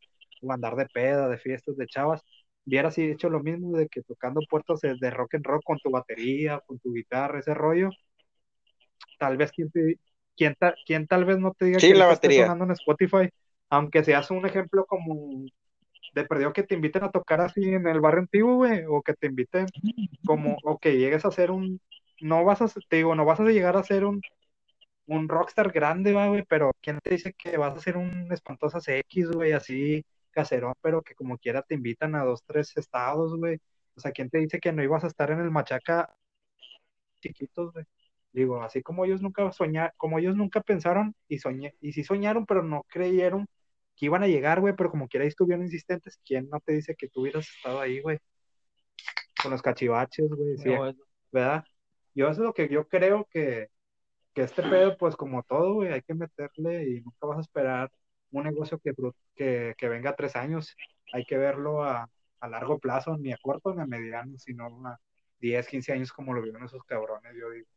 o 0.43 0.53
andar 0.53 0.77
de 0.77 0.87
peda, 0.87 1.29
de 1.29 1.39
fiestas, 1.39 1.77
de 1.77 1.87
chavas, 1.87 2.23
hubieras 2.67 2.97
hecho 2.99 3.31
lo 3.31 3.41
mismo 3.43 3.77
de 3.77 3.89
que 3.89 4.03
tocando 4.03 4.41
puertas 4.49 4.81
de, 4.81 5.11
rock 5.11 5.35
and 5.37 5.47
roll 5.47 5.61
con 5.65 5.79
tu 5.79 5.91
batería, 5.91 6.61
con 6.67 6.79
tu 6.81 6.93
guitarra, 6.93 7.41
ese 7.41 7.55
rollo, 7.55 7.91
tal 9.19 9.37
vez 9.37 9.53
quien, 9.53 9.71
te, 9.71 9.99
quien, 10.37 10.55
ta- 10.59 10.75
quien 10.87 11.07
tal 11.07 11.25
vez 11.25 11.39
no 11.39 11.53
te 11.53 11.67
diga 11.67 11.81
Sí, 11.81 11.89
que 11.89 11.95
la 11.95 12.07
batería. 12.07 12.35
sonando 12.35 12.65
en 12.65 12.73
Spotify, 12.73 13.29
aunque 13.71 14.05
seas 14.05 14.31
un 14.31 14.47
ejemplo 14.47 14.85
como 14.87 15.45
de 16.15 16.25
perdido 16.27 16.53
que 16.53 16.63
te 16.65 16.75
inviten 16.77 17.05
a 17.05 17.11
tocar 17.11 17.41
así 17.41 17.63
en 17.65 17.87
el 17.89 18.01
barrio 18.01 18.23
antiguo, 18.23 18.57
güey, 18.57 18.85
o 18.89 19.03
que 19.03 19.15
te 19.15 19.29
inviten 19.29 19.67
como, 20.25 20.59
o 20.65 20.79
que 20.79 20.99
llegues 20.99 21.25
a 21.25 21.31
ser 21.33 21.51
un, 21.51 21.81
no 22.21 22.45
vas 22.45 22.63
a, 22.63 22.69
te 22.89 22.97
digo, 22.97 23.15
no 23.15 23.25
vas 23.25 23.41
a 23.41 23.45
llegar 23.45 23.77
a 23.77 23.83
ser 23.85 24.05
un, 24.05 24.21
un 25.07 25.29
rockstar 25.29 25.73
grande, 25.73 26.13
güey, 26.13 26.45
pero 26.49 26.73
¿quién 26.81 26.99
te 27.03 27.11
dice 27.11 27.35
que 27.35 27.57
vas 27.57 27.77
a 27.77 27.81
ser 27.81 27.97
un 27.97 28.33
espantosas 28.33 28.87
X, 28.89 29.31
güey, 29.33 29.53
así 29.53 30.05
caserón, 30.31 30.75
pero 30.83 31.03
que 31.03 31.15
como 31.15 31.39
quiera 31.39 31.63
te 31.63 31.75
invitan 31.75 32.15
a 32.15 32.25
dos, 32.25 32.43
tres 32.47 32.77
estados, 32.77 33.37
güey? 33.37 33.59
O 33.97 34.01
sea, 34.01 34.13
¿quién 34.13 34.31
te 34.31 34.39
dice 34.39 34.59
que 34.61 34.73
no 34.73 34.83
ibas 34.83 35.05
a 35.05 35.09
estar 35.09 35.31
en 35.31 35.41
el 35.41 35.51
Machaca 35.51 36.15
chiquitos, 37.21 37.73
güey? 37.73 37.85
Digo, 38.33 38.63
así 38.63 38.83
como 38.83 39.05
ellos 39.05 39.23
nunca 39.23 39.51
soñaron, 39.53 39.93
como 39.97 40.19
ellos 40.19 40.37
nunca 40.37 40.61
pensaron 40.61 41.15
y 41.29 41.39
soñé, 41.39 41.75
y 41.81 41.93
sí 41.93 42.03
soñaron, 42.03 42.47
pero 42.47 42.63
no 42.63 42.83
creyeron 42.89 43.47
que 43.97 44.07
iban 44.07 44.25
a 44.25 44.27
llegar, 44.27 44.61
güey, 44.61 44.75
pero 44.77 44.91
como 44.91 45.07
quiera 45.09 45.25
estuvieron 45.25 45.65
insistentes, 45.65 46.19
¿quién 46.25 46.49
no 46.51 46.59
te 46.61 46.73
dice 46.73 46.97
que 46.97 47.09
tú 47.09 47.23
hubieras 47.23 47.49
estado 47.49 47.81
ahí, 47.81 48.01
güey? 48.01 48.19
Con 49.41 49.53
los 49.53 49.63
cachivaches, 49.63 50.29
güey, 50.29 50.57
sí, 50.59 50.71
No, 50.71 50.93
¿verdad? 51.31 51.65
Yo 52.15 52.29
eso 52.29 52.43
es 52.43 52.47
lo 52.47 52.55
que 52.55 52.69
yo 52.69 52.89
creo 52.89 53.27
que, 53.31 53.71
que 54.35 54.43
este 54.43 54.63
pedo, 54.63 54.97
pues 54.97 55.17
como 55.17 55.43
todo, 55.43 55.75
güey, 55.75 55.93
hay 55.93 56.03
que 56.03 56.15
meterle 56.15 56.89
y 56.89 57.01
nunca 57.01 57.27
vas 57.27 57.39
a 57.39 57.43
esperar 57.43 57.91
un 58.31 58.45
negocio 58.45 58.79
que, 58.79 58.93
que, 59.35 59.75
que 59.77 59.89
venga 59.89 60.11
a 60.11 60.17
tres 60.17 60.37
años. 60.37 60.77
Hay 61.13 61.25
que 61.25 61.37
verlo 61.37 61.83
a, 61.85 62.09
a 62.41 62.49
largo 62.49 62.79
plazo, 62.79 63.17
ni 63.17 63.33
a 63.33 63.39
corto 63.41 63.75
ni 63.75 63.83
a 63.83 63.87
mediano, 63.87 64.39
sino 64.39 64.67
a 64.87 64.99
10, 65.41 65.67
15 65.69 65.93
años 65.93 66.13
como 66.13 66.35
lo 66.35 66.43
vieron 66.43 66.65
esos 66.65 66.83
cabrones, 66.85 67.35
yo 67.39 67.51
digo. 67.51 67.69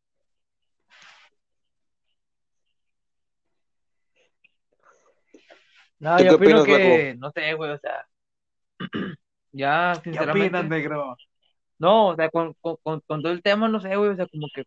No, 6.00 6.18
¿Tú 6.18 6.24
yo 6.24 6.30
qué 6.30 6.36
opino 6.36 6.62
opinas, 6.62 6.80
que, 6.80 7.16
no 7.18 7.32
sé, 7.32 7.54
güey, 7.54 7.72
o 7.72 7.80
sea, 7.80 8.08
ya, 9.52 9.94
¿Qué 9.96 10.12
sinceramente, 10.12 10.58
opinas, 10.58 10.70
negro? 10.70 11.18
No, 11.80 12.10
o 12.10 12.16
sea, 12.16 12.30
con, 12.30 12.54
con, 12.62 12.78
con, 12.84 13.02
con 13.02 13.22
todo 13.22 13.32
el 13.32 13.42
tema, 13.44 13.68
no 13.70 13.80
sé, 13.80 13.96
güey, 13.96 14.10
o 14.12 14.16
sea, 14.16 14.28
como 14.28 14.48
que, 14.54 14.64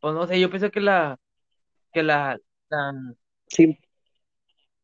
pues 0.00 0.14
no 0.14 0.26
sé, 0.26 0.40
yo 0.40 0.50
pienso 0.50 0.70
que 0.70 0.80
la, 0.80 1.18
que 1.92 2.02
la, 2.02 2.38
la, 2.70 2.92
Sin, 3.48 3.78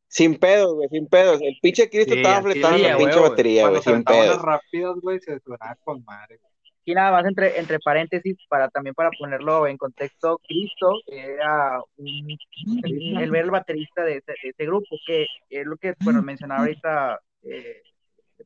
sin 0.09 0.39
pedos, 0.39 0.75
güey, 0.75 0.89
sin 0.89 1.09
pedos. 1.09 1.41
El 1.43 1.57
pinche 1.63 1.89
Cristo 1.91 2.15
Sí, 2.15 2.21
estaba 2.21 2.43
fletando 2.43 2.79
la 2.79 2.97
pinche 2.97 3.21
batería, 3.21 3.69
güey, 3.69 3.83
sin 3.83 4.05
pedos. 4.05 4.43
rápidas, 4.43 4.97
güey, 5.03 5.21
se 5.21 5.39
sonaba 5.41 5.77
con 5.85 6.05
madre. 6.05 6.39
güey. 6.39 6.53
y 6.85 6.95
nada 6.95 7.13
más 7.13 7.25
entre, 7.27 7.59
entre 7.59 7.79
paréntesis, 7.81 8.37
para 8.49 8.69
también 8.69 8.95
para 8.95 9.11
ponerlo 9.19 9.67
en 9.67 9.77
contexto, 9.79 10.39
Cristo 10.47 10.93
era 11.07 11.81
un, 11.97 12.39
el, 12.85 13.35
el 13.35 13.51
baterista 13.51 14.05
de 14.05 14.17
ese, 14.19 14.33
de 14.43 14.49
ese 14.51 14.67
grupo, 14.67 14.97
que 15.07 15.27
es 15.51 15.67
lo 15.67 15.77
que, 15.77 15.95
bueno, 16.03 16.23
mencionaba 16.23 16.61
ahorita 16.63 17.21
eh, 17.43 17.83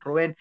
Rubén, 0.00 0.36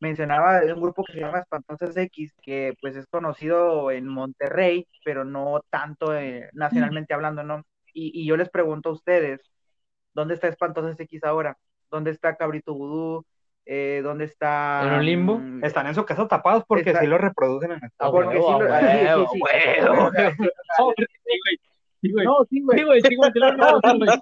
mencionaba 0.00 0.60
de 0.60 0.72
un 0.72 0.80
grupo 0.80 1.04
que 1.04 1.14
se 1.14 1.20
llama 1.20 1.38
Espantosas 1.40 1.96
X, 1.96 2.34
que 2.42 2.74
pues 2.80 2.96
es 2.96 3.06
conocido 3.06 3.90
en 3.90 4.06
Monterrey, 4.06 4.86
pero 5.04 5.24
no 5.24 5.60
tanto 5.70 6.14
eh, 6.14 6.48
nacionalmente 6.52 7.14
hablando, 7.14 7.42
¿no? 7.42 7.62
Y, 7.92 8.12
y 8.22 8.26
yo 8.26 8.36
les 8.36 8.50
pregunto 8.50 8.90
a 8.90 8.92
ustedes, 8.92 9.40
¿dónde 10.12 10.34
está 10.34 10.48
Espantosas 10.48 10.98
X 11.00 11.24
ahora? 11.24 11.56
¿Dónde 11.90 12.10
está 12.10 12.36
Cabrito 12.36 12.74
Vudú? 12.74 13.24
Eh, 13.64 14.00
¿Dónde 14.04 14.26
está? 14.26 14.82
¿En 14.86 14.94
un 14.94 15.04
limbo? 15.04 15.38
mm, 15.38 15.64
Están 15.64 15.86
en 15.86 15.94
su 15.94 16.04
casa 16.04 16.28
tapados 16.28 16.64
porque 16.68 16.90
Está- 16.90 17.00
sí 17.00 17.06
lo 17.06 17.18
reproducen 17.18 17.72
en 17.72 17.82
el 17.82 17.90
Ah, 17.98 18.10
porque 18.10 18.36
huevo, 18.38 18.58
sí 18.58 18.64
lo- 18.64 18.66
sí, 22.06 22.12
sí, 22.12 22.12
sí. 22.12 22.12
Sí, 22.12 22.12
güey. 22.12 22.26
No, 22.26 22.36
sí, 22.50 22.60
güey. 22.62 22.78
Sí, 22.78 22.84
güey, 22.84 23.00
sí, 23.02 23.16
güey, 23.16 23.30
sí 23.32 23.40
güey. 23.98 24.18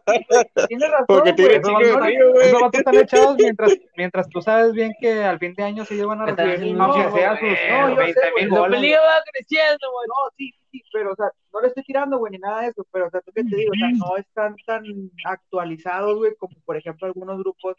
Tienes 0.69 0.91
razón, 0.91 1.07
Porque 1.07 1.33
tiene 1.33 1.59
güey. 1.59 1.63
chingo 1.63 1.81
de 1.81 1.93
No, 1.93 1.99
no, 1.99 2.05
frío, 2.05 2.33
güey. 2.33 2.47
Esos 2.49 2.61
vatos 2.61 2.79
están 2.81 2.95
echados 2.97 3.37
mientras, 3.39 3.73
mientras 3.97 4.29
tú 4.29 4.41
sabes 4.43 4.73
bien 4.73 4.93
que 5.01 5.25
al 5.25 5.39
fin 5.39 5.55
de 5.55 5.63
año 5.65 5.85
se 5.85 5.97
llevan 5.97 6.21
a 6.23 6.27
recibir, 6.27 6.77
sea 7.13 7.37
chingo, 7.37 7.37
sus. 7.37 7.59
No, 7.69 7.89
yo 7.91 7.97
20 7.97 8.21
sé, 8.21 8.31
güey. 8.33 8.45
mil 8.47 8.51
pelea 8.71 9.01
va 9.01 9.23
creciendo, 9.33 9.93
güey. 9.93 10.09
No, 10.09 10.15
sí, 10.37 10.53
sí, 10.53 10.61
sí, 10.73 10.83
pero, 10.93 11.13
o 11.13 11.17
sea, 11.17 11.31
no 11.53 11.61
le 11.61 11.69
estoy 11.69 11.83
tirando, 11.85 12.19
güey, 12.19 12.33
ni 12.33 12.39
nada 12.39 12.63
de 12.63 12.69
eso, 12.69 12.87
pero, 12.93 13.07
o 13.07 13.11
sea, 13.11 13.21
tú 13.21 13.33
qué 13.35 13.45
te 13.45 13.57
digo, 13.57 13.73
o 13.73 13.79
sea, 13.79 13.91
no 13.91 14.17
están 14.17 14.57
tan 14.67 14.85
actualizados, 15.25 16.17
güey, 16.19 16.35
como, 16.39 16.55
por 16.65 16.77
ejemplo, 16.77 17.07
algunos 17.07 17.39
grupos 17.39 17.77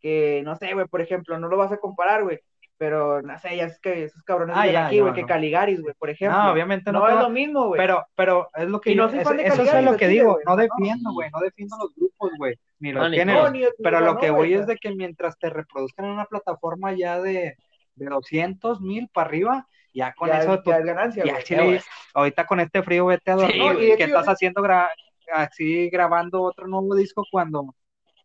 que, 0.00 0.42
no 0.44 0.56
sé, 0.56 0.74
güey, 0.74 0.86
por 0.86 1.00
ejemplo, 1.00 1.38
no 1.38 1.48
lo 1.48 1.56
vas 1.56 1.72
a 1.72 1.78
comparar, 1.78 2.22
güey, 2.24 2.40
pero, 2.78 3.22
no 3.22 3.38
sé, 3.38 3.56
ya 3.56 3.64
es 3.64 3.78
que 3.80 4.04
esos 4.04 4.22
cabrones 4.22 4.56
Ah, 4.58 4.66
de 4.66 4.76
aquí, 4.76 4.96
no, 4.98 5.04
güey, 5.04 5.14
que 5.14 5.22
no. 5.22 5.26
Caligaris, 5.28 5.80
güey, 5.82 5.94
por 5.98 6.10
ejemplo. 6.10 6.38
No, 6.42 6.52
obviamente 6.52 6.92
no 6.92 7.00
No 7.00 7.08
es 7.08 7.14
lo 7.16 7.30
mismo, 7.30 7.66
güey. 7.68 7.78
Pero, 7.80 8.04
pero 8.14 8.50
es 8.54 8.68
lo 8.68 8.80
que 8.80 8.92
Y 8.92 8.94
no 8.94 9.04
yo, 9.04 9.10
soy 9.10 9.18
eso, 9.20 9.28
fan 9.28 9.36
de 9.38 9.42
eso 9.46 9.62
es 9.62 9.84
lo 9.84 9.96
que 9.96 10.08
digo, 10.08 10.38
no 10.46 10.56
defiendo, 10.56 11.12
güey, 11.12 11.30
no 11.30 11.40
defiendo 11.40 11.76
los 11.78 11.94
grupos, 11.94 12.30
güey, 12.38 12.54
ni 12.78 12.92
los 12.92 13.10
géneros. 13.10 13.44
No, 13.44 13.50
ni- 13.50 13.60
ni- 13.60 13.66
Pero 13.82 14.00
no, 14.00 14.06
lo 14.06 14.18
que 14.18 14.30
voy 14.30 14.52
es 14.54 14.66
de 14.66 14.76
que 14.76 14.94
mientras 14.94 15.38
te 15.38 15.48
reproduzcan 15.50 16.06
en 16.06 16.12
una 16.12 16.24
plataforma 16.26 16.92
ya 16.92 17.20
de, 17.20 17.56
de 17.94 18.06
200 18.06 18.80
mil 18.80 19.08
para 19.12 19.28
arriba, 19.28 19.66
ya 19.94 20.12
con 20.12 20.28
ya, 20.28 20.40
eso 20.40 20.54
es- 20.54 20.62
tú- 20.62 20.70
ya 20.70 20.76
es 20.78 20.84
ganancia, 20.84 21.24
ya 21.24 21.42
chile, 21.42 21.80
ahorita 22.12 22.44
con 22.46 22.60
este 22.60 22.82
frío 22.82 23.06
vete 23.06 23.30
a 23.30 23.36
dormir, 23.36 23.52
Sí, 23.54 23.60
güey, 23.60 23.74
güey. 23.74 23.86
¿qué 23.88 23.92
Y 23.94 23.96
de 23.96 24.04
hecho, 24.04 24.18
estás 24.18 24.34
haciendo 24.34 24.62
gra- 24.62 24.90
así 25.32 25.88
grabando 25.88 26.42
otro 26.42 26.66
nuevo 26.68 26.94
disco 26.94 27.24
cuando, 27.30 27.74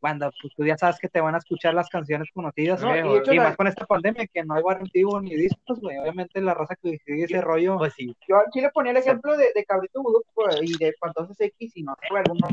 cuando 0.02 0.30
pues, 0.42 0.54
tú 0.56 0.66
ya 0.66 0.78
sabes 0.78 0.98
que 1.00 1.08
te 1.08 1.22
van 1.22 1.36
a 1.36 1.38
escuchar 1.38 1.74
las 1.74 1.88
canciones 1.88 2.28
conocidas? 2.34 2.82
No, 2.82 2.90
güey? 2.90 3.00
y 3.00 3.14
de 3.14 3.18
hecho 3.20 3.34
y 3.34 3.38
la- 3.38 3.44
más 3.44 3.56
con 3.56 3.68
esta 3.68 3.86
pandemia 3.86 4.28
que 4.28 4.44
no 4.44 4.56
hay 4.56 4.64
barrio 4.64 5.22
ni 5.22 5.36
discos, 5.36 5.80
güey, 5.80 5.98
obviamente 6.00 6.42
la 6.42 6.54
raza 6.56 6.76
que 6.76 6.98
sigue 7.06 7.24
ese 7.24 7.40
rollo, 7.40 7.78
Pues 7.78 7.94
sí. 7.94 8.14
Yo 8.28 8.38
aquí 8.38 8.60
le 8.60 8.70
ponía 8.72 8.92
el 8.92 8.98
ejemplo 8.98 9.38
de, 9.38 9.52
de 9.56 9.64
Cabrito 9.64 10.02
Vudú 10.02 10.24
y 10.64 10.78
de 10.78 10.90
Espantosos 10.90 11.40
X 11.40 11.72
y 11.78 11.84
no 11.84 11.96
sé, 12.02 12.08
algunos, 12.18 12.52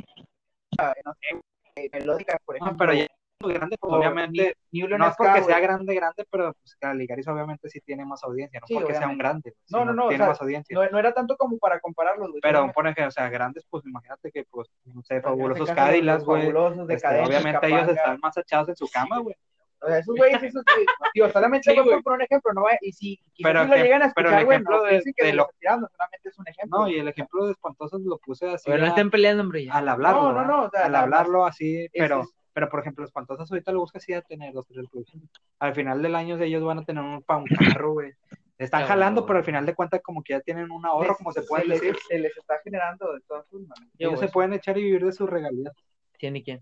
ah, 0.78 0.92
no 1.04 1.14
sé, 1.14 1.40
eh, 1.76 1.88
melódicas, 1.92 2.36
por 2.44 2.58
No, 2.60 2.66
ejemplo. 2.66 2.86
pero 2.86 2.92
ya 2.98 3.06
muy 3.08 3.27
grande, 3.46 3.76
pues, 3.78 3.92
o 3.92 3.96
obviamente 3.96 4.56
New- 4.72 4.88
New 4.88 4.98
no 4.98 5.06
es 5.08 5.16
porque 5.16 5.42
sea 5.44 5.60
grande, 5.60 5.94
grande, 5.94 6.26
pero 6.30 6.52
pues 6.54 6.74
Caligaris 6.76 7.28
obviamente 7.28 7.68
sí 7.68 7.80
tiene 7.80 8.04
más 8.04 8.22
audiencia, 8.24 8.58
no 8.60 8.66
Sí, 8.66 8.74
porque 8.74 8.94
sea 8.94 9.06
un 9.06 9.14
obviamente. 9.20 9.50
grande, 9.50 9.54
No, 9.70 9.84
no, 9.84 9.94
no, 9.94 10.06
o 10.06 10.08
tiene 10.08 10.24
sea, 10.24 10.30
más 10.32 10.42
audiencia. 10.42 10.74
No, 10.76 10.88
no 10.90 10.98
era 10.98 11.12
tanto 11.14 11.36
como 11.36 11.56
para 11.58 11.78
compararlos, 11.78 12.30
güey. 12.30 12.40
pero 12.40 12.70
por 12.72 12.86
ejemplo, 12.86 13.06
o 13.08 13.10
sea, 13.12 13.28
grandes, 13.28 13.64
pues 13.70 13.86
imagínate 13.86 14.32
que, 14.32 14.44
pues, 14.50 14.68
no 14.86 15.02
sé, 15.02 15.16
en 15.16 15.22
fabulosos 15.22 15.68
este 15.68 15.74
Cádilas, 15.80 16.24
güey. 16.24 16.42
Fabulosos, 16.42 16.80
este, 16.80 16.94
Decadentes, 16.94 17.28
obviamente 17.28 17.66
ellos 17.66 17.78
Capanga. 17.80 18.00
están 18.00 18.18
más 18.20 18.36
echados 18.38 18.68
en 18.70 18.76
su 18.76 18.88
cama, 18.92 19.18
güey. 19.20 19.36
O 19.80 19.86
sea, 19.86 19.98
esos 19.98 20.16
güeyes, 20.16 20.42
esos, 20.42 20.64
güey, 20.76 20.86
digo, 21.14 21.28
solamente 21.30 21.70
Sí, 21.70 21.76
por 21.76 22.02
poner 22.02 22.16
un 22.18 22.22
ejemplo, 22.22 22.52
¿no? 22.52 22.64
Y 22.80 22.90
si 22.92 23.20
Pero 23.40 23.62
si 23.62 23.68
lo 23.70 23.76
llegan 23.76 24.02
a 24.02 24.12
pero 24.12 24.30
el 24.30 24.34
escuchar, 24.34 24.52
ejemplo 24.52 24.76
no 24.78 24.82
de- 24.82 25.02
que 25.16 25.24
de 25.26 25.32
lo- 25.34 25.48
tirando, 25.60 25.88
solamente 25.96 26.28
es 26.28 26.36
un 26.40 26.48
ejemplo. 26.48 26.78
No, 26.80 26.88
y 26.88 26.98
el 26.98 27.06
ejemplo 27.06 27.46
de 27.46 27.52
espantosos 27.52 28.00
lo 28.02 28.18
puse 28.18 28.50
así 28.50 28.64
Pero 28.68 28.78
no 28.78 28.86
a- 28.86 28.88
estén 28.88 29.08
peleando, 29.12 29.44
hombre. 29.44 29.64
ya. 29.66 29.74
al 29.74 29.88
hablarlo, 29.88 30.32
No, 30.32 30.32
no, 30.32 30.44
no, 30.44 30.62
o 30.64 30.70
sea, 30.70 30.86
al 30.86 30.94
hablarlo 30.96 31.46
así, 31.46 31.86
pero, 31.92 32.22
es- 32.22 32.34
pero 32.58 32.70
por 32.70 32.80
ejemplo, 32.80 33.04
espantosas 33.04 33.48
ahorita 33.48 33.70
lo 33.70 33.78
buscas 33.78 34.02
así 34.02 34.12
a 34.12 34.20
tener 34.20 34.52
dos, 34.52 34.66
tres 34.66 34.82
reproducciones. 34.82 35.30
Al 35.60 35.76
final 35.76 36.02
del 36.02 36.16
año 36.16 36.36
ellos 36.42 36.64
van 36.64 36.80
a 36.80 36.84
tener 36.84 37.04
un, 37.04 37.22
pa' 37.22 37.36
un 37.36 37.44
carro, 37.80 37.92
güey. 37.92 38.14
Están 38.58 38.84
jalando, 38.84 39.24
pero 39.24 39.38
al 39.38 39.44
final 39.44 39.64
de 39.64 39.76
cuentas 39.76 40.00
como 40.02 40.24
que 40.24 40.32
ya 40.32 40.40
tienen 40.40 40.72
un 40.72 40.84
ahorro, 40.84 41.14
como 41.14 41.30
se 41.30 41.42
puede 41.42 41.66
les, 41.66 41.80
decir. 41.80 41.96
se 42.08 42.18
les 42.18 42.36
está 42.36 42.58
generando 42.64 43.12
de 43.12 43.20
todas 43.20 43.46
formas. 43.48 43.78
Ellos 43.96 44.18
se 44.18 44.26
pueden 44.26 44.54
echar 44.54 44.76
y 44.76 44.82
vivir 44.82 45.04
de 45.04 45.12
sus 45.12 45.30
regalías. 45.30 45.72
¿Quién 46.18 46.34
y 46.34 46.42
quién? 46.42 46.60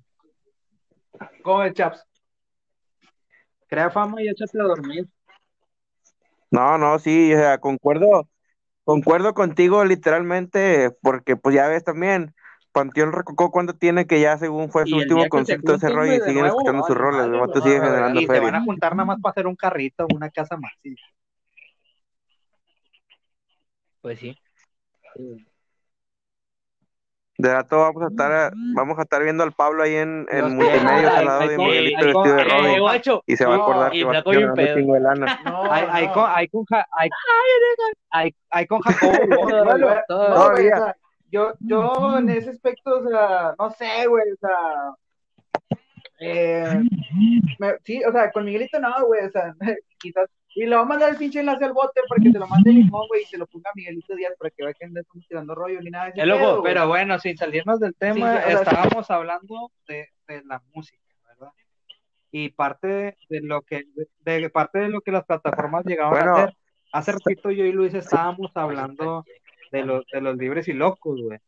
¿Cómo 1.42 1.62
el 1.62 1.72
Chaps? 1.72 2.06
Crea 3.66 3.88
fama 3.88 4.22
y 4.22 4.28
échate 4.28 4.60
a 4.60 4.64
dormir. 4.64 5.08
No, 6.50 6.76
no, 6.76 6.98
sí, 6.98 7.32
o 7.32 7.38
sea, 7.38 7.56
concuerdo, 7.56 8.28
concuerdo 8.84 9.32
contigo 9.32 9.82
literalmente, 9.82 10.90
porque 11.00 11.36
pues 11.36 11.54
ya 11.54 11.68
ves 11.68 11.84
también, 11.84 12.34
Panteón 12.76 13.10
Rococó 13.10 13.50
cuando 13.50 13.72
tiene 13.72 14.06
que 14.06 14.20
ya 14.20 14.36
según 14.36 14.70
fue 14.70 14.86
su 14.86 14.96
último 14.96 15.26
concierto 15.30 15.72
de 15.72 15.78
ese 15.78 15.88
rollo 15.88 16.12
y 16.12 16.20
siguen 16.20 16.40
nuevo, 16.42 16.58
escuchando 16.58 16.86
sus 16.86 16.94
madre, 16.94 17.26
los 17.26 17.40
vatos 17.40 17.64
siguen 17.64 17.80
generando 17.82 18.20
Y 18.20 18.26
se 18.26 18.26
feria. 18.26 18.42
van 18.42 18.54
a 18.56 18.64
juntar 18.64 18.94
nada 18.94 19.06
más 19.06 19.18
para 19.22 19.30
hacer 19.30 19.46
un 19.46 19.56
carrito, 19.56 20.06
una 20.14 20.28
casa 20.28 20.58
más. 20.58 20.72
sí. 20.82 20.94
Pues 24.02 24.18
sí. 24.18 24.38
De 27.38 27.52
rato 27.52 27.78
vamos 27.78 28.02
a 28.02 28.08
estar, 28.08 28.52
vamos 28.74 28.98
a 28.98 29.02
estar 29.02 29.22
viendo 29.22 29.42
al 29.42 29.52
Pablo 29.52 29.82
ahí 29.82 29.94
en, 29.94 30.26
en 30.30 30.60
ay, 30.60 31.04
al 31.06 31.24
lado 31.24 31.48
de 31.48 31.56
Miguelito 31.56 31.98
ay, 31.98 32.04
vestido 32.04 32.34
de 32.36 32.42
ay, 32.42 32.48
Robin 33.00 33.22
y 33.26 33.36
se 33.36 33.46
va 33.46 33.54
a 33.54 33.56
acordar 33.56 33.94
y 33.94 34.00
que 34.00 34.04
va 34.04 34.12
a 34.12 34.18
estar 34.18 34.74
chingo 34.74 34.94
de 34.94 35.00
lana. 35.00 35.40
No, 35.46 35.62
Hay, 35.72 36.08
con, 38.66 38.80
Jacobo. 38.80 39.12
No, 40.08 40.52
Yo, 41.30 41.54
yo 41.60 42.18
en 42.18 42.28
ese 42.30 42.50
aspecto, 42.50 42.98
o 43.00 43.08
sea, 43.08 43.54
no 43.58 43.70
sé, 43.70 44.06
güey, 44.06 44.24
o 44.32 44.36
sea, 44.36 44.94
Eh, 46.18 46.80
me- 47.58 47.76
sí, 47.84 48.02
o 48.04 48.10
sea, 48.12 48.30
con 48.32 48.44
Miguelito 48.44 48.78
no, 48.80 49.04
güey, 49.06 49.26
o 49.26 49.30
sea, 49.30 49.54
quizás. 49.98 50.28
Y 50.54 50.64
le 50.64 50.74
va 50.74 50.82
a 50.82 50.86
mandar 50.86 51.10
el 51.10 51.16
pinche 51.18 51.40
enlace 51.40 51.66
al 51.66 51.74
bote 51.74 52.00
para 52.08 52.22
que 52.22 52.32
se 52.32 52.38
lo 52.38 52.46
mande 52.46 52.72
Limón, 52.72 53.06
güey, 53.08 53.24
y 53.24 53.26
se 53.26 53.36
lo 53.36 53.46
ponga 53.46 53.68
a 53.68 53.72
Miguelito 53.74 54.14
Díaz 54.14 54.32
para 54.38 54.48
que 54.50 54.64
vea 54.64 54.72
que 54.72 54.86
no 54.88 55.00
estamos 55.00 55.26
tirando 55.28 55.54
rollo 55.54 55.78
ni 55.82 55.90
nada 55.90 56.06
de 56.06 56.10
ese 56.12 56.24
loco, 56.24 56.40
pedo, 56.40 56.60
güey. 56.62 56.72
pero 56.72 56.88
bueno, 56.88 57.18
sin 57.18 57.36
salirnos 57.36 57.78
del 57.78 57.94
tema, 57.94 58.36
Sí, 58.36 58.42
sí, 58.48 58.54
o 58.54 58.58
sea, 58.64 58.72
estábamos 58.72 59.10
hablando 59.10 59.70
de, 59.86 60.08
de 60.26 60.42
la 60.46 60.62
música, 60.72 61.02
¿verdad? 61.28 61.52
Y 62.30 62.48
parte 62.48 63.18
de 63.28 63.40
lo 63.42 63.60
que, 63.60 63.84
de, 64.24 64.40
de 64.40 64.48
parte 64.48 64.78
de 64.78 64.88
lo 64.88 65.02
que 65.02 65.12
las 65.12 65.26
plataformas 65.26 65.84
llegaban 65.84 66.12
Bueno. 66.14 66.36
a 66.36 66.42
hacer. 66.44 66.56
Hace 66.92 67.12
ratito 67.12 67.50
yo 67.50 67.64
y 67.66 67.72
Luis 67.72 67.92
estábamos 67.92 68.50
hablando 68.54 69.26
de 69.72 69.84
los, 69.84 70.04
de 70.12 70.20
los 70.20 70.36
libres 70.36 70.68
y 70.68 70.72
locos, 70.72 71.20
güey. 71.22 71.38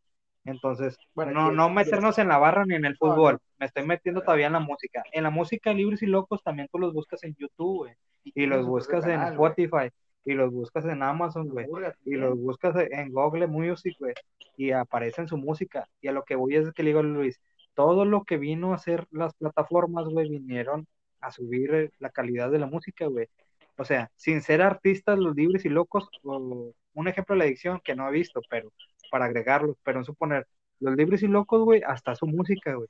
Entonces, 0.44 0.96
Bueno, 1.14 1.32
no, 1.32 1.52
no 1.52 1.68
meternos 1.68 2.18
en 2.18 2.28
la 2.28 2.38
barra 2.38 2.64
ni 2.64 2.74
en 2.74 2.84
el 2.84 2.96
fútbol. 2.96 3.38
Me 3.58 3.66
estoy 3.66 3.84
metiendo 3.84 4.22
todavía 4.22 4.46
en 4.46 4.54
la 4.54 4.60
música. 4.60 5.02
En 5.12 5.24
la 5.24 5.30
música 5.30 5.74
libres 5.74 6.02
y 6.02 6.06
locos 6.06 6.42
también 6.42 6.68
tú 6.72 6.78
los 6.78 6.94
buscas 6.94 7.22
en 7.24 7.34
YouTube, 7.36 7.78
güey. 7.78 7.94
Y 8.24 8.46
los 8.46 8.66
buscas 8.66 9.04
en. 9.06 9.20
Spotify. 9.22 9.90
Y 10.24 10.34
los 10.34 10.52
buscas 10.52 10.84
en 10.84 11.02
Amazon, 11.02 11.48
güey 11.48 11.66
y 12.04 12.16
los 12.16 12.38
buscas 12.38 12.74
en 12.90 13.12
Google 13.12 13.46
Music, 13.46 13.96
güey, 13.98 14.14
y 14.56 14.72
aparece 14.72 15.22
en 15.22 15.28
su 15.28 15.38
música. 15.38 15.88
Y 16.00 16.08
a 16.08 16.12
lo 16.12 16.24
que 16.24 16.36
voy 16.36 16.56
es 16.56 16.72
que 16.72 16.82
le 16.82 16.90
digo 16.90 17.00
a 17.00 17.02
Luis, 17.02 17.40
todo 17.74 18.04
lo 18.04 18.24
que 18.24 18.36
vino 18.36 18.72
a 18.72 18.76
hacer 18.76 19.06
las 19.10 19.34
plataformas, 19.34 20.06
güey, 20.06 20.28
vinieron 20.28 20.86
a 21.20 21.30
subir 21.30 21.74
eh, 21.74 21.90
la 21.98 22.10
calidad 22.10 22.50
de 22.50 22.58
la 22.58 22.66
música, 22.66 23.06
güey. 23.06 23.28
O 23.76 23.84
sea, 23.84 24.10
sin 24.16 24.42
ser 24.42 24.60
artistas 24.62 25.18
los 25.18 25.36
libres 25.36 25.64
y 25.64 25.68
locos, 25.68 26.08
o 26.24 26.72
un 26.98 27.06
ejemplo 27.08 27.34
de 27.34 27.38
la 27.38 27.44
edición 27.46 27.80
que 27.84 27.94
no 27.94 28.08
he 28.08 28.12
visto, 28.12 28.40
pero 28.50 28.72
para 29.10 29.26
agregarlos, 29.26 29.76
pero 29.84 30.00
en 30.00 30.04
suponer, 30.04 30.46
los 30.80 30.96
libres 30.96 31.22
y 31.22 31.28
locos, 31.28 31.62
güey, 31.62 31.82
hasta 31.86 32.14
su 32.16 32.26
música, 32.26 32.74
güey. 32.74 32.88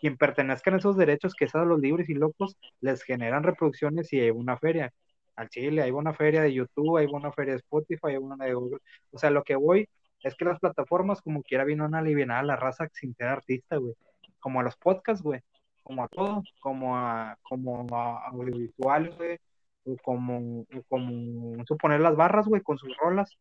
Quien 0.00 0.16
pertenezcan 0.16 0.74
a 0.74 0.76
esos 0.78 0.96
derechos 0.96 1.34
que 1.34 1.48
son 1.48 1.68
los 1.68 1.80
libres 1.80 2.08
y 2.08 2.14
locos, 2.14 2.56
les 2.80 3.02
generan 3.02 3.44
reproducciones 3.44 4.12
y 4.12 4.20
hay 4.20 4.30
una 4.30 4.56
feria 4.56 4.92
al 5.36 5.48
Chile, 5.48 5.82
hay 5.82 5.92
una 5.92 6.12
feria 6.12 6.42
de 6.42 6.52
YouTube, 6.52 6.96
hay 6.98 7.06
una 7.06 7.32
feria 7.32 7.52
de 7.52 7.58
Spotify, 7.58 8.08
hay 8.08 8.16
una 8.16 8.44
de 8.44 8.54
Google. 8.54 8.80
O 9.12 9.18
sea, 9.18 9.30
lo 9.30 9.44
que 9.44 9.54
voy 9.54 9.88
es 10.22 10.34
que 10.34 10.44
las 10.44 10.58
plataformas 10.58 11.22
como 11.22 11.42
quiera 11.42 11.64
vino 11.64 11.84
a 11.84 11.98
aliviar 11.98 12.32
a 12.32 12.42
la 12.42 12.56
raza 12.56 12.88
sin 12.92 13.14
ser 13.14 13.28
artista, 13.28 13.76
güey. 13.76 13.94
Como 14.40 14.60
a 14.60 14.64
los 14.64 14.76
podcasts, 14.76 15.22
güey. 15.22 15.40
Como 15.84 16.02
a 16.02 16.08
todo, 16.08 16.42
como 16.60 16.96
a, 16.96 17.38
como 17.42 17.86
a 17.94 18.26
audiovisuales, 18.26 19.16
güey. 19.16 19.38
O 19.86 19.96
como, 20.02 20.66
como 20.88 21.64
suponer 21.64 22.00
las 22.00 22.16
barras, 22.16 22.46
güey, 22.46 22.60
con 22.62 22.76
sus 22.76 22.96
rolas. 22.96 23.38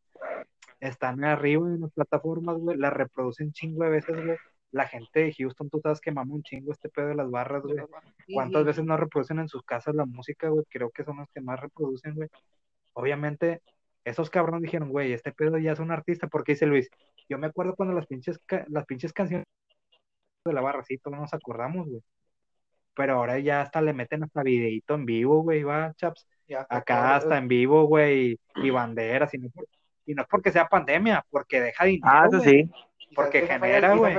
Están 0.79 1.23
arriba 1.23 1.67
en 1.67 1.81
las 1.81 1.91
plataformas, 1.91 2.57
güey. 2.57 2.77
Las 2.77 2.93
reproducen 2.93 3.51
chingo 3.51 3.83
de 3.83 3.89
veces, 3.89 4.23
güey. 4.23 4.37
La 4.71 4.87
gente 4.87 5.21
de 5.21 5.33
Houston, 5.33 5.69
tú 5.69 5.79
sabes 5.81 6.01
que 6.01 6.11
mama 6.11 6.35
un 6.35 6.43
chingo 6.43 6.71
este 6.71 6.89
pedo 6.89 7.07
de 7.07 7.15
las 7.15 7.31
barras, 7.31 7.63
güey. 7.63 7.77
¿Cuántas 8.33 8.61
sí, 8.61 8.67
veces 8.67 8.83
no 8.85 8.97
reproducen 8.97 9.39
en 9.39 9.47
sus 9.47 9.63
casas 9.63 9.95
la 9.95 10.05
música, 10.05 10.49
güey? 10.49 10.65
Creo 10.69 10.91
que 10.91 11.03
son 11.03 11.17
los 11.17 11.29
que 11.33 11.41
más 11.41 11.59
reproducen, 11.59 12.15
güey. 12.15 12.29
Obviamente, 12.93 13.61
esos 14.03 14.29
cabrones 14.29 14.63
dijeron, 14.63 14.89
güey, 14.89 15.13
este 15.13 15.31
pedo 15.31 15.57
ya 15.57 15.71
es 15.71 15.79
un 15.79 15.91
artista, 15.91 16.27
porque 16.27 16.53
dice 16.53 16.65
Luis, 16.67 16.89
yo 17.29 17.37
me 17.39 17.47
acuerdo 17.47 17.75
cuando 17.75 17.95
las 17.95 18.05
pinches, 18.07 18.39
ca- 18.45 18.65
las 18.69 18.85
pinches 18.85 19.13
canciones 19.13 19.45
de 20.45 20.53
la 20.53 20.61
barra, 20.61 20.83
sí, 20.83 20.97
todos 20.99 21.17
nos 21.17 21.33
acordamos, 21.33 21.87
güey. 21.87 22.01
Pero 22.95 23.15
ahora 23.15 23.39
ya 23.39 23.61
hasta 23.61 23.81
le 23.81 23.93
meten 23.93 24.23
hasta 24.23 24.43
videíto 24.43 24.95
en 24.95 25.05
vivo, 25.05 25.41
güey, 25.41 25.63
va, 25.63 25.93
chaps. 25.95 26.27
Acá 26.69 27.15
hasta 27.15 27.37
en 27.37 27.47
vivo, 27.47 27.85
güey, 27.85 28.31
y, 28.31 28.39
y 28.67 28.69
banderas, 28.71 29.33
y 29.33 29.37
no, 29.39 29.49
por- 29.49 29.65
y 30.05 30.13
no 30.13 30.21
es 30.21 30.27
porque 30.27 30.51
sea 30.51 30.67
pandemia, 30.67 31.25
porque 31.31 31.59
deja 31.61 31.85
dinero, 31.85 32.07
Ah, 32.13 32.27
eso 32.27 32.39
sí. 32.41 32.69
porque 33.15 33.47
genera, 33.47 33.95
güey. 33.95 34.15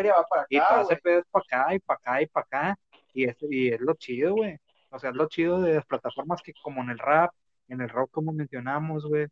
Y 0.49 0.59
todo 0.59 0.83
ese 0.83 0.97
pedo 0.97 1.21
es 1.21 1.27
para 1.31 1.45
acá 1.45 1.75
y 1.75 1.79
para 1.79 1.99
acá 1.99 2.23
y 2.23 2.27
para 2.27 2.45
acá. 2.47 2.79
Y 3.15 3.25
es, 3.25 3.37
y 3.43 3.69
es 3.69 3.81
lo 3.81 3.95
chido, 3.95 4.35
güey. 4.35 4.59
O 4.91 4.99
sea, 4.99 5.11
es 5.11 5.17
lo 5.17 5.29
chido 5.29 5.61
de 5.61 5.75
las 5.75 5.87
plataformas 5.87 6.43
que 6.43 6.53
como 6.63 6.83
en 6.83 6.91
el 6.91 6.99
rap, 6.99 7.31
en 7.69 7.81
el 7.81 7.89
rock 7.89 8.11
como 8.11 8.33
mencionamos, 8.33 9.07
güey, 9.07 9.27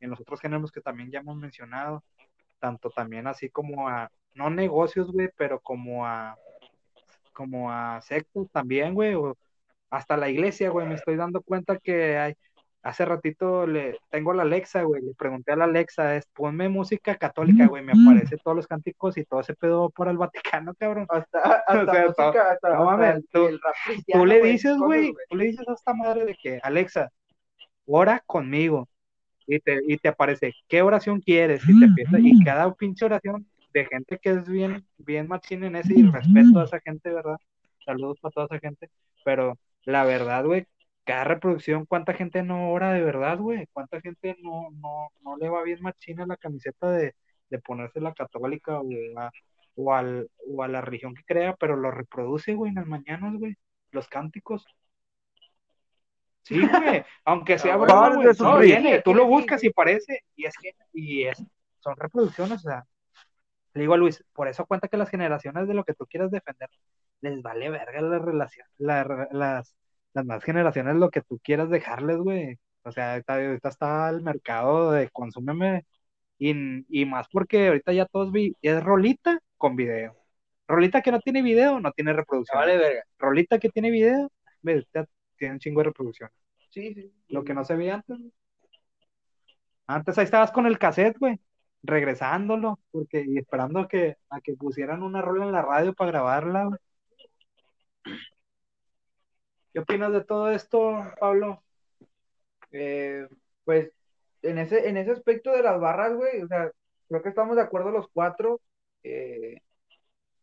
en 0.00 0.10
los 0.10 0.20
otros 0.20 0.40
géneros 0.40 0.70
que 0.72 0.80
también 0.80 1.10
ya 1.10 1.20
hemos 1.20 1.36
mencionado, 1.36 2.02
tanto 2.58 2.90
también 2.90 3.26
así 3.26 3.50
como 3.50 3.88
a, 3.88 4.10
no 4.34 4.50
negocios, 4.50 5.10
güey, 5.12 5.28
pero 5.36 5.60
como 5.60 6.06
a, 6.06 6.36
como 7.32 7.70
a 7.72 8.00
sectos 8.02 8.50
también, 8.50 8.94
güey, 8.94 9.14
o 9.14 9.36
hasta 9.90 10.16
la 10.16 10.28
iglesia, 10.28 10.70
güey, 10.70 10.86
me 10.86 10.94
estoy 10.94 11.16
dando 11.16 11.40
cuenta 11.42 11.78
que 11.78 12.16
hay, 12.18 12.34
hace 12.82 13.04
ratito 13.04 13.66
le 13.66 13.98
tengo 14.10 14.32
a 14.32 14.34
la 14.34 14.42
Alexa, 14.42 14.82
güey, 14.82 15.02
le 15.02 15.14
pregunté 15.14 15.52
a 15.52 15.56
la 15.56 15.64
Alexa, 15.64 16.16
es, 16.16 16.26
ponme 16.34 16.68
música 16.68 17.16
católica, 17.16 17.66
güey, 17.66 17.82
me 17.84 17.92
aparece 17.92 18.36
todos 18.38 18.56
los 18.56 18.66
cánticos 18.66 19.16
y 19.18 19.24
todo 19.24 19.40
ese 19.40 19.54
pedo 19.54 19.90
por 19.90 20.08
el 20.08 20.16
Vaticano, 20.18 20.74
cabrón. 20.74 21.06
Hasta, 21.08 21.38
hasta 21.66 21.82
O 21.82 21.92
sea, 21.92 22.06
música, 22.06 22.50
hasta, 22.52 22.68
no 22.70 22.74
hasta 22.74 22.84
mames, 22.96 23.16
el- 23.16 23.28
tú- 23.32 23.46
el 23.48 23.60
Tú 24.12 24.26
le 24.26 24.42
dices, 24.42 24.76
güey, 24.78 25.12
tú 25.28 25.36
le 25.36 25.44
dices 25.46 25.68
a 25.68 25.72
esta 25.72 25.94
madre 25.94 26.24
de 26.24 26.34
que, 26.34 26.60
Alexa, 26.62 27.10
ora 27.86 28.22
conmigo. 28.26 28.88
Y 29.46 29.60
te, 29.60 29.80
y 29.86 29.96
te 29.96 30.08
aparece, 30.08 30.52
¿qué 30.68 30.82
oración 30.82 31.20
quieres? 31.20 31.62
Y 31.68 31.78
te 31.78 31.86
empieza, 31.86 32.18
y 32.20 32.44
cada 32.44 32.72
pinche 32.74 33.06
oración 33.06 33.46
de 33.72 33.86
gente 33.86 34.18
que 34.18 34.30
es 34.30 34.48
bien, 34.48 34.84
bien 34.98 35.26
machín 35.26 35.64
en 35.64 35.76
ese, 35.76 35.94
y 35.94 36.02
respeto 36.02 36.60
a 36.60 36.64
esa 36.64 36.80
gente, 36.80 37.10
¿verdad? 37.12 37.36
Saludos 37.84 38.18
para 38.20 38.32
toda 38.32 38.46
esa 38.46 38.58
gente. 38.58 38.90
Pero 39.24 39.56
la 39.84 40.04
verdad, 40.04 40.44
güey, 40.44 40.66
cada 41.04 41.24
reproducción, 41.24 41.86
¿cuánta 41.86 42.12
gente 42.14 42.42
no 42.42 42.70
ora 42.70 42.92
de 42.92 43.02
verdad, 43.02 43.38
güey? 43.38 43.66
¿Cuánta 43.72 44.00
gente 44.00 44.36
no, 44.42 44.70
no, 44.72 45.08
no 45.22 45.36
le 45.36 45.48
va 45.48 45.62
bien 45.62 45.80
machín 45.80 46.20
a 46.20 46.26
la 46.26 46.36
camiseta 46.36 46.90
de, 46.90 47.14
de 47.50 47.58
ponerse 47.58 48.00
la 48.00 48.12
católica 48.12 48.80
o 48.80 48.88
a, 49.18 49.30
o, 49.76 49.94
al, 49.94 50.28
o 50.46 50.62
a 50.62 50.68
la 50.68 50.80
religión 50.80 51.14
que 51.14 51.24
crea, 51.24 51.56
pero 51.56 51.76
lo 51.76 51.90
reproduce, 51.90 52.54
güey, 52.54 52.70
en 52.70 52.76
las 52.76 52.86
mañanas, 52.86 53.34
güey, 53.38 53.56
los 53.90 54.08
cánticos. 54.08 54.66
Sí, 56.42 56.60
güey, 56.60 57.04
aunque 57.24 57.58
sea 57.58 57.76
broma, 57.76 58.14
güey, 58.14 58.28
no, 58.38 58.58
viene, 58.58 59.00
tú 59.02 59.14
lo 59.14 59.26
buscas 59.26 59.62
y 59.64 59.70
parece, 59.70 60.24
y 60.36 60.46
es 60.46 60.54
que, 60.60 60.72
y 60.92 61.24
es, 61.24 61.42
son 61.78 61.96
reproducciones, 61.96 62.58
o 62.58 62.68
sea, 62.68 62.84
le 63.78 63.82
digo 63.84 63.94
a 63.94 63.96
Luis, 63.98 64.24
por 64.34 64.48
eso 64.48 64.66
cuenta 64.66 64.88
que 64.88 64.96
las 64.96 65.10
generaciones 65.10 65.68
de 65.68 65.74
lo 65.74 65.84
que 65.84 65.94
tú 65.94 66.06
quieras 66.06 66.30
defender, 66.30 66.68
les 67.20 67.42
vale 67.42 67.70
verga 67.70 68.00
la 68.02 68.18
relación, 68.18 68.66
la- 68.78 69.28
las, 69.32 69.76
las 70.14 70.24
más 70.26 70.44
generaciones 70.44 70.96
lo 70.96 71.10
que 71.10 71.22
tú 71.22 71.38
quieras 71.42 71.70
dejarles, 71.70 72.18
güey. 72.18 72.58
O 72.84 72.92
sea, 72.92 73.12
ahorita, 73.12 73.68
está 73.68 74.08
el 74.10 74.22
mercado 74.22 74.92
de 74.92 75.10
consúmeme, 75.10 75.84
y, 76.38 76.52
y 76.88 77.06
más 77.06 77.28
porque 77.32 77.68
ahorita 77.68 77.92
ya 77.92 78.06
todos 78.06 78.32
vi, 78.32 78.56
es 78.62 78.82
rolita 78.82 79.38
con 79.56 79.76
video. 79.76 80.16
Rolita 80.68 81.02
que 81.02 81.12
no 81.12 81.20
tiene 81.20 81.42
video, 81.42 81.80
no 81.80 81.92
tiene 81.92 82.12
reproducción. 82.12 82.58
vale 82.60 82.76
verga. 82.78 83.02
Rolita 83.18 83.58
que 83.58 83.70
tiene 83.70 83.90
video, 83.90 84.30
ve, 84.62 84.86
ya 84.94 85.06
tiene 85.36 85.54
un 85.54 85.60
chingo 85.60 85.80
de 85.80 85.84
reproducción. 85.86 86.30
Sí, 86.70 86.94
sí. 86.94 87.12
Lo 87.28 87.44
que 87.44 87.54
no 87.54 87.64
se 87.64 87.74
veía 87.76 87.94
antes. 87.96 88.18
Antes 89.86 90.18
ahí 90.18 90.24
estabas 90.24 90.52
con 90.52 90.66
el 90.66 90.78
cassette, 90.78 91.18
güey, 91.18 91.40
regresándolo, 91.82 92.78
porque, 92.90 93.24
y 93.26 93.38
esperando 93.38 93.88
que, 93.88 94.16
a 94.30 94.40
que 94.40 94.54
pusieran 94.54 95.02
una 95.02 95.22
rola 95.22 95.44
en 95.46 95.52
la 95.52 95.62
radio 95.62 95.94
para 95.94 96.10
grabarla. 96.12 96.78
¿Qué 99.72 99.80
opinas 99.80 100.12
de 100.12 100.24
todo 100.24 100.50
esto, 100.50 101.04
Pablo? 101.20 101.62
Eh, 102.72 103.26
pues 103.64 103.90
en 104.42 104.58
ese, 104.58 104.88
en 104.88 104.96
ese 104.96 105.12
aspecto 105.12 105.52
de 105.52 105.62
las 105.62 105.80
barras, 105.80 106.14
güey, 106.14 106.42
o 106.42 106.48
sea, 106.48 106.70
creo 107.08 107.22
que 107.22 107.28
estamos 107.30 107.56
de 107.56 107.62
acuerdo 107.62 107.90
los 107.90 108.08
cuatro, 108.12 108.60
eh, 109.02 109.58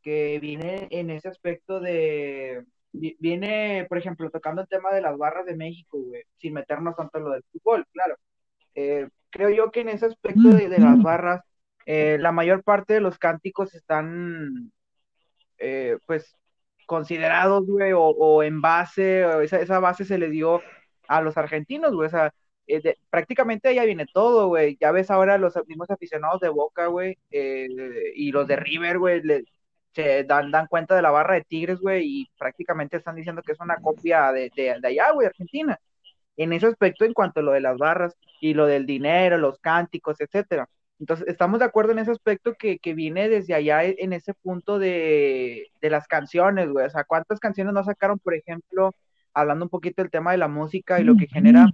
que 0.01 0.39
viene 0.39 0.87
en 0.91 1.09
ese 1.09 1.29
aspecto 1.29 1.79
de, 1.79 2.65
vi- 2.91 3.17
viene, 3.19 3.85
por 3.89 3.97
ejemplo, 3.97 4.29
tocando 4.29 4.61
el 4.61 4.67
tema 4.67 4.93
de 4.93 5.01
las 5.01 5.17
barras 5.17 5.45
de 5.45 5.55
México, 5.55 5.97
güey, 5.99 6.23
sin 6.37 6.53
meternos 6.53 6.95
tanto 6.95 7.17
en 7.17 7.23
lo 7.25 7.31
del 7.31 7.43
fútbol, 7.51 7.85
claro. 7.91 8.15
Eh, 8.75 9.09
creo 9.35 9.49
yo 9.49 9.69
que 9.71 9.81
en 9.81 9.89
ese 9.89 10.05
aspecto 10.05 10.47
de, 10.49 10.69
de 10.69 10.79
las 10.79 11.01
barras, 11.03 11.41
eh, 11.85 12.17
la 12.21 12.31
mayor 12.31 12.63
parte 12.63 12.93
de 12.93 13.01
los 13.01 13.17
cánticos 13.17 13.75
están, 13.75 14.71
eh, 15.57 15.97
pues, 16.07 16.37
considerados, 16.85 17.65
güey, 17.67 17.91
o, 17.91 18.01
o 18.01 18.43
en 18.43 18.61
base, 18.61 19.25
o 19.25 19.41
esa, 19.41 19.59
esa 19.59 19.79
base 19.79 20.05
se 20.05 20.17
le 20.17 20.29
dio 20.29 20.61
a 21.09 21.21
los 21.21 21.35
argentinos, 21.37 21.93
güey, 21.93 22.07
o 22.07 22.09
sea, 22.09 22.31
eh, 22.67 22.79
de- 22.81 22.97
prácticamente 23.09 23.75
ya 23.75 23.83
viene 23.83 24.05
todo, 24.13 24.47
güey, 24.47 24.77
ya 24.79 24.91
ves 24.91 25.11
ahora 25.11 25.37
los 25.37 25.53
mismos 25.67 25.89
aficionados 25.91 26.39
de 26.39 26.49
Boca, 26.49 26.87
güey, 26.87 27.17
eh, 27.31 27.67
y 28.15 28.31
los 28.31 28.47
de 28.47 28.55
River, 28.55 28.99
güey, 28.99 29.21
se 29.93 30.23
dan, 30.23 30.49
dan 30.51 30.67
cuenta 30.67 30.95
de 30.95 31.01
la 31.01 31.11
barra 31.11 31.35
de 31.35 31.43
Tigres, 31.43 31.79
güey, 31.79 32.03
y 32.21 32.29
prácticamente 32.37 32.97
están 32.97 33.15
diciendo 33.15 33.41
que 33.41 33.51
es 33.51 33.59
una 33.59 33.77
copia 33.77 34.31
de, 34.31 34.49
de, 34.55 34.77
de 34.79 34.87
allá, 34.87 35.11
güey, 35.11 35.27
Argentina, 35.27 35.77
en 36.37 36.53
ese 36.53 36.67
aspecto 36.67 37.05
en 37.05 37.13
cuanto 37.13 37.39
a 37.39 37.43
lo 37.43 37.51
de 37.51 37.61
las 37.61 37.77
barras 37.77 38.15
y 38.41 38.53
lo 38.53 38.65
del 38.65 38.85
dinero, 38.85 39.37
los 39.37 39.59
cánticos, 39.59 40.19
etcétera. 40.21 40.67
Entonces, 40.99 41.27
estamos 41.27 41.59
de 41.59 41.65
acuerdo 41.65 41.91
en 41.91 41.99
ese 41.99 42.11
aspecto 42.11 42.53
que, 42.53 42.79
que 42.79 42.93
viene 42.93 43.27
desde 43.27 43.53
allá 43.53 43.83
e- 43.83 43.97
en 43.99 44.13
ese 44.13 44.33
punto 44.33 44.79
de, 44.79 45.67
de 45.81 45.89
las 45.89 46.07
canciones, 46.07 46.69
güey. 46.69 46.85
O 46.85 46.89
sea, 46.89 47.03
¿cuántas 47.03 47.39
canciones 47.39 47.73
no 47.73 47.83
sacaron, 47.83 48.17
por 48.19 48.33
ejemplo, 48.33 48.95
hablando 49.33 49.65
un 49.65 49.69
poquito 49.69 50.01
del 50.01 50.11
tema 50.11 50.31
de 50.31 50.37
la 50.37 50.47
música 50.47 50.99
y 50.99 51.03
lo 51.03 51.17
que 51.17 51.27
genera 51.27 51.67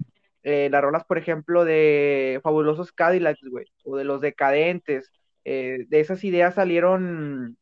eh, 0.44 0.70
las 0.72 0.82
rolas, 0.82 1.04
por 1.06 1.20
ejemplo, 1.20 1.66
de 1.66 2.40
Fabulosos 2.42 2.92
Cadillacs, 2.92 3.44
güey, 3.48 3.66
o 3.84 3.96
de 3.96 4.06
Los 4.06 4.22
Decadentes? 4.22 5.12
Eh, 5.46 5.86
de 5.88 6.00
esas 6.00 6.24
ideas 6.24 6.56
salieron 6.56 7.58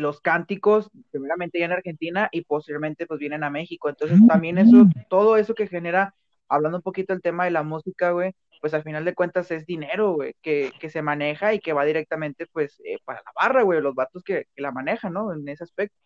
los 0.00 0.20
cánticos, 0.20 0.90
primeramente 1.10 1.58
ya 1.58 1.66
en 1.66 1.72
Argentina 1.72 2.28
y 2.32 2.42
posteriormente 2.42 3.06
pues 3.06 3.20
vienen 3.20 3.44
a 3.44 3.50
México. 3.50 3.88
Entonces 3.88 4.20
también 4.26 4.58
eso, 4.58 4.86
todo 5.08 5.36
eso 5.36 5.54
que 5.54 5.66
genera, 5.66 6.14
hablando 6.48 6.78
un 6.78 6.82
poquito 6.82 7.12
del 7.12 7.22
tema 7.22 7.44
de 7.44 7.50
la 7.50 7.62
música, 7.62 8.10
güey, 8.10 8.34
pues 8.60 8.74
al 8.74 8.82
final 8.82 9.04
de 9.04 9.14
cuentas 9.14 9.50
es 9.50 9.66
dinero, 9.66 10.12
güey, 10.12 10.34
que, 10.42 10.72
que 10.80 10.90
se 10.90 11.02
maneja 11.02 11.54
y 11.54 11.60
que 11.60 11.72
va 11.72 11.84
directamente 11.84 12.46
pues 12.46 12.80
eh, 12.84 12.98
para 13.04 13.20
la 13.20 13.32
barra, 13.34 13.62
güey, 13.62 13.80
los 13.80 13.94
vatos 13.94 14.22
que, 14.22 14.46
que 14.54 14.62
la 14.62 14.72
manejan, 14.72 15.12
¿no? 15.12 15.32
En 15.32 15.48
ese 15.48 15.64
aspecto. 15.64 15.96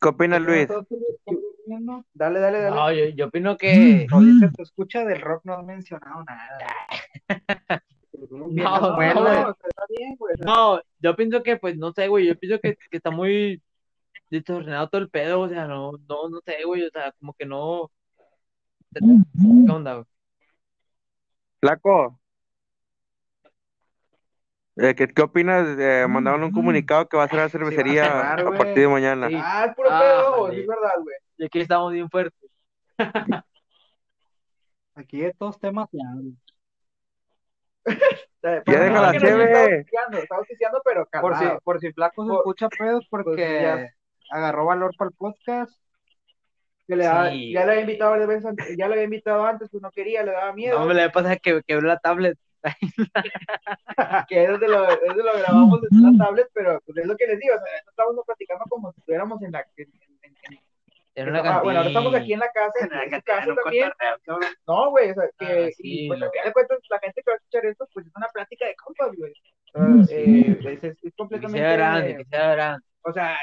¿Qué 0.00 0.08
opinas, 0.08 0.40
Luis? 0.40 0.68
Dale, 2.14 2.40
dale, 2.40 2.60
dale. 2.62 2.76
No, 2.76 2.92
yo, 2.92 3.04
yo 3.14 3.26
opino 3.26 3.56
que. 3.56 4.06
Oye, 4.12 4.32
se 4.40 4.48
te 4.48 4.62
escucha 4.62 5.04
del 5.04 5.20
rock, 5.20 5.44
no 5.44 5.54
has 5.54 5.64
mencionado 5.64 6.24
nada. 6.24 6.58
No, 8.20 8.96
Bueno, 8.96 9.22
no, 9.22 9.42
No, 9.42 9.50
está 9.50 9.84
bien, 9.88 10.16
güey. 10.16 10.34
No, 10.40 10.80
yo 10.98 11.14
pienso 11.14 11.42
que, 11.42 11.56
pues, 11.56 11.76
no 11.76 11.92
sé, 11.92 12.08
güey, 12.08 12.26
yo 12.26 12.36
pienso 12.36 12.58
que, 12.60 12.74
que 12.74 12.96
está 12.96 13.10
muy 13.10 13.62
distorsionado 14.28 14.88
todo 14.88 15.00
el 15.00 15.08
pedo, 15.08 15.40
o 15.40 15.48
sea, 15.48 15.66
no, 15.66 15.92
no, 16.08 16.28
no 16.28 16.40
sé, 16.44 16.64
güey, 16.64 16.84
o 16.84 16.90
sea, 16.90 17.12
como 17.20 17.32
que 17.34 17.46
no. 17.46 17.90
¿Qué 18.92 19.70
onda, 19.70 19.94
güey? 19.94 20.06
Flaco. 21.60 22.18
Eh, 24.76 24.94
¿qué, 24.94 25.08
qué 25.08 25.22
opinas? 25.22 25.66
Eh, 25.78 26.06
mandaron 26.08 26.44
un 26.44 26.52
comunicado 26.52 27.08
que 27.08 27.16
va 27.16 27.24
a 27.24 27.28
ser 27.28 27.38
la 27.38 27.48
cervecería 27.48 28.04
cerrar, 28.04 28.40
a 28.40 28.58
partir 28.58 28.82
de 28.82 28.88
mañana. 28.88 29.28
Sí. 29.28 29.34
Ah, 29.36 29.66
es 29.68 29.74
puro 29.74 29.88
Ah, 29.90 30.00
pedo, 30.00 30.50
sí 30.50 30.60
es 30.60 30.66
verdad, 30.66 30.92
güey. 31.02 31.16
Y 31.38 31.44
aquí 31.46 31.60
estamos 31.60 31.92
bien 31.92 32.10
fuertes. 32.10 32.50
Aquí 34.94 35.20
de 35.20 35.32
todos 35.34 35.58
temas 35.60 35.88
ya. 35.92 36.04
Ya 38.42 38.62
pero 38.64 38.82
deja 38.84 39.00
la 39.00 39.12
cheve. 39.18 39.80
estamos 39.88 40.30
auspiciando, 40.30 40.82
pero 40.84 41.06
Por 41.20 41.36
si, 41.38 41.44
por 41.64 41.80
si 41.80 41.92
Flaco 41.92 42.24
se 42.24 42.28
Por- 42.30 42.38
escucha 42.38 42.68
pedos 42.68 43.06
porque 43.08 43.30
pues 43.30 43.62
ya. 43.62 43.88
agarró 44.30 44.66
valor 44.66 44.94
para 44.96 45.10
el 45.10 45.16
podcast. 45.16 45.72
Que 46.86 46.96
le 46.96 47.04
da- 47.04 47.30
Sí. 47.30 47.52
ya 47.52 47.64
le 47.66 47.70
había 47.72 47.80
invitado 47.82 48.10
varias 48.12 48.28
veces 48.28 48.46
antes, 48.46 48.76
ya 48.76 48.88
le 48.88 48.94
había 48.94 49.04
invitado 49.04 49.44
antes, 49.44 49.68
pues 49.70 49.82
no 49.82 49.90
quería, 49.90 50.22
le 50.24 50.32
daba 50.32 50.52
miedo. 50.52 50.78
No, 50.78 50.86
me 50.86 50.94
le 50.94 51.10
pasa 51.10 51.36
que 51.36 51.62
quebró 51.66 51.86
la 51.86 51.98
tablet. 51.98 52.36
que 54.28 54.44
es 54.44 54.60
de 54.60 54.68
lo, 54.68 54.80
lo 54.88 55.38
grabamos 55.38 55.80
desde 55.82 56.02
la 56.10 56.24
tablet, 56.24 56.48
pero 56.52 56.80
pues, 56.84 56.98
es 56.98 57.06
lo 57.06 57.16
que 57.16 57.26
les 57.26 57.38
digo, 57.38 57.54
o 57.54 57.58
sea, 57.58 57.76
esto 57.78 57.90
estamos 57.90 58.16
platicando 58.26 58.64
como 58.68 58.90
si 58.92 58.98
estuviéramos 59.00 59.40
en 59.42 59.52
la 59.52 59.64
en, 59.76 59.88
en- 60.22 60.58
en- 61.18 61.28
En 61.28 61.28
una 61.30 61.38
ah, 61.40 61.62
bueno, 61.62 61.78
ahora 61.80 61.88
estamos 61.88 62.14
aquí 62.14 62.32
en 62.32 62.40
la 62.40 62.50
casa, 62.52 62.72
en, 63.04 63.10
la 63.10 63.20
casa 63.22 63.46
no 63.46 63.54
también. 63.56 63.90
No, 64.66 64.90
güey, 64.90 65.10
o 65.10 65.14
sea, 65.14 65.24
que 65.38 65.64
Ah, 65.66 65.70
sí, 65.76 66.04
y, 66.04 66.08
pues 66.08 66.22
al 66.22 66.30
final 66.30 66.46
de 66.46 66.52
cuentas 66.52 66.78
la 66.90 66.98
gente 67.00 67.22
que 67.22 67.30
va 67.30 67.34
a 67.34 67.36
escuchar 67.36 67.66
esto, 67.66 67.88
pues 67.92 68.06
es 68.06 68.12
una 68.16 68.28
plática 68.28 68.66
de 68.66 68.76
compas, 68.76 69.16
güey. 69.16 69.32
Mm, 69.74 70.02
eh, 70.10 70.58
es, 70.60 70.66
es- 70.66 70.84
es 70.84 71.00
Que 71.02 71.10
completamente, 71.12 71.58
sea 71.68 71.76
grande, 71.76 72.16
que 72.16 72.24
sea 72.24 72.52
grande. 72.54 72.86
o 73.02 73.12
sea, 73.12 73.36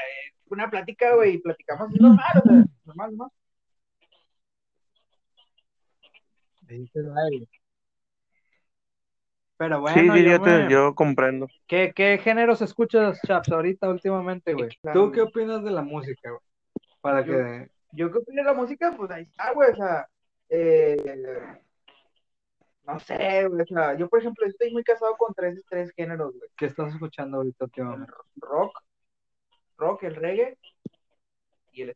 una 0.47 0.69
plática, 0.69 1.15
güey, 1.15 1.33
y 1.35 1.37
platicamos 1.39 1.89
así 1.89 1.99
normal, 1.99 2.25
o 2.43 2.47
sea, 2.47 2.63
normal, 2.85 3.17
¿no? 3.17 3.31
Pero 9.57 9.75
Sí, 9.77 9.81
bueno, 9.81 10.13
sí, 10.15 10.23
yo, 10.23 10.29
yo, 10.31 10.41
te- 10.41 10.63
me- 10.63 10.69
yo 10.69 10.95
comprendo. 10.95 11.47
¿Qué, 11.67 11.93
¿Qué 11.95 12.17
géneros 12.17 12.61
escuchas, 12.61 13.19
Chaps, 13.25 13.49
ahorita 13.51 13.89
últimamente, 13.89 14.53
güey? 14.53 14.69
¿Tú 14.93 15.11
qué 15.11 15.21
opinas 15.21 15.63
de 15.63 15.71
la 15.71 15.81
música, 15.81 16.29
güey? 16.29 16.41
Para 17.05 17.21
Yo- 17.23 17.33
que... 17.33 17.69
Yo 17.91 18.11
que 18.11 18.17
opino 18.17 18.41
de 18.41 18.45
la 18.45 18.53
música, 18.53 18.91
pues 18.97 19.09
ahí 19.11 19.23
está, 19.23 19.53
güey, 19.53 19.71
o 19.71 19.75
sea, 19.75 20.07
eh, 20.49 20.97
no 22.83 22.99
sé, 22.99 23.47
güey, 23.47 23.61
o 23.61 23.65
sea, 23.65 23.95
yo 23.95 24.09
por 24.09 24.19
ejemplo 24.19 24.45
estoy 24.45 24.71
muy 24.71 24.83
casado 24.83 25.15
con 25.15 25.33
tres, 25.33 25.63
tres 25.69 25.91
géneros, 25.95 26.33
güey, 26.35 26.49
¿Qué 26.57 26.65
estás 26.65 26.93
escuchando 26.93 27.37
ahorita 27.37 27.65
últimamente? 27.65 28.11
rock, 28.37 28.77
rock, 29.77 30.03
el 30.03 30.15
reggae 30.15 30.57
y 31.71 31.83
el 31.83 31.95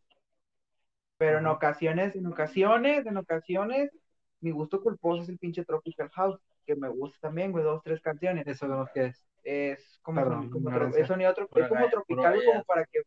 pero 1.17 1.39
en 1.39 1.47
ocasiones, 1.47 2.15
en 2.15 2.25
ocasiones, 2.27 3.05
en 3.05 3.17
ocasiones, 3.17 3.91
mi 4.39 4.51
gusto 4.51 4.81
culposo 4.81 5.23
es 5.23 5.29
el 5.29 5.37
pinche 5.37 5.65
Tropical 5.65 6.09
House, 6.11 6.39
que 6.65 6.75
me 6.77 6.87
gusta 6.87 7.17
también, 7.19 7.51
güey, 7.51 7.63
dos, 7.65 7.81
tres 7.83 7.99
canciones, 8.01 8.47
Eso 8.47 8.67
no 8.67 8.83
es 8.85 8.91
que 8.91 9.05
es. 9.07 9.25
es 9.43 9.99
como, 10.01 10.21
Perdón, 10.21 10.43
son- 10.43 10.49
como 10.51 10.69
ignorancia. 10.69 11.01
es 11.01 11.07
sonido 11.09 11.33
tro- 11.35 11.49
Pura 11.49 11.65
es 11.65 11.69
como 11.69 11.89
tropical, 11.89 12.39
como 12.45 12.63
para 12.63 12.85
que, 12.85 13.01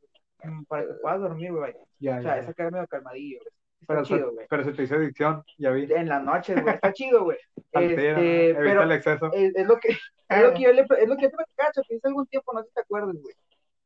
para 0.69 0.87
que 0.87 0.95
puedas 1.03 1.21
dormir, 1.21 1.53
güey, 1.53 1.75
Ya, 1.99 2.19
o 2.19 2.23
sea, 2.23 2.35
ya, 2.37 2.39
esa 2.39 2.49
ya. 2.49 2.55
cara 2.55 2.71
medio 2.71 2.87
calmadillo, 2.87 3.39
güey, 3.41 3.53
Pero, 3.87 4.03
chido, 4.05 4.29
se, 4.29 4.35
güey. 4.35 4.47
pero 4.51 4.65
se 4.65 4.73
te 4.73 4.83
hizo 4.85 4.95
adicción, 4.97 5.43
ya 5.59 5.71
vi. 5.71 5.93
En 5.93 6.09
las 6.09 6.23
noches, 6.25 6.61
güey, 6.63 6.75
está 6.75 6.93
chido, 6.93 7.25
güey. 7.25 7.39
Este, 7.73 8.49
evita 8.51 8.61
pero 8.61 8.83
el 8.83 8.93
exceso. 8.93 9.31
es, 9.33 9.55
es 9.55 9.67
lo 9.67 9.77
que 9.79 9.89
es 9.89 10.43
lo 10.43 10.53
que 10.55 10.61
yo 10.63 10.73
le 10.73 10.83
es 10.83 11.09
lo 11.09 11.17
que 11.17 11.23
yo 11.23 11.31
te 11.31 11.37
platicaba, 11.37 11.73
Chapi, 11.73 11.95
hace 11.97 12.09
algún 12.09 12.27
tiempo, 12.27 12.53
no 12.53 12.61
sé 12.63 12.69
si 12.69 12.75
te 12.75 12.81
acuerdas, 12.83 13.15
güey. 13.21 13.35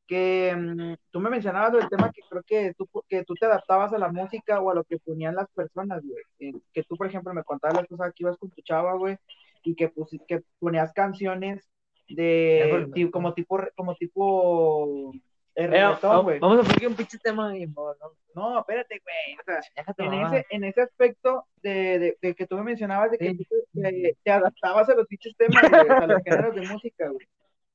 Que 0.09 0.55
mm, 0.57 0.95
tú 1.11 1.21
me 1.21 1.31
mencionabas 1.31 1.73
del 1.73 1.89
tema 1.89 2.11
que 2.13 2.21
creo 2.29 2.43
que 2.47 2.73
tú, 2.79 2.89
que 3.09 3.25
tú 3.25 3.35
te 3.35 3.47
adaptabas 3.47 3.93
a 3.93 3.99
la 3.99 4.09
música 4.13 4.61
o 4.61 4.71
a 4.71 4.75
lo 4.75 4.85
que 4.85 4.99
ponían 4.99 5.35
las 5.35 5.49
personas, 5.51 6.03
güey. 6.05 6.23
Eh, 6.39 6.53
Que 6.73 6.83
tú, 6.85 6.97
por 6.97 7.07
ejemplo, 7.09 7.33
me 7.35 7.43
contabas 7.45 7.77
las 7.79 7.87
cosas 7.89 8.13
que 8.15 8.23
ibas 8.25 8.37
con 8.39 8.51
tu 8.51 8.63
chava, 8.63 8.95
güey, 8.95 9.17
y 9.65 9.75
que, 9.75 9.93
pusi- 9.93 10.25
que 10.29 10.43
ponías 10.61 10.93
canciones 10.93 11.69
de 12.09 12.89
como 13.13 13.35
tipo 13.35 13.59
como 13.77 13.95
tipo 13.97 15.13
de 15.57 15.63
Eh, 15.65 15.67
reggaetón, 15.67 16.11
vamos 16.11 16.25
güey. 16.25 16.39
vamos 16.39 16.59
a 16.61 16.63
poner 16.73 16.89
un 16.89 16.95
pinche 16.95 17.19
tema 17.19 17.51
ahí, 17.51 17.67
mo, 17.67 17.95
¿no? 18.01 18.13
No, 18.35 18.59
espérate, 18.61 19.01
güey. 19.03 19.39
O 19.41 19.45
sea, 19.45 19.95
en 20.07 20.13
ese, 20.15 20.47
en 20.51 20.65
ese 20.65 20.83
aspecto 20.83 21.47
de, 21.63 21.99
de, 21.99 22.19
de 22.21 22.35
que 22.35 22.47
tú 22.47 22.57
me 22.57 22.63
mencionabas 22.65 23.11
de 23.11 23.19
que 23.19 23.31
Sí. 23.31 23.45
tú 23.45 23.81
te, 24.23 24.31
adaptabas 24.31 24.89
a 24.91 24.95
los 24.95 25.07
pinches 25.07 25.35
temas, 25.37 25.63
a 25.65 26.07
los 26.07 26.23
géneros 26.23 26.55
de 26.55 26.63
música, 26.69 27.09
güey. 27.09 27.27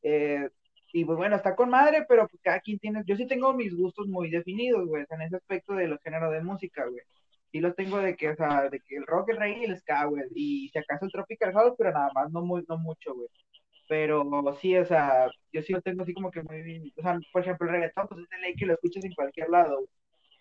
Eh, 0.04 0.50
y 0.94 1.06
pues 1.06 1.18
bueno, 1.18 1.36
está 1.38 1.56
con 1.56 1.70
madre, 1.70 2.06
pero 2.08 2.28
pues 2.28 2.42
cada 2.44 2.60
quien 2.60 2.78
tiene, 2.78 3.02
yo 3.06 3.16
sí 3.16 3.26
tengo 3.26 3.54
mis 3.54 3.74
gustos 3.76 4.08
muy 4.08 4.30
definidos, 4.30 4.86
güey, 4.88 5.04
o 5.04 5.06
sea, 5.08 5.16
en 5.16 5.24
ese 5.24 5.38
aspecto 5.38 5.74
de 5.74 5.88
los 5.88 6.02
géneros 6.02 6.32
de 6.32 6.42
música, 6.42 6.86
güey. 6.86 7.02
Sí 7.52 7.60
los 7.60 7.76
tengo 7.76 7.98
de 8.00 8.16
que, 8.16 8.30
o 8.30 8.36
sea, 8.36 8.70
de 8.70 8.80
que 8.82 8.96
el 8.98 9.06
rock, 9.08 9.30
el 9.30 9.38
reggae 9.38 9.62
y 9.62 9.66
el 9.66 9.78
ska, 9.78 10.06
güey, 10.06 10.24
y 10.36 10.70
si 10.70 10.78
acaso 10.80 11.06
el 11.06 11.12
tropical 11.12 11.54
house, 11.54 11.76
pero 11.78 11.92
nada 11.92 12.10
más, 12.14 12.30
no 12.32 12.42
muy, 12.42 12.64
no 12.68 12.78
mucho, 12.78 13.14
güey. 13.14 13.28
Pero 13.92 14.24
sí, 14.62 14.78
o 14.78 14.86
sea, 14.86 15.30
yo 15.52 15.62
sí 15.62 15.74
lo 15.74 15.82
tengo 15.82 16.04
así 16.04 16.14
como 16.14 16.32
que 16.32 16.42
muy 16.44 16.62
bien, 16.62 16.94
o 16.96 17.02
sea, 17.02 17.20
por 17.34 17.42
ejemplo, 17.42 17.68
el 17.68 17.74
reggaetón, 17.74 18.08
pues 18.08 18.22
es 18.22 18.30
de 18.30 18.38
ley 18.38 18.56
que 18.56 18.66
lo 18.66 18.76
escuchas 18.76 19.04
en 19.04 19.14
cualquier 19.14 19.50
lado, 19.50 19.84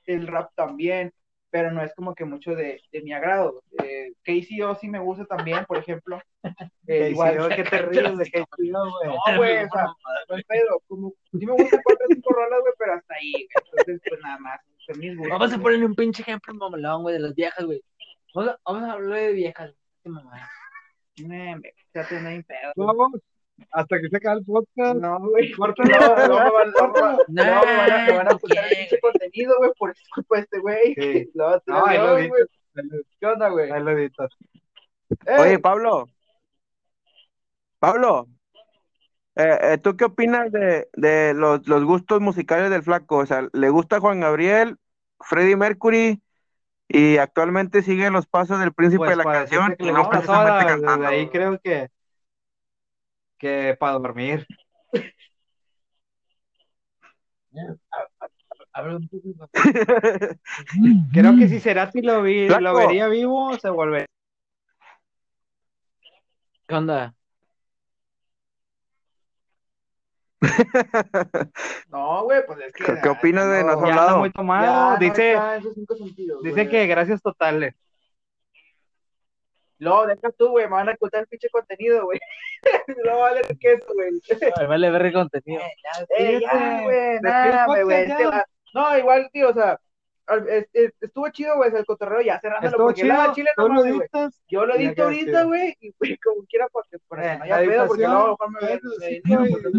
el 0.06 0.28
rap 0.28 0.52
también, 0.54 1.12
pero 1.50 1.72
no 1.72 1.82
es 1.82 1.92
como 1.96 2.14
que 2.14 2.24
mucho 2.24 2.54
de, 2.54 2.80
de 2.92 3.02
mi 3.02 3.12
agrado. 3.12 3.64
Eh, 3.82 4.12
KCO 4.22 4.76
sí 4.76 4.88
me 4.88 5.00
gusta 5.00 5.24
también, 5.24 5.64
por 5.64 5.78
ejemplo. 5.78 6.20
Eh, 6.86 7.10
igual, 7.10 7.54
¿qué 7.54 7.64
te 7.64 7.78
ríes 7.82 8.18
de 8.18 8.30
KCO, 8.30 8.46
güey? 8.56 8.70
no, 8.70 9.36
güey, 9.36 9.64
o 9.64 9.68
sea, 9.68 9.84
no 10.28 10.36
hay 10.36 10.42
pedo, 10.44 10.80
como, 10.86 11.12
sí 11.32 11.44
me 11.44 11.52
gustan 11.52 11.80
cuatro 11.84 12.06
o 12.08 12.14
cinco 12.14 12.32
rolas, 12.32 12.60
güey, 12.60 12.72
pero 12.78 12.94
hasta 12.94 13.14
ahí, 13.14 13.32
güey. 13.32 13.48
Entonces, 13.78 14.00
pues 14.08 14.20
nada 14.22 14.38
más, 14.38 14.60
son 14.86 14.98
mis 14.98 15.16
gustos, 15.16 15.38
Vamos 15.38 15.52
a 15.52 15.58
ponerle 15.58 15.86
un 15.86 15.94
pinche 15.96 16.22
ejemplo 16.22 16.54
mamalón, 16.54 17.02
güey, 17.02 17.14
de 17.16 17.20
las 17.20 17.34
viejas, 17.34 17.64
güey. 17.64 17.82
Vamos 18.32 18.52
a, 18.52 18.58
vamos 18.64 18.88
a 18.88 18.92
hablar 18.92 19.18
de 19.18 19.32
viejas. 19.32 19.74
Qué 20.04 20.08
mamá. 20.08 20.48
Eh, 21.16 21.22
me- 21.24 21.74
ya 21.94 22.02
no 22.02 22.42
pedo. 22.44 22.72
Vamos, 22.76 23.20
hasta 23.72 24.00
que 24.00 24.08
se 24.08 24.16
acabe 24.16 24.38
el 24.40 24.44
podcast. 24.44 24.96
No, 24.96 25.18
güey, 25.20 25.52
Córtalo. 25.52 25.90
no, 25.90 26.28
no 26.28 26.44
me 26.44 26.50
van, 26.50 26.70
no, 26.72 26.88
me 26.92 27.00
van- 27.00 27.18
no, 27.28 27.42
a, 27.42 27.64
me 27.64 28.12
van 28.16 28.26
a 28.26 28.30
no 28.30 28.36
ocultar 28.36 28.64
el 28.70 28.76
pinche 28.78 29.00
contenido, 29.00 29.54
güey, 29.58 29.70
por 29.78 29.94
culpa 30.14 30.36
de 30.36 30.42
este 30.42 30.58
güey. 30.58 30.94
Sí. 30.94 31.30
No, 31.34 31.50
No, 31.66 31.86
ahí 31.86 31.98
lo 31.98 32.06
no, 32.06 32.12
güey. 32.28 32.42
¿Qué 33.20 33.26
onda, 33.26 33.48
güey? 33.48 33.70
ahí 33.70 33.82
lo 33.82 33.90
editas. 33.90 34.30
Eh, 35.26 35.36
Oye, 35.40 35.58
Pablo. 35.58 36.06
Pablo. 37.78 38.26
Eh, 39.36 39.58
eh, 39.62 39.78
¿tú 39.78 39.96
qué 39.96 40.04
opinas 40.04 40.50
de, 40.52 40.88
de 40.94 41.32
los, 41.34 41.66
los 41.66 41.84
gustos 41.84 42.20
musicales 42.20 42.70
del 42.70 42.82
flaco? 42.82 43.18
O 43.18 43.26
sea, 43.26 43.48
¿le 43.52 43.70
gusta 43.70 44.00
Juan 44.00 44.20
Gabriel, 44.20 44.76
Freddie 45.20 45.56
Mercury 45.56 46.20
y 46.88 47.16
actualmente 47.18 47.82
sigue 47.82 48.10
los 48.10 48.26
pasos 48.26 48.58
del 48.60 48.72
príncipe 48.72 48.98
Pues 48.98 49.10
de 49.10 49.16
la 49.16 49.24
canción 49.24 49.76
y 49.78 49.92
no 49.92 50.08
toda, 50.10 50.56
desde 50.56 50.66
cantando? 50.66 51.06
ahí 51.06 51.28
creo 51.28 51.58
que 51.60 51.88
que 53.40 53.74
para 53.80 53.94
dormir. 53.94 54.46
Creo 61.12 61.36
que 61.36 61.48
si 61.48 61.60
Cerati 61.60 62.02
lo 62.02 62.22
vi, 62.22 62.48
lo 62.48 62.74
vería 62.76 63.08
vivo, 63.08 63.58
se 63.58 63.70
volvería. 63.70 64.06
¿Qué 66.66 66.74
onda? 66.74 67.14
No, 71.90 72.24
güey, 72.24 72.40
pues 72.46 72.58
es 72.60 72.72
que. 72.72 72.84
¿Qué- 72.84 72.94
qué 73.02 73.08
opinas 73.08 73.50
de 73.50 73.62
no, 73.64 73.72
No 73.72 73.72
has 73.72 73.80
Ya 73.80 73.86
hablado? 74.00 74.18
muy 74.18 74.28
ya 74.28 74.32
tomado. 74.32 74.90
no 74.92 74.98
dice 74.98 75.32
está 75.32 75.56
en 75.56 75.62
sus 75.62 75.74
cinco 75.74 75.96
sentidos, 75.96 76.42
dice 76.42 76.54
güey. 76.54 76.68
que 76.70 76.86
gracias 76.86 77.20
totales. 77.20 77.74
No, 79.80 80.06
deja 80.06 80.30
tú, 80.38 80.50
güey, 80.50 80.66
me 80.66 80.72
van 80.72 80.88
a 80.88 80.92
ocultar 80.92 81.22
el 81.22 81.26
pinche 81.26 81.48
contenido, 81.50 82.04
güey. 82.04 82.20
no 83.04 83.18
vale 83.18 83.40
queso, 83.58 83.86
güey. 83.94 84.10
Ay, 84.56 84.66
vale 84.66 84.90
ver 84.90 85.06
el 85.06 85.12
contenido. 85.12 85.62
Eh, 86.16 86.40
ya, 86.40 86.82
güey, 86.82 87.16
el 87.16 87.22
nada, 87.22 87.66
güey. 87.82 88.06
la- 88.08 88.46
No, 88.74 88.98
igual, 88.98 89.28
tío, 89.32 89.48
o 89.48 89.54
sea, 89.54 89.78
estuvo 91.00 91.28
chido, 91.30 91.56
güey, 91.56 91.74
el 91.74 91.84
cotorreo 91.84 92.20
ya 92.20 92.38
cerrándolo, 92.40 92.68
Estuvo 92.70 92.86
porque 92.86 93.04
la 93.04 93.22
chido, 93.22 93.34
chile 93.34 93.50
tú 93.56 93.68
no 93.68 93.74
lo 93.74 93.80
güey. 93.80 93.92
editas. 93.98 94.42
Yo 94.48 94.66
lo 94.66 94.74
edito 94.74 95.02
ahorita, 95.04 95.42
güey, 95.44 95.76
y 95.80 95.92
güey, 95.98 96.18
como 96.18 96.44
quiera, 96.46 96.68
porque 96.70 96.90
que 96.90 96.96
Eh, 96.96 97.36
no 97.38 97.44
haya 97.44 97.60
la 97.60 97.66
pedo, 97.68 97.86
porque 97.86 98.02
luego 98.06 98.38
mejor 98.48 98.50
me 98.50 98.74
eh, 98.74 98.80
sí, 99.00 99.04
edito, 99.06 99.38
güey, 99.38 99.50
no 99.50 99.70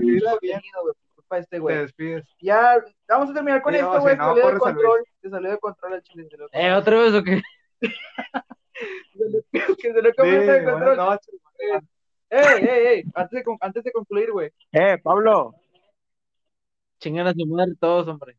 güey, 0.82 0.94
por 1.28 1.38
este 1.38 1.60
Te 1.62 1.74
despides. 1.78 2.26
Ya, 2.42 2.84
vamos 3.08 3.30
a 3.30 3.34
terminar 3.34 3.62
con 3.62 3.74
Sí, 3.74 3.80
esto, 3.80 4.02
güey, 4.02 4.14
si 4.16 4.20
no, 4.20 4.28
salió 4.28 4.48
de 4.50 4.56
a 4.56 4.60
control, 4.60 5.04
se 5.22 5.30
salió 5.30 5.52
de 5.52 5.58
control 5.60 5.94
el 5.94 6.02
chile, 6.04 6.28
Eh, 6.52 6.74
otra 6.74 6.98
vez 7.00 7.14
o 7.14 7.24
qué? 7.24 7.42
que 9.52 9.94
se 9.94 10.02
lo 10.02 10.10
Sí, 10.10 10.16
comió 10.18 10.44
buenas 10.44 10.64
control. 10.72 10.98
noches. 10.98 11.36
Ey, 12.30 12.64
ey, 12.64 12.88
ey, 12.88 13.04
antes 13.14 13.38
de, 13.40 13.44
con- 13.44 13.58
antes 13.60 13.84
de 13.84 13.92
concluir, 13.92 14.32
güey. 14.32 14.52
Eh, 14.72 14.98
Pablo. 15.04 15.54
Chingan 17.00 17.28
a 17.28 17.34
su 17.34 17.46
madre 17.46 17.74
todos, 17.80 18.08
hombre. 18.08 18.38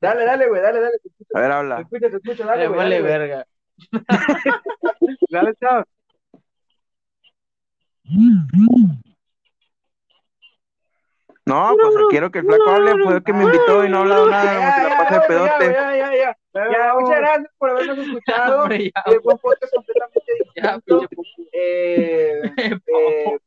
Dale, 0.00 0.24
dale, 0.24 0.48
güey, 0.48 0.62
dale, 0.62 0.80
dale. 0.80 0.98
Te 1.02 1.08
A 1.34 1.40
ver, 1.40 1.50
te 1.50 1.54
habla. 1.56 1.80
escucho, 1.80 2.10
te 2.10 2.16
escucho, 2.16 2.44
dale, 2.46 2.64
Eh, 2.64 2.68
güey. 2.68 2.78
vale 2.78 3.02
verga. 3.02 3.46
Dale, 5.30 5.54
chao. 5.60 5.84
No, 11.44 11.74
pues 11.80 11.94
quiero 12.10 12.30
que 12.30 12.38
el 12.38 12.46
flaco 12.46 12.70
hable, 12.70 12.92
fue 13.02 13.14
el 13.16 13.24
que 13.24 13.32
me 13.32 13.44
invitó 13.44 13.84
y 13.84 13.88
no 13.88 13.98
ha 13.98 14.00
hablado 14.00 14.26
nada, 14.30 14.44
Ya, 14.44 14.58
como 14.58 14.72
se 14.74 14.82
la 14.82 14.96
pasa 14.96 15.14
de 15.18 15.26
pedote. 15.26 15.76
Ya, 16.54 16.94
muchas 16.98 17.18
gracias 17.18 17.52
por 17.58 17.70
habernos 17.70 17.98
escuchado. 17.98 18.62
Hombre, 18.62 18.84
ya, 18.94 19.02
Eh, 19.12 19.20
fue 19.22 19.32
un 19.34 19.38
podcast 19.38 19.74
completamente 19.74 20.32
distinto. 20.54 21.08
Eh, 21.52 22.42
eh, 22.86 23.38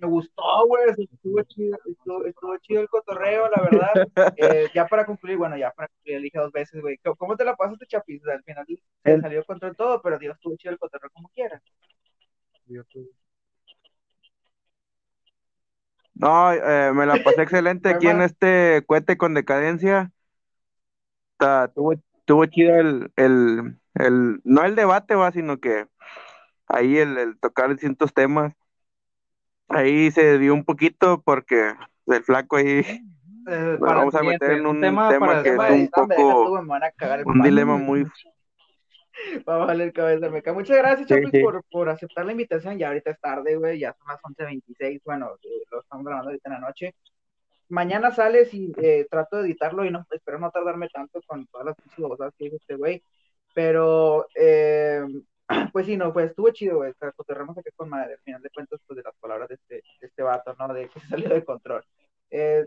me 0.00 0.06
gustó, 0.06 0.66
güey, 0.66 0.84
estuvo 0.96 1.42
chido, 1.42 1.76
estuvo, 1.84 2.24
estuvo 2.24 2.56
chido 2.58 2.82
el 2.82 2.88
cotorreo, 2.88 3.48
la 3.50 3.62
verdad. 3.62 4.32
Eh, 4.36 4.68
ya 4.72 4.86
para 4.86 5.04
concluir, 5.04 5.36
bueno, 5.36 5.56
ya 5.56 5.72
para 5.72 5.88
concluir, 5.88 6.20
dije 6.22 6.38
dos 6.38 6.52
veces, 6.52 6.80
güey, 6.80 6.98
¿cómo- 6.98 7.16
¿cómo 7.16 7.36
te 7.36 7.44
la 7.44 7.56
pasaste, 7.56 7.86
Chapis? 7.86 8.24
Al 8.28 8.42
final 8.44 8.64
se 8.66 8.80
El- 9.12 9.20
salió 9.20 9.44
contra 9.44 9.72
todo, 9.74 10.00
pero 10.00 10.18
Dios, 10.18 10.36
estuvo 10.36 10.56
chido 10.56 10.72
el 10.72 10.78
cotorreo 10.78 11.10
como 11.10 11.28
quieras. 11.30 11.62
No, 16.14 16.52
eh, 16.52 16.92
me 16.92 17.06
la 17.06 17.22
pasé 17.22 17.42
excelente 17.42 17.88
aquí 17.88 18.08
en 18.08 18.22
este 18.22 18.84
cohete 18.86 19.16
con 19.16 19.34
decadencia. 19.34 20.12
Tuvo, 21.74 21.94
tuvo 22.28 22.44
chido 22.46 22.76
el, 22.76 23.10
el, 23.16 23.76
el, 23.94 24.40
no 24.44 24.64
el 24.64 24.76
debate, 24.76 25.14
va, 25.14 25.32
sino 25.32 25.58
que 25.58 25.86
ahí 26.68 26.98
el, 26.98 27.16
el 27.16 27.38
tocar 27.40 27.70
distintos 27.70 28.12
temas. 28.12 28.52
Ahí 29.68 30.10
se 30.10 30.38
dio 30.38 30.54
un 30.54 30.64
poquito 30.64 31.22
porque 31.22 31.74
el 32.06 32.22
flaco 32.22 32.56
ahí 32.56 32.84
Eh, 33.48 33.78
nos 33.80 33.80
para 33.80 33.94
vamos 33.94 34.14
a 34.14 34.22
meter 34.22 34.50
en 34.52 34.66
un 34.66 34.78
tema 34.80 35.08
tema, 35.08 35.42
que 35.42 35.48
es 35.48 35.58
un 35.58 35.88
poco, 35.88 36.14
tú, 36.14 36.48
güey, 36.50 36.62
me 36.62 36.68
van 36.68 36.84
a 36.84 36.90
cagar 36.90 37.20
el 37.20 37.26
un 37.26 37.40
dilema 37.40 37.78
muy... 37.78 38.04
Vamos 39.46 39.64
a 39.64 39.66
valer 39.66 39.92
cabeza, 39.92 40.28
meca. 40.30 40.52
Muchas 40.52 40.76
gracias, 40.76 41.08
sí. 41.08 41.40
Por, 41.42 41.64
por 41.70 41.88
aceptar 41.88 42.24
la 42.24 42.32
invitación. 42.32 42.78
Ya 42.78 42.88
ahorita 42.88 43.10
es 43.10 43.20
tarde, 43.20 43.56
güey, 43.56 43.80
ya 43.80 43.92
son 43.94 44.06
las 44.06 44.20
11.26. 44.20 45.00
Bueno, 45.04 45.30
eh, 45.42 45.64
lo 45.72 45.80
estamos 45.80 46.06
grabando 46.06 46.28
ahorita 46.28 46.48
en 46.48 46.52
la 46.52 46.60
noche. 46.60 46.94
Mañana 47.68 48.10
sales 48.10 48.52
y 48.54 48.72
eh, 48.78 49.06
trato 49.10 49.36
de 49.36 49.44
editarlo 49.44 49.84
y 49.84 49.90
no 49.90 50.04
espero 50.10 50.38
no 50.38 50.50
tardarme 50.50 50.88
tanto 50.88 51.20
con 51.26 51.46
todas 51.46 51.66
las 51.66 51.76
babosadas 51.96 52.34
que 52.36 52.44
dijo 52.44 52.56
este 52.56 52.76
güey. 52.76 53.02
Pero, 53.54 54.26
eh, 54.34 55.02
pues 55.72 55.86
sí, 55.86 55.96
no, 55.96 56.12
pues 56.12 56.30
estuvo 56.30 56.50
chido, 56.50 56.78
güey. 56.78 56.92
Coterramos 57.16 57.56
aquí 57.58 57.70
con 57.76 57.88
madre. 57.88 58.14
Al 58.14 58.20
final 58.20 58.42
de 58.42 58.50
cuentas, 58.50 58.80
pues 58.86 58.96
de 58.96 59.02
las 59.02 59.14
palabras 59.16 59.48
de 59.48 59.56
este, 59.56 59.74
de 60.00 60.06
este 60.06 60.22
vato, 60.22 60.54
¿no? 60.58 60.72
De 60.72 60.88
que 60.88 61.00
se 61.00 61.08
salió 61.08 61.28
de 61.28 61.44
control. 61.44 61.84
Eh, 62.30 62.66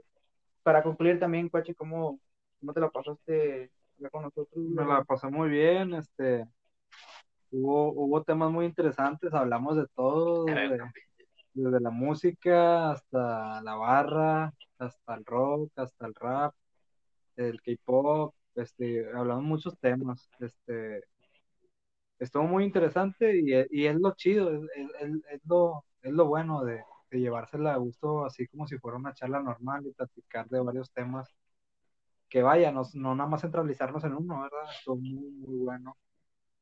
para 0.64 0.84
concluir 0.84 1.20
también, 1.20 1.50
Cuache, 1.50 1.74
¿cómo, 1.76 2.20
cómo 2.60 2.74
te 2.74 2.80
la 2.80 2.90
pasaste 2.90 3.72
con 4.12 4.24
nosotros? 4.24 4.66
Me 4.66 4.86
la 4.86 5.04
pasé 5.04 5.28
muy 5.28 5.50
bien, 5.50 5.94
este, 5.94 6.48
hubo, 7.52 7.92
hubo 7.94 8.24
temas 8.24 8.52
muy 8.52 8.66
interesantes, 8.66 9.34
hablamos 9.34 9.78
de 9.78 9.86
todo, 9.96 10.46
desde, 10.46 10.80
desde 11.54 11.80
la 11.80 11.90
música 11.90 12.92
hasta 12.92 13.62
la 13.62 13.76
barra, 13.76 14.54
hasta 14.82 15.16
el 15.16 15.26
rock, 15.26 15.72
hasta 15.78 16.08
el 16.08 16.16
rap, 16.16 16.54
el 17.38 17.62
K-pop, 17.62 18.36
este, 18.56 19.08
hablamos 19.16 19.44
muchos 19.46 19.80
temas, 19.80 20.30
este, 20.40 21.04
estuvo 22.20 22.44
muy 22.44 22.64
interesante 22.64 23.38
y, 23.40 23.52
y 23.72 23.86
es 23.88 23.96
lo 23.96 24.14
chido, 24.16 24.52
es, 24.54 24.62
es- 24.76 24.92
es- 25.02 25.22
es 25.32 25.42
lo, 25.46 25.86
es 26.02 26.12
lo 26.14 26.26
bueno 26.28 26.64
de, 26.64 26.84
de 27.12 27.20
llevársela 27.20 27.74
a 27.74 27.78
gusto 27.78 28.26
así 28.26 28.48
como 28.48 28.68
si 28.68 28.78
fuera 28.80 28.98
una 28.98 29.14
charla 29.14 29.42
normal 29.42 29.86
y 29.88 29.92
platicar 29.94 30.48
de 30.50 30.60
varios 30.62 30.92
temas 30.92 31.34
que 32.30 32.42
vaya, 32.44 32.72
no, 32.72 32.84
no 32.96 33.16
nada 33.16 33.30
más 33.30 33.42
centralizarnos 33.42 34.04
en 34.06 34.14
uno, 34.16 34.42
¿verdad? 34.44 34.72
Estuvo 34.78 34.98
muy, 34.98 35.32
muy 35.32 35.58
bueno 35.66 35.98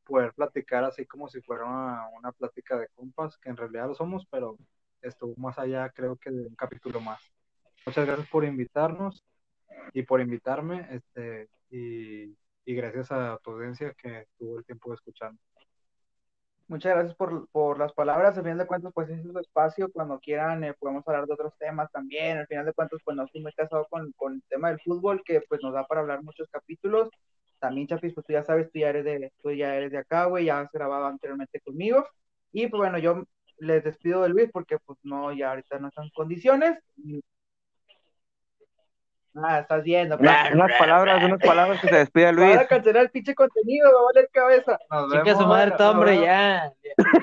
poder 0.06 0.34
platicar 0.34 0.84
así 0.86 1.06
como 1.08 1.30
si 1.30 1.42
fuera 1.42 1.66
una, 1.66 2.10
una 2.18 2.32
plática 2.34 2.78
de 2.78 2.88
compas, 2.90 3.38
que 3.40 3.50
en 3.50 3.58
realidad 3.58 3.88
lo 3.88 3.96
somos, 3.96 4.26
pero 4.32 4.58
estuvo 5.02 5.36
más 5.38 5.60
allá, 5.60 5.90
creo 5.92 6.18
que 6.18 6.32
de 6.32 6.48
un 6.48 6.56
capítulo 6.56 7.02
más. 7.02 7.22
Muchas 7.86 8.06
gracias 8.06 8.30
por 8.30 8.46
invitarnos 8.46 9.24
y 9.94 10.04
por 10.04 10.22
invitarme, 10.22 10.88
este, 10.92 11.50
y, 11.72 12.36
y 12.66 12.76
gracias 12.76 13.12
a 13.12 13.38
tu 13.44 13.52
audiencia 13.52 13.94
que 13.94 14.28
tuvo 14.38 14.60
el 14.60 14.66
tiempo 14.66 14.90
de 14.90 14.96
escucharme. 14.96 15.40
Muchas 16.68 16.94
gracias 16.94 17.16
por, 17.16 17.50
por 17.50 17.80
las 17.80 17.94
palabras. 17.94 18.38
Al 18.38 18.44
final 18.44 18.60
de 18.60 18.68
cuentas, 18.68 18.92
pues 18.94 19.10
es 19.10 19.24
su 19.24 19.40
espacio. 19.40 19.92
Cuando 19.92 20.20
quieran, 20.20 20.64
eh, 20.64 20.76
podemos 20.76 21.08
hablar 21.08 21.26
de 21.26 21.34
otros 21.34 21.58
temas 21.58 21.92
también. 21.92 22.38
Al 22.38 22.46
final 22.46 22.64
de 22.64 22.74
cuentas, 22.74 23.00
pues 23.04 23.18
no 23.18 23.24
estoy 23.24 23.42
muy 23.42 23.52
casado 23.54 23.88
con, 23.90 24.12
con 24.12 24.36
el 24.36 24.44
tema 24.48 24.70
del 24.70 24.80
fútbol, 24.80 25.24
que 25.26 25.42
pues 25.50 25.62
nos 25.64 25.74
da 25.74 25.88
para 25.88 26.02
hablar 26.02 26.22
muchos 26.22 26.48
capítulos. 26.52 27.10
También, 27.58 27.88
Chapis, 27.88 28.14
pues 28.14 28.24
tú 28.24 28.34
ya 28.34 28.44
sabes, 28.44 28.72
tú 28.72 28.78
ya 28.78 28.90
eres 28.90 29.04
de, 29.04 29.34
tú 29.42 29.52
ya 29.52 29.76
eres 29.76 29.92
de 29.92 29.98
acá, 29.98 30.26
güey, 30.26 30.46
ya 30.46 30.60
has 30.60 30.72
grabado 30.72 31.08
anteriormente 31.08 31.60
conmigo. 31.60 32.06
Y 32.52 32.68
pues 32.68 32.80
bueno, 32.80 33.00
yo 33.00 33.24
les 33.58 33.84
despido 33.84 34.22
de 34.22 34.30
Luis 34.30 34.50
porque 34.54 34.78
pues 34.78 35.00
no, 35.02 35.34
ya 35.34 35.50
ahorita 35.50 35.80
no 35.80 35.88
están 35.88 36.10
condiciones. 36.12 36.78
Ah, 39.44 39.60
estás 39.60 39.84
viendo. 39.84 40.18
Nah, 40.18 40.52
unas 40.54 40.72
palabras, 40.78 41.24
unas 41.24 41.40
palabras 41.40 41.80
que 41.82 41.88
se 41.88 41.96
despida 41.96 42.32
Me 42.32 42.38
van 42.42 42.48
Luis. 42.50 42.58
a 42.60 42.68
cancelar 42.68 43.04
el 43.04 43.10
pinche 43.12 43.36
contenido, 43.36 43.88
me 43.88 43.94
va 43.94 44.00
a 44.00 44.04
valer 44.14 44.30
cabeza. 44.32 44.80
Nos 44.90 45.12
Chica 45.12 45.24
su 45.34 45.38
vemos. 45.40 45.48
madre, 45.48 45.72
todo, 45.78 45.92
hombre, 45.92 46.20
ya. 46.20 46.72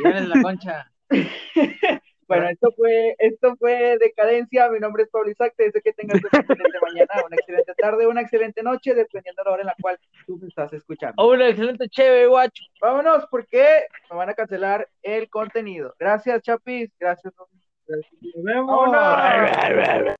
Ya 0.04 0.20
la 0.20 0.42
concha. 0.42 0.90
Bueno, 2.28 2.48
esto 2.48 2.70
fue, 2.76 3.14
esto 3.20 3.54
fue 3.56 3.98
Decadencia. 4.00 4.68
Mi 4.68 4.80
nombre 4.80 5.04
es 5.04 5.08
Pablo 5.10 5.30
Isaac. 5.30 5.54
Te 5.56 5.66
deseo 5.66 5.80
que 5.80 5.92
tengas 5.92 6.18
una 6.18 6.28
excelente 6.40 6.78
mañana, 6.82 7.24
una 7.24 7.36
excelente 7.36 7.72
tarde, 7.74 8.06
una 8.08 8.20
excelente 8.20 8.62
noche, 8.64 8.94
dependiendo 8.96 9.42
de 9.42 9.48
la 9.48 9.52
hora 9.52 9.62
en 9.62 9.66
la 9.68 9.76
cual 9.80 9.96
tú 10.26 10.36
me 10.42 10.48
estás 10.48 10.72
escuchando. 10.72 11.14
Oh, 11.18 11.30
una 11.30 11.46
excelente 11.48 11.88
chévere, 11.88 12.26
guacho. 12.26 12.64
Vámonos, 12.80 13.26
porque 13.30 13.86
me 14.10 14.16
van 14.16 14.28
a 14.30 14.34
cancelar 14.34 14.88
el 15.04 15.30
contenido. 15.30 15.94
Gracias, 16.00 16.42
Chapis. 16.42 16.90
Gracias. 16.98 17.32
Nos 17.36 18.00
vemos. 18.42 18.90
Vámonos. 18.90 20.16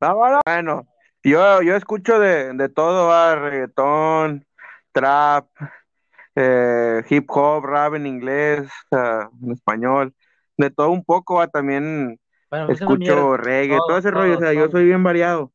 Vámonos. 0.00 0.40
Bueno, 0.46 0.86
yo, 1.30 1.62
yo 1.62 1.76
escucho 1.76 2.18
de, 2.18 2.52
de 2.54 2.68
todo, 2.68 3.08
va, 3.08 3.34
reggaetón, 3.36 4.46
trap, 4.92 5.48
eh, 6.36 7.02
hip 7.10 7.26
hop, 7.30 7.64
rap 7.66 7.94
en 7.94 8.06
inglés, 8.06 8.68
en 8.92 9.52
español, 9.52 10.14
de 10.58 10.70
todo 10.70 10.90
un 10.90 11.04
poco, 11.04 11.46
también 11.48 12.20
Bueno, 12.50 12.66
escucho 12.66 13.36
reggae, 13.36 13.76
Todo, 13.76 13.86
todo 13.88 13.98
ese 13.98 14.10
rollo, 14.10 14.34
o 14.36 14.38
todo, 14.38 14.44
sea, 14.44 14.52
yo 14.54 14.68
soy 14.70 14.84
bien 14.86 15.02
variado. 15.02 15.52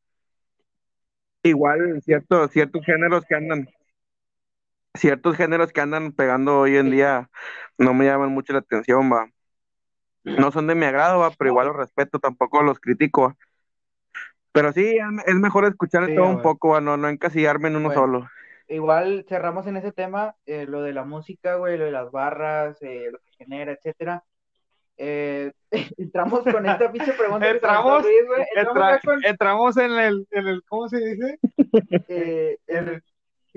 Igual 1.44 2.02
ciertos, 2.02 2.50
ciertos 2.50 2.84
géneros 2.84 3.24
que 3.24 3.36
andan, 3.36 3.68
ciertos 4.94 5.36
géneros 5.36 5.72
que 5.72 5.80
andan 5.80 6.12
pegando 6.12 6.58
hoy 6.60 6.76
en 6.76 6.90
día 6.90 7.30
no 7.78 7.94
me 7.94 8.06
llaman 8.06 8.30
mucho 8.30 8.52
la 8.52 8.60
atención, 8.60 9.10
va. 9.12 9.28
No 10.24 10.52
son 10.52 10.66
de 10.66 10.74
mi 10.74 10.84
agrado, 10.86 11.18
va, 11.20 11.30
pero 11.30 11.50
igual 11.50 11.68
los 11.68 11.76
respeto, 11.76 12.18
tampoco 12.18 12.62
los 12.62 12.78
critico, 12.80 13.22
va. 13.22 13.36
Pero 14.54 14.72
sí, 14.72 14.96
es- 15.26 15.34
mejor 15.34 15.64
escuchar 15.64 16.06
Sí, 16.06 16.14
todo 16.14 16.28
un 16.28 16.40
poco, 16.40 16.80
no, 16.80 16.96
no 16.96 17.08
encasillarme 17.08 17.68
en 17.68 17.76
uno 17.76 17.88
Bueno. 17.88 18.00
solo. 18.00 18.28
Igual 18.68 19.26
cerramos 19.28 19.66
en 19.66 19.76
ese 19.76 19.90
tema, 19.90 20.36
eh, 20.46 20.64
lo 20.68 20.80
de 20.82 20.92
la 20.92 21.02
música, 21.04 21.56
güey, 21.56 21.76
lo 21.76 21.84
de 21.84 21.90
las 21.90 22.10
barras, 22.12 22.80
eh, 22.80 23.08
lo 23.10 23.18
que 23.18 23.32
genera, 23.44 23.72
etcétera. 23.72 24.22
Eh, 24.96 25.50
entramos 25.98 26.44
con 26.44 26.64
esta 26.66 26.90
pinche 26.92 27.12
pregunta 27.14 27.50
Entramos- 27.50 28.04
Luis. 28.04 28.14
Entramos 28.56 28.76
Entra- 28.94 29.00
con, 29.04 29.24
entramos 29.24 29.76
en 29.76 29.92
el, 29.92 30.26
en 30.30 30.46
el, 30.46 30.62
¿cómo 30.68 30.88
se 30.88 30.98
dice? 30.98 31.38
eh, 32.08 32.56
el, 32.68 33.02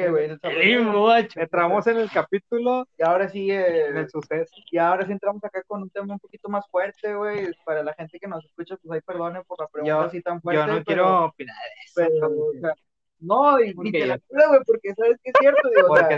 guacho. 0.05 1.39
Entramos 1.39 1.87
en 1.87 1.97
el 1.97 2.09
capítulo, 2.11 2.87
Y 2.97 3.03
ahora 3.03 3.27
sí, 3.29 3.49
eh, 3.51 3.87
en 3.87 3.97
el 3.97 4.09
suceso. 4.09 4.53
y 4.71 4.77
ahora 4.77 5.05
sí 5.05 5.11
entramos 5.11 5.43
acá 5.43 5.61
con 5.67 5.81
un 5.81 5.89
tema 5.89 6.13
un 6.13 6.19
poquito 6.19 6.49
más 6.49 6.67
fuerte, 6.69 7.13
güey. 7.15 7.51
Para 7.65 7.83
la 7.83 7.93
gente 7.93 8.19
que 8.19 8.27
nos 8.27 8.45
escucha, 8.45 8.75
pues 8.77 8.91
ahí 8.93 9.01
perdonen 9.01 9.43
por 9.45 9.59
la 9.59 9.67
pregunta 9.67 9.89
Yo- 9.95 9.99
así 10.01 10.21
tan 10.21 10.41
fuerte. 10.41 10.59
Yo 10.61 10.67
no 10.67 10.73
pero- 10.73 10.85
quiero 10.85 11.25
opinar 11.25 11.55
de 11.55 11.83
eso. 11.85 11.93
pero, 11.95 12.27
o 12.27 12.53
sea, 12.61 12.73
no, 13.19 13.59
y, 13.59 13.69
y 13.69 13.73
Porque 13.73 13.91
te 13.91 14.05
la 14.05 14.19
güey, 14.29 14.59
porque 14.65 14.93
sabes 14.93 15.17
que 15.23 15.31
es 15.31 15.35
cierto, 15.39 15.69
digo, 15.75 15.87
o 15.91 15.97
sea, 15.97 16.07
Porque, 16.07 16.17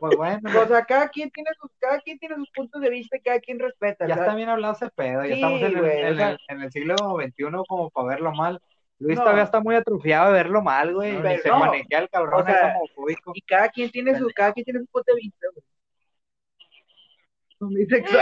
pues 0.00 0.16
bueno, 0.16 0.40
o 0.60 0.66
sea, 0.66 0.84
cada 0.84 1.08
quien 1.08 1.30
tiene 1.30 1.50
sus, 1.60 1.70
cada 1.78 2.00
quien 2.00 2.18
tiene 2.18 2.34
sus 2.34 2.50
puntos 2.50 2.80
de 2.82 2.90
vista, 2.90 3.16
y 3.16 3.20
cada 3.20 3.38
quien 3.38 3.60
respeta. 3.60 4.06
ya 4.08 4.14
sea, 4.14 4.24
está 4.24 4.34
bien 4.34 4.48
hablado 4.48 4.74
ese 4.74 4.90
pedo, 4.90 5.22
ya 5.22 5.28
Sí, 5.28 5.32
estamos 5.34 5.62
en 5.62 5.78
el, 5.78 6.38
en 6.48 6.60
el 6.62 6.72
siglo 6.72 6.96
XXI 6.96 7.44
como 7.68 7.90
para 7.90 8.08
verlo 8.08 8.32
mal. 8.32 8.60
Luis 8.98 9.16
No. 9.18 9.24
todavía 9.24 9.42
está 9.44 9.60
muy 9.60 9.74
atrofiado 9.74 10.28
de 10.28 10.32
verlo 10.32 10.62
mal, 10.62 10.94
güey. 10.94 11.12
No, 11.12 11.18
y 11.18 11.22
pero 11.22 11.42
se 11.42 11.48
no. 11.50 11.58
manejea 11.58 11.98
el 12.00 12.08
cabrón, 12.08 12.40
O 12.40 12.44
sea, 12.44 12.54
es 12.70 12.76
homofóbico. 12.76 13.32
Y 13.34 13.42
cada 13.42 13.68
quien 13.68 13.90
tiene 13.90 14.16
su, 14.18 14.28
cada 14.34 14.52
quien 14.52 14.64
tiene 14.64 14.80
su 14.80 14.86
punto 14.86 15.12
de 15.14 15.20
vista, 15.20 15.46
güey. 15.54 15.64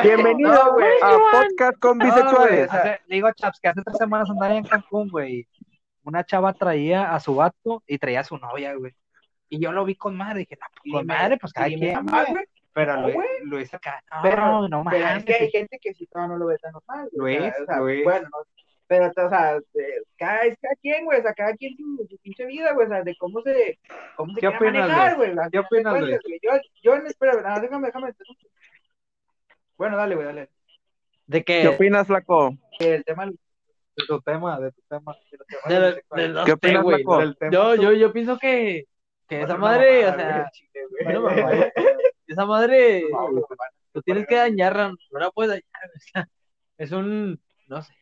Bienvenido 0.02 0.52
No, 0.54 0.72
güey. 0.74 0.88
a 1.02 1.18
Podcast 1.32 1.78
con 1.80 1.98
No, 1.98 2.04
Bisexuales. 2.04 2.70
Hace- 2.72 3.00
digo, 3.08 3.28
Chaps, 3.32 3.58
que 3.60 3.68
hace 3.68 3.82
tres 3.82 3.98
semanas 3.98 4.30
andaba 4.30 4.54
en 4.54 4.64
Cancún, 4.64 5.08
güey. 5.08 5.46
Una 6.04 6.24
chava 6.24 6.52
traía 6.52 7.14
a 7.14 7.20
su 7.20 7.34
vato 7.34 7.82
y 7.86 7.98
traía 7.98 8.20
a 8.20 8.24
su 8.24 8.36
novia, 8.38 8.74
güey. 8.74 8.92
Y 9.48 9.60
yo 9.60 9.72
lo 9.72 9.84
vi 9.84 9.96
con 9.96 10.16
madre, 10.16 10.40
dije, 10.40 10.56
no, 10.60 10.66
pues, 10.82 10.92
con 10.92 11.06
madre, 11.06 11.36
pues 11.38 11.52
cada 11.52 11.66
quien, 11.66 12.04
güey. 12.06 12.44
Pero 12.72 12.96
No, 12.96 13.02
Luis. 13.02 13.16
Luis 13.44 13.74
acá, 13.74 14.02
no, 14.10 14.22
Pero- 14.22 14.68
no 14.68 14.84
Pero 14.90 15.04
mames. 15.04 15.16
es 15.18 15.24
que 15.24 15.34
hay 15.34 15.50
gente 15.50 15.78
que 15.80 15.94
sí 15.94 16.06
todavía 16.06 16.34
no 16.34 16.38
lo 16.38 16.46
ve 16.46 16.58
tan 16.58 16.72
normal. 16.72 17.08
güey. 17.12 17.38
Luis, 17.38 17.52
o 17.52 17.54
sea, 17.54 17.62
o 17.62 17.66
sea, 17.66 17.78
Luis. 17.80 18.04
Bueno, 18.04 18.28
no, 18.32 18.38
pero, 18.86 19.06
o 19.06 19.12
sea, 19.12 19.58
cada, 20.16 20.42
es 20.42 20.58
cada 20.60 20.74
quien, 20.76 21.04
güey, 21.04 21.18
o 21.18 21.22
sea, 21.22 21.32
cada 21.34 21.54
quien 21.54 21.76
su, 21.76 22.06
su 22.08 22.18
pinche 22.18 22.44
vida, 22.46 22.72
güey, 22.74 22.86
o 22.86 22.90
sea, 22.90 23.02
de 23.02 23.16
cómo 23.16 23.40
se, 23.40 23.78
cómo 24.16 24.34
se 24.34 24.40
¿Qué 24.40 24.48
opinas, 24.48 24.88
manejar, 24.88 25.16
güey. 25.16 25.32
¿Qué 25.50 25.58
opinas. 25.58 25.94
Yo, 26.42 26.50
yo, 26.82 26.94
espera, 27.06 27.40
nada, 27.40 27.60
déjame, 27.60 27.86
déjame. 27.88 28.12
Bueno, 29.76 29.96
dale, 29.96 30.14
güey, 30.14 30.26
dale. 30.26 30.50
¿De 31.26 31.42
¿Qué 31.42 31.62
qué? 31.62 31.68
opinas, 31.68 32.06
Flaco? 32.06 32.54
El 32.78 33.04
tema, 33.04 33.26
De 33.26 33.32
tu 34.06 34.20
tema, 34.20 34.60
de 34.60 34.72
tu 34.72 34.82
tema. 34.88 35.16
de 35.66 35.80
los 35.80 35.94
De 36.10 36.28
los- 36.28 36.44
¿Qué 36.44 36.52
opinas, 36.52 36.82
güey. 36.82 37.04
Yo, 37.50 37.74
yo, 37.76 37.92
yo 37.92 38.12
pienso 38.12 38.38
que, 38.38 38.84
que 39.28 39.40
esa 39.42 39.56
madre, 39.56 40.06
o 40.08 40.14
sea, 40.14 40.50
esa 42.26 42.44
madre, 42.46 43.04
tú 43.92 44.02
tienes 44.02 44.26
que 44.26 44.36
dañarla, 44.36 44.88
no 45.10 45.18
la 45.18 45.30
puedes 45.30 45.50
dañar, 45.52 45.90
o 45.96 46.00
sea, 46.00 46.28
es 46.76 46.92
un, 46.92 47.40
no 47.66 47.82
sé. 47.82 47.94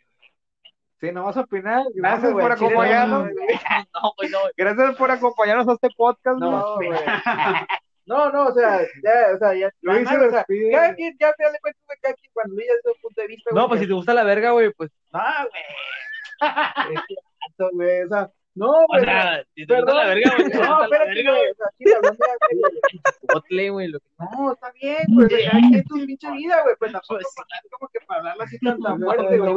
Sí, 1.03 1.11
no 1.12 1.24
vas 1.24 1.36
a 1.36 1.40
opinar. 1.40 1.82
No, 1.84 1.90
Gracias 1.94 2.32
güey, 2.32 2.44
por 2.44 2.53
acompañarnos. 2.53 3.24
no, 3.94 4.12
güey. 4.16 4.30
No, 4.30 4.40
güey, 4.40 4.53
Gracias 4.57 4.96
por 4.96 5.11
acompañarnos 5.11 5.68
a 5.68 5.72
este 5.72 5.88
podcast, 5.96 6.38
güey. 6.38 6.50
No, 6.50 6.74
güey. 6.76 6.90
No, 8.05 8.30
no, 8.32 8.46
o 8.48 8.53
sea, 8.53 8.80
ya, 8.80 9.34
o 9.34 9.38
sea, 9.38 9.55
ya, 9.55 9.70
se 9.70 9.76
normal, 9.80 10.16
o 10.26 10.30
sea, 10.30 10.38
despide. 10.38 10.72
cada 10.72 10.94
quien, 10.96 11.16
ya 11.20 11.28
al 11.28 11.34
final 11.36 11.53
de 11.53 11.59
cuentas, 11.61 11.82
güey, 11.86 11.98
cada 12.03 12.14
quien, 12.14 12.30
cuando 12.34 12.57
ya 12.61 12.72
su 12.82 13.00
punto 13.00 13.20
de 13.20 13.26
vista, 13.28 13.50
güey, 13.53 13.62
no, 13.62 13.68
pues 13.68 13.78
ya- 13.80 13.84
si 13.84 13.88
te 13.88 13.94
gusta 13.94 14.14
la 14.14 14.24
verga, 14.24 14.50
güey, 14.50 14.72
pues, 14.72 14.90
No, 15.12 15.20
güey. 15.20 16.96
Es 16.96 17.76
güey, 17.76 18.03
o 18.03 18.09
sea, 18.09 18.30
no, 18.57 18.70
o 18.72 18.86
güey. 18.88 19.05
sea, 19.05 19.44
si 19.55 19.66
te 19.66 19.76
gusta 19.76 19.94
la 19.94 20.07
verga, 20.07 20.32
güey, 20.36 20.50
te 20.50 20.59
No, 20.59 20.82
espérate, 20.82 21.22
güey, 21.22 21.50
o 21.50 21.55
sea, 21.55 21.66
sí, 21.78 21.84
hablando 21.94 22.24
lo 23.88 23.98
No, 24.18 24.53
está 24.53 24.72
bien, 24.72 25.05
güey, 25.09 25.28
cada 25.28 25.61
quien 25.61 25.84
tu 25.84 25.94
pinche 26.07 26.30
vida, 26.32 26.62
güey, 26.64 26.74
pues 26.80 26.92
tampoco 26.92 27.14
Pues, 27.14 27.34
para- 27.36 27.61
como 27.70 27.88
que 27.88 28.00
para 28.00 28.18
hablarla 28.18 28.44
así 28.44 28.59
tan, 28.59 28.80
tan 28.80 29.00
fuerte, 29.00 29.38
güey. 29.38 29.55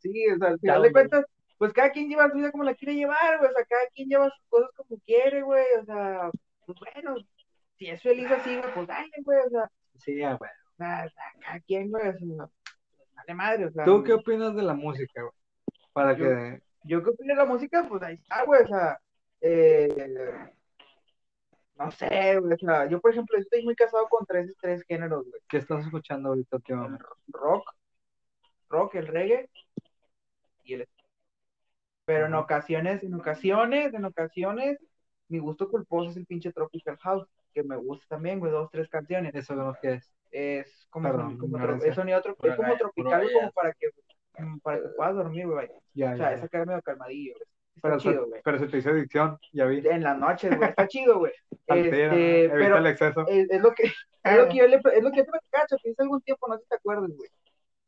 Sí, 0.00 0.26
o 0.28 0.38
sea, 0.38 0.48
al 0.48 0.58
final 0.60 0.82
de 0.82 0.92
cuentas, 0.92 1.24
pues 1.58 1.72
cada 1.72 1.90
quien 1.90 2.08
lleva 2.08 2.28
su 2.30 2.36
vida 2.36 2.50
como 2.50 2.64
la 2.64 2.74
quiere 2.74 2.94
llevar, 2.94 3.38
güey, 3.38 3.50
o 3.50 3.54
sea, 3.54 3.64
cada 3.64 3.86
quien 3.94 4.08
lleva 4.08 4.30
sus 4.30 4.44
cosas 4.48 4.70
como 4.76 5.00
quiere, 5.00 5.42
güey, 5.42 5.64
o 5.80 5.84
sea, 5.84 6.30
pues 6.66 6.78
bueno, 6.94 7.16
si 7.78 7.88
es 7.88 8.02
feliz 8.02 8.30
así, 8.30 8.56
güey, 8.58 8.74
pues 8.74 8.86
dale, 8.86 9.10
güey, 9.24 9.38
o 9.46 9.50
sea, 9.50 9.70
Sí, 9.98 10.18
ya, 10.18 10.34
güey. 10.34 10.50
o 10.50 10.76
sea, 10.76 11.10
cada 11.40 11.60
quien, 11.60 11.90
güey, 11.90 12.08
o 12.08 12.12
sea, 12.18 12.48
pues, 13.26 13.36
madre, 13.36 13.64
o 13.66 13.70
sea. 13.70 13.84
¿Tú 13.84 14.02
qué 14.04 14.12
opinas 14.12 14.54
de 14.54 14.62
la 14.62 14.74
música, 14.74 15.22
güey? 15.22 15.32
Para 15.92 16.12
Yo- 16.16 16.24
que... 16.24 16.60
Yo 16.88 17.02
que 17.02 17.10
opino 17.10 17.34
de 17.34 17.38
la 17.38 17.46
música, 17.46 17.84
pues 17.88 18.00
ahí 18.04 18.14
está, 18.14 18.44
güey, 18.44 18.62
o 18.62 18.66
sea, 18.68 19.00
eh, 19.40 19.88
no 21.78 21.90
sé, 21.90 22.38
güey, 22.38 22.54
o 22.54 22.58
sea, 22.58 22.88
yo 22.88 23.00
por 23.00 23.10
ejemplo 23.10 23.36
estoy 23.38 23.62
muy 23.64 23.74
casado 23.74 24.06
con 24.08 24.24
tres, 24.24 24.54
tres 24.60 24.82
géneros, 24.84 25.24
güey, 25.28 25.40
¿Qué 25.48 25.58
estás 25.58 25.84
escuchando 25.84 26.28
ahorita 26.30 26.56
últimamente? 26.56 27.04
rock, 27.28 27.74
rock, 28.68 28.96
el 28.96 29.06
reggae 29.06 29.48
y 30.64 30.74
el 30.74 30.88
pero 32.04 32.26
en 32.26 32.34
ocasiones, 32.34 33.02
en 33.02 33.14
ocasiones, 33.14 33.92
en 33.92 34.04
ocasiones, 34.04 34.78
mi 35.28 35.38
gusto 35.40 35.68
culposo 35.68 36.10
es 36.10 36.16
el 36.16 36.24
pinche 36.26 36.52
Tropical 36.52 36.96
House, 36.98 37.26
que 37.52 37.64
me 37.64 37.76
gusta 37.76 38.06
también, 38.08 38.38
güey, 38.38 38.52
dos, 38.52 38.70
tres 38.70 38.88
canciones, 38.88 39.34
Eso 39.34 39.56
no 39.56 39.74
que 39.82 39.94
es. 39.94 40.14
es 40.30 40.86
como, 40.90 41.08
Perdón, 41.08 41.36
como 41.36 41.58
es 41.58 41.94
sonido 41.96 42.22
tro- 42.22 42.36
Pura 42.36 42.52
es 42.52 42.56
como 42.56 42.76
tropical, 42.76 43.28
como 43.32 43.50
para 43.52 43.72
que, 43.72 43.88
para 44.62 44.82
que 44.82 44.88
puedas 44.90 45.14
dormir, 45.16 45.48
güey. 45.48 45.68
Ya, 45.94 46.12
o 46.12 46.16
sea, 46.16 46.32
esa 46.32 46.48
cara 46.48 46.64
medio 46.64 46.80
calmadillo, 46.82 47.34
güey, 47.34 47.46
Pero, 47.82 47.98
chido, 47.98 48.22
se, 48.22 48.28
güey. 48.30 48.42
pero 48.44 48.58
se 48.60 48.68
te 48.68 48.78
hizo 48.78 48.90
adicción, 48.90 49.38
ya 49.52 49.64
vi. 49.64 49.78
En 49.84 50.04
las 50.04 50.16
noches, 50.16 50.56
güey, 50.56 50.68
está 50.70 50.86
chido, 50.86 51.18
güey. 51.18 51.32
Este, 51.66 52.44
evita 52.44 52.54
pero 52.54 52.76
el 52.78 52.86
exceso. 52.86 53.26
es, 53.26 53.50
es 53.50 53.60
lo 53.60 53.72
que 53.72 53.82
es 53.82 54.36
lo 54.36 54.48
que 54.48 54.56
yo 54.58 54.66
le 54.68 54.76
es 54.76 55.02
lo 55.02 55.10
que 55.10 55.24
te 55.24 55.30
cacho, 55.50 55.76
que 55.82 55.90
hice 55.90 56.02
algún 56.02 56.20
tiempo, 56.20 56.46
no 56.46 56.56
sé 56.56 56.62
si 56.62 56.68
te 56.68 56.76
acuerdas, 56.76 57.10
güey. 57.10 57.28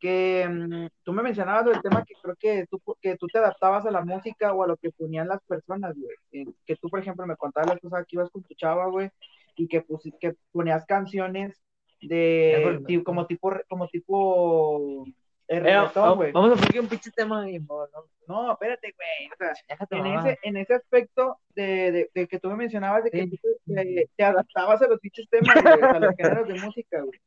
Que 0.01 0.47
mm, 0.49 0.89
tú 1.03 1.13
me 1.13 1.23
mencionabas 1.23 1.65
del 1.67 1.81
tema 1.83 2.05
que 2.05 2.15
creo 2.23 2.37
que 2.37 2.67
tú, 2.71 2.81
que 3.01 3.17
tú 3.17 3.27
te 3.27 3.39
adaptabas 3.39 3.85
a 3.87 3.91
la 3.91 4.03
música 4.05 4.53
o 4.53 4.63
a 4.63 4.67
lo 4.69 4.77
que 4.77 4.91
ponían 4.93 5.27
las 5.29 5.43
personas, 5.43 5.95
güey. 5.97 6.15
Eh, 6.33 6.47
Que 6.67 6.77
tú, 6.77 6.89
por 6.89 7.01
ejemplo, 7.01 7.27
me 7.27 7.37
contabas 7.37 7.71
las 7.71 7.81
cosas 7.81 8.07
que 8.07 8.17
ibas 8.17 8.31
con 8.31 8.43
tu 8.45 8.55
chava, 8.55 8.87
güey, 8.87 9.11
y 9.57 9.67
que, 9.67 9.85
pusi- 9.85 10.15
que 10.21 10.35
ponías 10.53 10.87
canciones 10.87 11.61
de 12.01 13.03
como 13.05 13.27
tipo 13.27 13.53
como 13.69 13.89
tipo 13.89 15.05
eh, 15.49 15.57
Eh, 15.57 15.61
reggaetón, 15.61 16.17
güey. 16.17 16.31
vamos 16.33 16.53
a 16.53 16.65
poner 16.67 16.81
un 16.81 16.89
pinche 16.89 17.11
tema 17.11 17.51
y 17.51 17.59
no, 17.59 17.87
no, 18.29 18.53
espérate, 18.53 18.95
güey. 18.95 19.31
O 19.33 19.37
sea, 19.37 19.99
en 19.99 20.07
ese, 20.07 20.39
en 20.43 20.57
ese 20.59 20.75
aspecto 20.75 21.39
de, 21.57 21.91
de, 21.91 22.11
de 22.15 22.29
que 22.29 22.39
tú 22.39 22.49
me 22.51 22.55
mencionabas 22.57 23.03
de 23.05 23.11
que 23.11 23.23
Sí. 23.25 23.31
tú 23.31 23.49
te, 23.75 24.09
te- 24.17 24.25
adaptabas 24.25 24.81
a 24.83 24.87
los 24.87 25.01
pinches 25.01 25.27
temas, 25.29 25.57
güey, 25.61 25.83
a 25.83 25.99
los 25.99 26.15
géneros 26.17 26.47
de 26.49 26.55
música, 26.61 27.01
güey. 27.01 27.19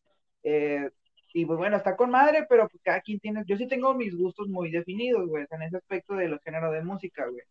Eh, 0.43 0.89
y 1.33 1.45
pues 1.45 1.57
bueno, 1.57 1.77
está 1.77 1.95
con 1.95 2.11
madre, 2.11 2.45
pero 2.49 2.67
pues 2.67 2.81
cada 2.83 3.01
quien 3.01 3.19
tiene, 3.19 3.43
yo 3.45 3.57
sí 3.57 3.67
tengo 3.67 3.93
mis 3.93 4.15
gustos 4.17 4.47
muy 4.49 4.71
definidos, 4.71 5.27
güey, 5.27 5.45
en 5.49 5.61
ese 5.63 5.77
aspecto 5.77 6.15
de 6.15 6.27
los 6.29 6.41
géneros 6.43 6.73
de 6.73 6.83
música, 6.83 7.25
güey. 7.27 7.43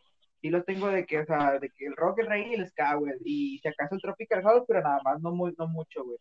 Sí 0.43 0.51
los 0.51 0.65
tengo 0.65 0.89
de 0.89 1.05
que, 1.07 1.19
o 1.21 1.27
sea, 1.27 1.59
de 1.59 1.71
que 1.71 1.87
el 1.87 1.97
rock, 1.97 2.21
el 2.21 2.27
reggae 2.27 2.51
y 2.51 2.55
el 2.55 2.67
ska, 2.69 2.95
güey, 2.95 3.15
y 3.25 3.59
si 3.59 3.69
acaso 3.69 3.95
el 3.95 4.01
tropical 4.03 4.43
house, 4.43 4.65
pero 4.67 4.83
nada 4.83 5.01
más, 5.05 5.21
no 5.21 5.33
muy, 5.33 5.55
no 5.59 5.67
mucho, 5.69 6.05
güey. 6.05 6.19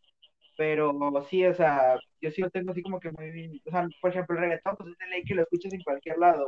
Pero 0.58 0.94
sí, 1.30 1.46
o 1.46 1.54
sea, 1.54 1.98
yo 2.22 2.32
sí 2.32 2.42
lo 2.42 2.50
tengo 2.50 2.72
así 2.72 2.82
como 2.84 3.00
que 3.00 3.12
muy, 3.12 3.62
o 3.66 3.72
sea, 3.72 3.88
por 4.02 4.12
ejemplo, 4.12 4.36
el 4.36 4.42
reggaetón, 4.44 4.76
pues 4.78 4.90
es 4.92 4.98
de 4.98 5.08
ley 5.08 5.24
que 5.24 5.36
lo 5.36 5.44
escuchas 5.44 5.74
en 5.74 5.82
cualquier 5.84 6.18
lado. 6.18 6.48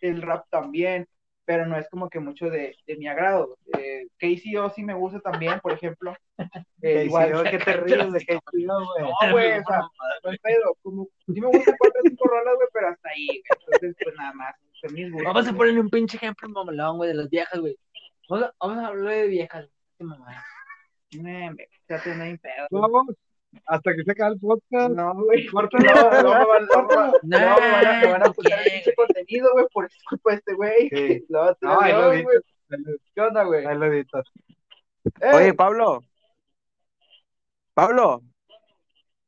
El 0.00 0.22
rap 0.22 0.46
también, 0.50 1.06
pero 1.44 1.66
no 1.66 1.76
es 1.76 1.88
como 1.90 2.08
que 2.08 2.20
mucho 2.20 2.48
de, 2.50 2.76
de 2.86 2.96
mi 2.96 3.06
agrado. 3.06 3.56
Eh, 3.78 4.06
KCO 4.18 4.70
sí 4.70 4.82
me 4.82 4.94
gusta 4.94 5.20
también, 5.20 5.60
por 5.60 5.72
ejemplo. 5.72 6.14
Eh, 6.82 7.04
igual, 7.06 7.48
¿qué 7.50 7.58
te 7.58 7.72
ríes 7.78 8.12
de 8.12 8.20
KCO, 8.26 8.40
güey? 8.52 8.64
no, 8.66 8.84
güey, 9.32 9.52
o 9.58 9.64
sea, 9.64 9.80
no 10.22 10.30
hay 10.30 10.36
pedo, 10.38 10.76
como, 10.82 11.08
sí 11.26 11.40
me 11.40 11.46
gustan 11.46 11.74
cuatro 11.78 12.00
o 12.04 12.08
cinco 12.08 12.24
rolas, 12.28 12.54
güey, 12.56 12.68
pero 12.74 12.88
hasta 12.88 13.08
ahí, 13.08 13.26
güey. 13.26 13.42
Entonces, 13.72 13.96
pues 14.04 14.14
nada 14.16 14.32
más, 14.34 14.54
mis 14.92 15.10
gustos, 15.10 15.32
Vamos 15.32 15.48
a 15.48 15.52
ponerle 15.54 15.80
un 15.80 15.88
pinche 15.88 16.18
ejemplo 16.18 16.46
mamalón, 16.50 16.98
güey, 16.98 17.08
de 17.08 17.14
las 17.14 17.30
viejas, 17.30 17.58
güey. 17.58 17.78
Vamos 18.28 18.44
a, 18.46 18.54
vamos 18.60 18.84
a 18.84 18.86
hablar 18.88 19.14
de 19.14 19.26
viejas. 19.28 19.66
Qué 19.96 20.04
mamá. 20.04 20.44
Eh, 21.12 21.18
me- 21.20 21.68
ya 21.88 22.02
te 22.02 22.14
no 22.14 22.24
hay 22.24 22.36
pedo. 22.36 22.66
Vamos, 22.70 23.14
hasta 23.66 23.94
que 23.94 24.02
se 24.04 24.12
acabe 24.12 24.34
el 24.34 24.40
podcast. 24.40 24.90
No, 24.94 25.14
güey, 25.14 25.46
Córtalo. 25.46 25.84
no, 25.84 26.22
no 26.22 26.38
me 26.38 26.44
van, 26.46 26.66
no, 26.66 26.82
me 26.86 26.94
van- 26.96 27.12
no, 27.22 27.38
van 27.38 27.86
a, 27.86 28.18
no 28.18 28.32
putar 28.32 28.58
el 28.64 28.72
pinche 28.72 28.94
contenido, 28.94 29.50
güey, 29.52 29.66
por 29.72 29.88
culpa 30.08 30.30
de 30.30 30.36
este 30.36 30.54
güey. 30.54 30.88
Sí. 30.90 31.24
No, 31.28 31.56
No, 31.60 31.80
ahí 31.80 31.92
lo 31.92 32.00
no, 32.02 32.22
güey. 32.22 32.24
¿Qué 33.14 33.20
onda, 33.20 33.44
güey? 33.44 33.66
Ahí 33.66 33.76
lo 33.78 33.86
editas. 33.86 34.24
Eh, 35.20 35.30
Oye, 35.34 35.54
Pablo. 35.54 36.00
Pablo. 37.74 38.22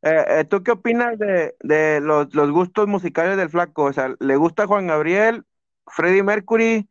eh, 0.03 0.25
eh, 0.29 0.45
¿tú 0.45 0.63
qué 0.63 0.71
opinas 0.73 1.19
de, 1.19 1.55
de 1.61 2.01
los, 2.01 2.35
los 2.35 2.51
gustos 2.51 2.87
musicales 2.87 3.37
del 3.37 3.51
flaco? 3.51 3.85
O 3.85 3.93
sea, 3.93 4.15
¿le 4.21 4.37
gusta 4.37 4.67
Juan 4.67 4.87
Gabriel, 4.87 5.45
Freddie 5.87 6.23
Mercury 6.23 6.89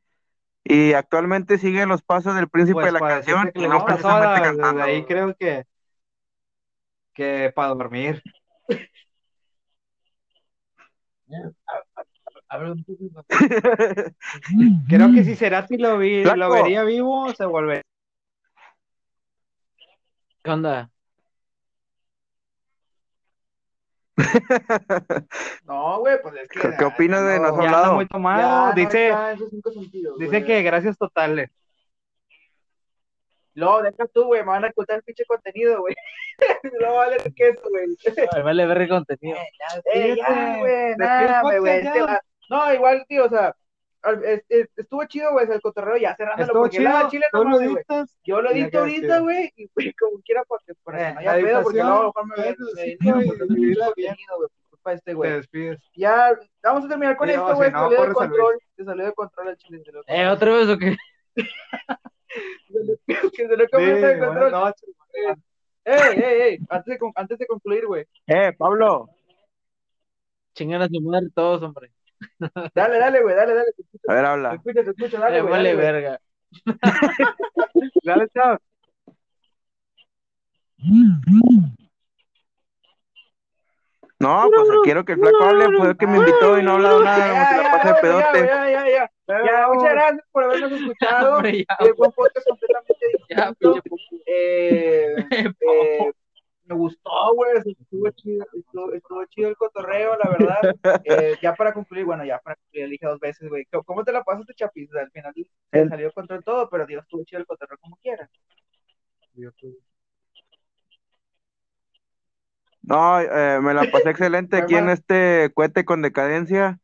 y 0.64 0.94
actualmente 0.94 1.58
sigue 1.58 1.86
los 1.86 2.02
pasos 2.02 2.36
del 2.36 2.50
príncipe 2.50 2.74
Pues 2.76 2.86
de 2.88 2.92
la 2.92 3.00
canción? 3.00 3.52
que 3.54 3.62
y 3.62 3.68
no 3.68 3.86
cantando. 3.86 4.82
ahí 4.84 5.06
creo 5.06 5.36
que 5.36 5.66
que 7.16 7.52
para 7.56 7.70
dormir. 7.70 8.22
Creo 14.88 15.12
que 15.14 15.24
si 15.24 15.36
Cerati 15.36 15.78
lo, 15.78 15.98
vi, 15.98 16.24
lo 16.24 16.52
vería 16.52 16.84
vivo, 16.84 17.34
se 17.34 17.46
volvería. 17.46 17.82
¿Qué 20.44 20.52
onda? 20.52 20.90
No, 25.66 26.00
güey, 26.00 26.22
pues 26.22 26.36
es 26.36 26.50
que. 26.50 26.60
¿Qué- 26.60 26.72
qué 26.78 26.86
opinas 26.86 27.26
de 27.26 27.38
no, 27.38 27.44
nosotros? 27.44 27.66
Ya 27.66 27.72
hablado. 27.78 27.96
muy 27.96 28.06
ya 28.06 28.10
tomado. 28.10 28.68
no 28.68 28.74
dice 28.74 29.08
está 29.10 29.32
en 29.32 29.38
sus 29.38 29.50
cinco 29.50 29.72
sentidos, 29.72 30.18
dice 30.20 30.30
güey. 30.32 30.46
que 30.46 30.62
gracias 30.64 30.98
totales. 30.98 31.50
No, 33.56 33.82
deja 33.82 34.06
tú, 34.14 34.26
güey, 34.26 34.42
me 34.42 34.48
van 34.48 34.66
a 34.66 34.70
ocultar 34.70 34.98
el 34.98 35.04
pinche 35.04 35.26
contenido, 35.26 35.80
güey. 35.82 35.96
no 36.82 36.96
vale 36.96 37.18
queso, 37.36 37.62
güey. 37.70 37.86
Ay, 38.36 38.42
Vale 38.44 38.66
ver 38.68 38.82
el 38.82 38.90
contenido. 38.90 39.38
Eh, 39.94 40.16
ya, 40.18 40.58
güey, 40.60 40.92
el 40.92 40.98
nada, 40.98 41.42
güey. 41.58 41.84
ya. 41.84 42.06
va- 42.06 42.22
No, 42.50 42.74
igual, 42.74 43.06
tío, 43.08 43.26
o 43.26 43.30
sea, 43.30 43.56
estuvo 44.78 45.04
chido, 45.06 45.32
güey, 45.32 45.50
el 45.50 45.62
cotorreo 45.62 45.98
ya 45.98 46.16
cerrándolo, 46.16 46.54
porque 46.60 46.78
chido. 46.78 46.90
la 46.92 47.08
chile 47.10 47.26
no 47.34 47.44
lo 47.44 47.58
güey. 47.58 47.84
Yo 48.24 48.42
lo 48.42 48.52
edito 48.52 48.80
ahorita, 48.80 49.20
güey, 49.20 49.52
y 49.56 49.68
güey, 49.74 49.94
como 49.94 50.22
quiera, 50.22 50.44
porque 50.48 50.74
para 50.84 50.98
que 50.98 51.04
Eh, 51.06 51.14
no 51.14 51.20
haya 51.22 51.34
pedo, 51.46 51.64
porque 51.64 51.82
a 51.82 51.86
lo 51.86 52.04
mejor 52.06 52.28
me 52.28 52.36
me 52.36 52.44
ven 52.44 52.56
güey, 52.76 52.98
no 53.00 53.86
güey, 53.96 54.50
por 54.50 54.70
culpa 54.70 54.94
este 54.94 55.12
Te 55.12 55.14
güey. 55.16 55.32
despides. 55.32 55.80
Ya, 55.96 56.38
Vamos 56.62 56.86
a 56.86 56.88
terminar 56.88 57.16
con 57.18 57.28
Sí, 57.28 57.34
esto, 57.34 57.48
no, 57.50 57.56
güey. 57.56 57.72
no, 57.72 57.80
salió 57.90 58.02
de 58.06 58.14
control. 58.14 58.60
Se 58.76 58.84
salió 58.86 59.06
de 59.06 59.14
control 59.14 59.48
el 59.50 59.58
chile. 59.58 59.82
¿Eh, 60.08 60.28
otra 60.28 60.54
vez 60.54 60.68
o 60.70 60.78
qué? 60.78 60.96
que 63.08 63.48
se 63.48 63.56
Sí, 63.58 63.68
comienza 63.72 64.08
de 64.08 64.18
buenas 64.18 64.28
control. 64.28 64.52
noches. 64.52 64.90
Ey, 65.86 66.24
ey, 66.24 66.42
ey. 66.42 66.58
Antes 66.70 66.86
de, 66.94 66.98
con- 67.00 67.12
antes 67.16 67.38
de 67.40 67.46
concluir, 67.48 67.86
güey. 67.86 68.06
Eh, 68.28 68.54
Pablo. 68.58 69.10
Chingan 70.54 70.82
a 70.82 70.88
su 70.88 71.02
madre 71.02 71.28
todos, 71.36 71.62
hombre. 71.62 71.92
Dale, 72.74 72.98
dale, 72.98 73.22
güey. 73.22 73.36
Dale, 73.36 73.54
dale. 73.54 73.72
Te 73.74 73.84
A 74.12 74.14
ver, 74.14 74.24
te 74.24 74.28
habla. 74.30 74.54
escucho, 74.56 74.84
te 74.84 74.90
escucho. 74.90 75.20
Dale, 75.20 75.38
Eh, 75.38 75.42
güey. 75.42 75.52
vale 75.52 75.76
verga. 75.76 76.20
Dale, 78.04 78.28
chao. 78.34 78.58
No, 84.20 84.50
pues 84.54 84.70
quiero 84.84 85.04
que 85.04 85.14
el 85.14 85.20
flaco 85.20 85.44
hable, 85.44 85.78
fue 85.78 85.90
el 85.90 85.98
que 85.98 86.08
me 86.08 86.18
invitó 86.18 86.58
y 86.58 86.64
no 86.64 86.72
ha 86.72 86.74
hablado 86.76 87.04
nada, 87.04 87.50
se 87.50 87.58
la 87.58 87.72
pasa 87.72 87.90
de 87.90 87.96
ya, 87.96 88.02
pedote. 88.02 88.40
Ya, 88.40 88.46
ya, 88.48 88.70
ya, 88.72 88.90
ya. 88.90 89.12
Ya, 89.28 89.68
muchas 89.74 89.92
gracias 89.94 90.26
por 90.32 90.44
habernos 90.44 90.72
escuchado. 90.80 91.36
Hombre, 91.38 91.66
ya, 91.68 91.78
Eh, 91.86 91.94
fue 91.98 92.08
un 92.08 92.14
podcast 92.14 92.48
completamente 92.48 93.06
distinto. 93.28 93.82
Eh, 94.28 95.16
eh, 95.62 96.12
me 96.68 96.76
gustó, 96.76 97.34
güey, 97.36 97.52
estuvo 97.58 98.10
chido, 98.12 98.46
estuvo, 98.54 98.94
estuvo 98.94 99.26
chido 99.26 99.50
el 99.50 99.56
cotorreo, 99.56 100.18
la 100.18 100.30
verdad. 100.30 101.02
Eh, 101.04 101.36
ya 101.42 101.54
para 101.54 101.74
concluir, 101.74 102.06
bueno, 102.06 102.26
ya 102.26 102.40
para 102.40 102.56
concluir, 102.56 102.90
dije 102.90 103.06
dos 103.06 103.20
veces, 103.20 103.50
güey, 103.50 103.66
¿cómo- 103.66 103.84
¿cómo 103.84 104.04
te 104.04 104.12
la 104.12 104.24
pasaste, 104.24 104.54
Chapis? 104.56 104.94
Al 104.96 105.12
final 105.12 105.34
se 105.36 105.80
El- 105.80 105.90
salió 105.90 106.12
contra 106.12 106.42
todo, 106.42 106.68
pero 106.70 106.86
Dios, 106.88 107.04
estuvo 107.04 107.24
chido 107.24 107.40
el 107.40 107.46
cotorreo 107.48 107.78
como 107.80 107.98
quiera. 107.98 108.30
No, 112.82 113.20
eh, 113.20 113.60
me 113.62 113.74
la 113.74 113.90
pasé 113.92 114.12
excelente 114.12 114.58
aquí 114.58 114.76
en 114.76 114.90
este 114.90 115.52
cohete 115.56 115.86
con 115.86 116.02
decadencia. 116.02 116.80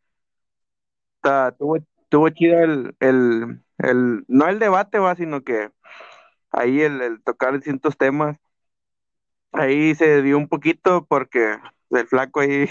Tuvo, 1.57 1.77
tuvo 2.11 2.29
chido 2.29 2.59
el, 2.59 2.93
el, 2.99 3.63
el, 3.77 4.25
no 4.27 4.47
el 4.47 4.59
debate, 4.59 4.99
va, 4.99 5.15
sino 5.15 5.41
que 5.43 5.71
ahí 6.51 6.81
el, 6.81 7.01
el 7.01 7.23
tocar 7.23 7.53
distintos 7.53 7.97
temas. 7.97 8.37
Ahí 9.53 9.95
se 9.95 10.21
dio 10.21 10.37
un 10.37 10.47
poquito 10.47 11.05
porque 11.09 11.57
el 11.89 12.07
flaco 12.07 12.41
ahí 12.41 12.67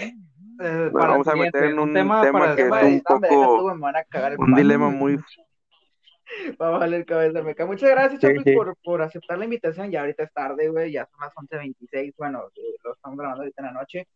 Eh, 0.62 0.91
para 0.93 1.12
vamos 1.12 1.26
a 1.26 1.34
meter 1.36 1.64
en 1.64 1.78
un 1.78 1.95
tema 1.95 2.20
tema 2.20 2.55
que 2.55 2.62
es 2.62 2.70
un 2.70 3.01
poco, 3.01 3.72
tú, 3.72 4.43
un 4.43 4.55
dilema 4.55 4.91
muy... 4.91 5.16
Va 6.61 6.68
a 6.68 6.78
valer 6.78 7.05
cabeza, 7.07 7.43
meca. 7.43 7.66
Muchas 7.66 7.91
gracias, 7.91 8.20
sí. 8.20 8.55
Por, 8.55 8.76
por 8.84 9.03
aceptar 9.03 9.38
la 9.38 9.45
invitación. 9.45 9.91
Ya 9.91 10.01
ahorita 10.01 10.22
es 10.22 10.32
tarde, 10.32 10.68
güey, 10.68 10.93
ya 10.93 11.07
son 11.07 11.20
las 11.20 11.34
11.26. 11.34 12.14
Bueno, 12.16 12.45
eh, 12.55 12.76
lo 12.84 12.93
estamos 12.93 13.18
grabando 13.18 13.43
ahorita 13.43 13.62
en 13.62 13.66
la 13.66 13.72
noche. 13.72 14.07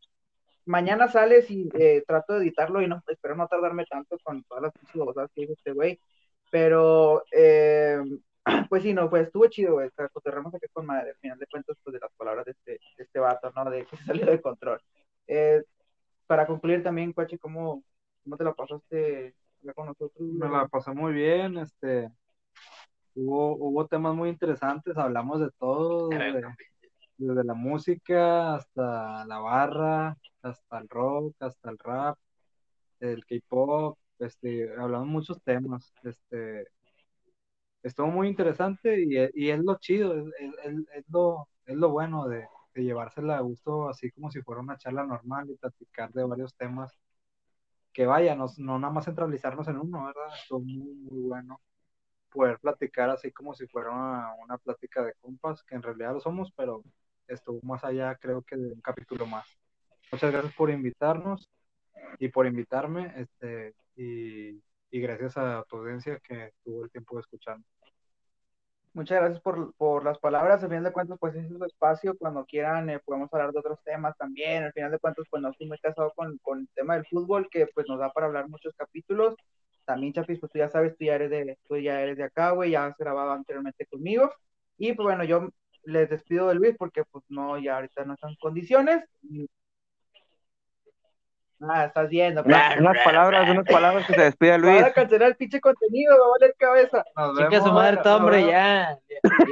Mañana 0.66 1.08
sales 1.08 1.50
y 1.50 1.68
eh, 1.74 2.02
trato 2.06 2.34
de 2.34 2.40
editarlo 2.40 2.80
y 2.80 2.88
no 2.88 3.02
espero 3.06 3.36
no 3.36 3.46
tardarme 3.48 3.84
tanto 3.86 4.16
con 4.22 4.42
todas 4.44 4.62
las 4.64 4.72
babosadas 4.94 5.30
que 5.34 5.42
dijo 5.42 5.52
este 5.52 5.72
güey. 5.72 6.00
Pero, 6.50 7.22
eh, 7.32 8.00
pues 8.68 8.82
sí, 8.82 8.94
no, 8.94 9.10
pues 9.10 9.26
estuvo 9.26 9.46
chido, 9.46 9.74
güey. 9.74 9.90
Coterramos 10.12 10.54
aquí 10.54 10.66
con 10.72 10.86
madre. 10.86 11.10
Al 11.10 11.16
final 11.16 11.38
de 11.38 11.46
cuentas, 11.46 11.76
pues 11.82 11.94
de 11.94 12.00
las 12.00 12.12
palabras 12.12 12.44
de 12.46 12.52
este, 12.52 12.72
de 12.72 13.04
este 13.04 13.18
vato, 13.18 13.52
¿no? 13.54 13.70
De 13.70 13.84
que 13.86 13.96
se 13.96 14.04
salió 14.22 14.26
de 14.26 14.40
control. 14.40 14.80
Eh, 15.26 15.62
para 16.26 16.46
concluir 16.46 16.82
también, 16.82 17.12
Cuache, 17.12 17.38
¿cómo, 17.38 17.82
cómo 18.22 18.36
te 18.36 18.44
la 18.44 18.54
pasaste 18.54 19.34
con 19.74 19.86
nosotros? 19.86 20.12
Me 20.20 20.48
la 20.48 20.68
pasé 20.68 20.92
muy 20.92 21.12
bien, 21.12 21.58
este, 21.58 22.10
hubo, 23.14 23.56
hubo 23.56 23.86
temas 23.86 24.14
muy 24.14 24.28
interesantes, 24.28 24.96
hablamos 24.96 25.40
de 25.40 25.50
todo, 25.58 26.08
desde, 26.08 26.42
desde 27.16 27.44
la 27.44 27.54
música 27.54 28.56
hasta 28.56 29.24
la 29.26 29.38
barra, 29.38 30.16
hasta 30.44 30.78
el 30.78 30.88
rock, 30.88 31.36
hasta 31.40 31.70
el 31.70 31.78
rap, 31.78 32.18
el 33.00 33.24
K-pop, 33.26 33.98
este, 34.20 34.70
hablamos 34.78 35.08
muchos 35.08 35.42
temas, 35.44 35.92
este, 36.04 36.66
estuvo 37.82 38.08
muy 38.08 38.28
interesante 38.28 39.00
y, 39.02 39.16
y 39.34 39.50
es 39.50 39.58
lo 39.60 39.76
chido, 39.78 40.14
es, 40.16 40.26
es- 40.64 40.74
es- 40.94 41.04
lo, 41.10 41.48
es 41.66 41.76
lo 41.76 41.90
bueno 41.90 42.26
de, 42.28 42.46
de 42.74 42.82
llevársela 42.84 43.36
a 43.36 43.40
gusto 43.40 43.88
así 43.88 44.10
como 44.12 44.30
si 44.30 44.42
fuera 44.42 44.60
una 44.62 44.76
charla 44.78 45.04
normal 45.04 45.50
y 45.50 45.56
platicar 45.56 46.12
de 46.12 46.24
varios 46.24 46.54
temas 46.56 46.92
que 47.92 48.06
vaya, 48.06 48.34
no, 48.34 48.46
no 48.58 48.78
nada 48.78 48.92
más 48.92 49.04
centralizarnos 49.06 49.68
en 49.68 49.78
uno, 49.78 50.06
¿verdad? 50.06 50.34
Estuvo 50.42 50.60
muy, 50.60 50.94
muy 50.96 51.22
bueno 51.28 51.60
poder 52.32 52.58
platicar 52.60 53.10
así 53.10 53.32
como 53.32 53.54
si 53.54 53.66
fuera 53.68 53.90
una, 53.92 54.34
una 54.44 54.58
plática 54.58 55.02
de 55.04 55.14
compas, 55.20 55.62
que 55.64 55.74
en 55.76 55.82
realidad 55.82 56.14
lo 56.14 56.20
somos, 56.20 56.52
pero 56.56 56.84
estuvo 57.28 57.60
más 57.64 57.84
allá, 57.84 58.16
creo 58.16 58.42
que 58.42 58.56
de 58.56 58.72
un 58.72 58.80
capítulo 58.82 59.26
más. 59.26 59.46
Muchas 60.12 60.32
gracias 60.32 60.54
por 60.54 60.70
invitarnos 60.70 61.50
y 62.18 62.28
por 62.28 62.46
invitarme, 62.46 63.12
este, 63.16 63.74
y, 63.96 64.62
y 64.90 65.00
gracias 65.00 65.36
a 65.36 65.64
tu 65.68 65.76
audiencia 65.76 66.20
que 66.20 66.52
tuvo 66.62 66.84
el 66.84 66.90
tiempo 66.90 67.16
de 67.16 67.20
escucharme. 67.22 67.64
Muchas 68.94 69.18
gracias 69.18 69.40
por, 69.40 69.74
por 69.74 70.04
las 70.04 70.20
palabras. 70.20 70.62
Al 70.62 70.68
final 70.68 70.84
de 70.84 70.92
cuentas, 70.92 71.18
pues 71.18 71.34
es 71.34 71.48
su 71.48 71.64
espacio. 71.64 72.16
Cuando 72.16 72.44
quieran, 72.44 72.88
eh, 72.88 73.00
podemos 73.04 73.28
hablar 73.32 73.50
de 73.50 73.58
otros 73.58 73.82
temas 73.82 74.16
también. 74.16 74.62
Al 74.62 74.72
final 74.72 74.92
de 74.92 75.00
cuentas, 75.00 75.26
pues 75.28 75.42
no 75.42 75.50
estoy 75.50 75.66
muy 75.66 75.78
casado 75.78 76.12
con, 76.14 76.38
con 76.38 76.60
el 76.60 76.68
tema 76.76 76.94
del 76.94 77.04
fútbol, 77.06 77.48
que 77.50 77.66
pues 77.74 77.88
nos 77.88 77.98
da 77.98 78.12
para 78.12 78.28
hablar 78.28 78.48
muchos 78.48 78.72
capítulos. 78.76 79.34
También, 79.84 80.12
Chapis, 80.12 80.38
pues 80.38 80.52
tú 80.52 80.58
ya 80.58 80.68
sabes, 80.68 80.96
tú 80.96 81.06
ya 81.06 81.16
eres 81.16 81.28
de, 81.28 81.58
tú 81.66 81.76
ya 81.76 82.00
eres 82.00 82.16
de 82.16 82.22
acá, 82.22 82.52
güey, 82.52 82.70
ya 82.70 82.86
has 82.86 82.96
grabado 82.96 83.32
anteriormente 83.32 83.84
conmigo. 83.86 84.30
Y 84.78 84.92
pues 84.92 85.04
bueno, 85.04 85.24
yo 85.24 85.48
les 85.82 86.08
despido 86.08 86.46
de 86.48 86.54
Luis 86.54 86.76
porque 86.78 87.02
pues 87.10 87.24
no, 87.28 87.58
ya 87.58 87.74
ahorita 87.74 88.04
no 88.04 88.14
están 88.14 88.36
condiciones. 88.40 89.04
Ah, 91.68 91.84
estás 91.86 92.08
viendo. 92.08 92.42
Nah, 92.44 92.76
unas 92.78 92.98
palabras, 93.04 93.48
unas 93.48 93.64
palabras 93.66 94.06
que 94.06 94.14
se 94.14 94.22
despida 94.22 94.58
Me 94.58 94.64
Luis. 94.66 94.80
van 94.82 94.90
a 94.90 94.92
cancelar 94.92 95.28
el 95.28 95.36
pinche 95.36 95.60
contenido, 95.60 96.12
me 96.14 96.18
va 96.20 96.26
a 96.26 96.30
valer 96.38 96.54
cabeza. 96.58 97.04
Nos 97.16 97.38
Chica 97.38 97.58
su 97.58 97.64
vemos. 97.64 97.72
madre, 97.74 97.96
todo, 98.02 98.16
hombre, 98.16 98.46
ya. 98.46 98.98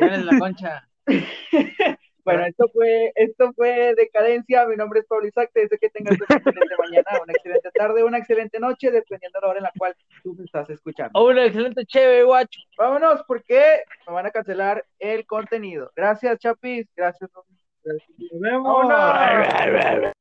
La 0.00 0.38
concha. 0.38 0.88
Bueno, 2.24 2.44
esto 2.46 2.66
fue, 2.72 3.10
esto 3.16 3.52
fue 3.56 3.96
Decadencia. 3.96 4.64
Mi 4.66 4.76
nombre 4.76 5.00
es 5.00 5.06
Pablo 5.06 5.26
Isaac. 5.26 5.50
Te 5.52 5.62
deseo 5.62 5.76
que 5.80 5.90
tengas 5.90 6.14
una 6.14 6.36
excelente 6.36 6.74
mañana, 6.78 7.20
una 7.20 7.32
excelente 7.32 7.70
tarde, 7.74 8.04
una 8.04 8.18
excelente 8.18 8.60
noche, 8.60 8.92
dependiendo 8.92 9.40
de 9.40 9.42
la 9.44 9.48
hora 9.50 9.58
en 9.58 9.64
la 9.64 9.72
cual 9.76 9.96
tú 10.22 10.32
me 10.38 10.44
estás 10.44 10.70
escuchando. 10.70 11.10
Oh, 11.14 11.24
una 11.30 11.44
excelente 11.46 11.84
chévere, 11.84 12.22
guacho. 12.22 12.60
Vámonos, 12.78 13.24
porque 13.26 13.82
me 14.06 14.12
van 14.14 14.26
a 14.26 14.30
cancelar 14.30 14.84
el 15.00 15.26
contenido. 15.26 15.90
Gracias, 15.96 16.38
Chapis. 16.38 16.86
Gracias. 16.94 17.28
Nos 17.34 17.96
vemos. 18.40 18.86
Vámonos. 18.86 20.12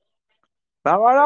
¡Vámonos! 0.84 1.16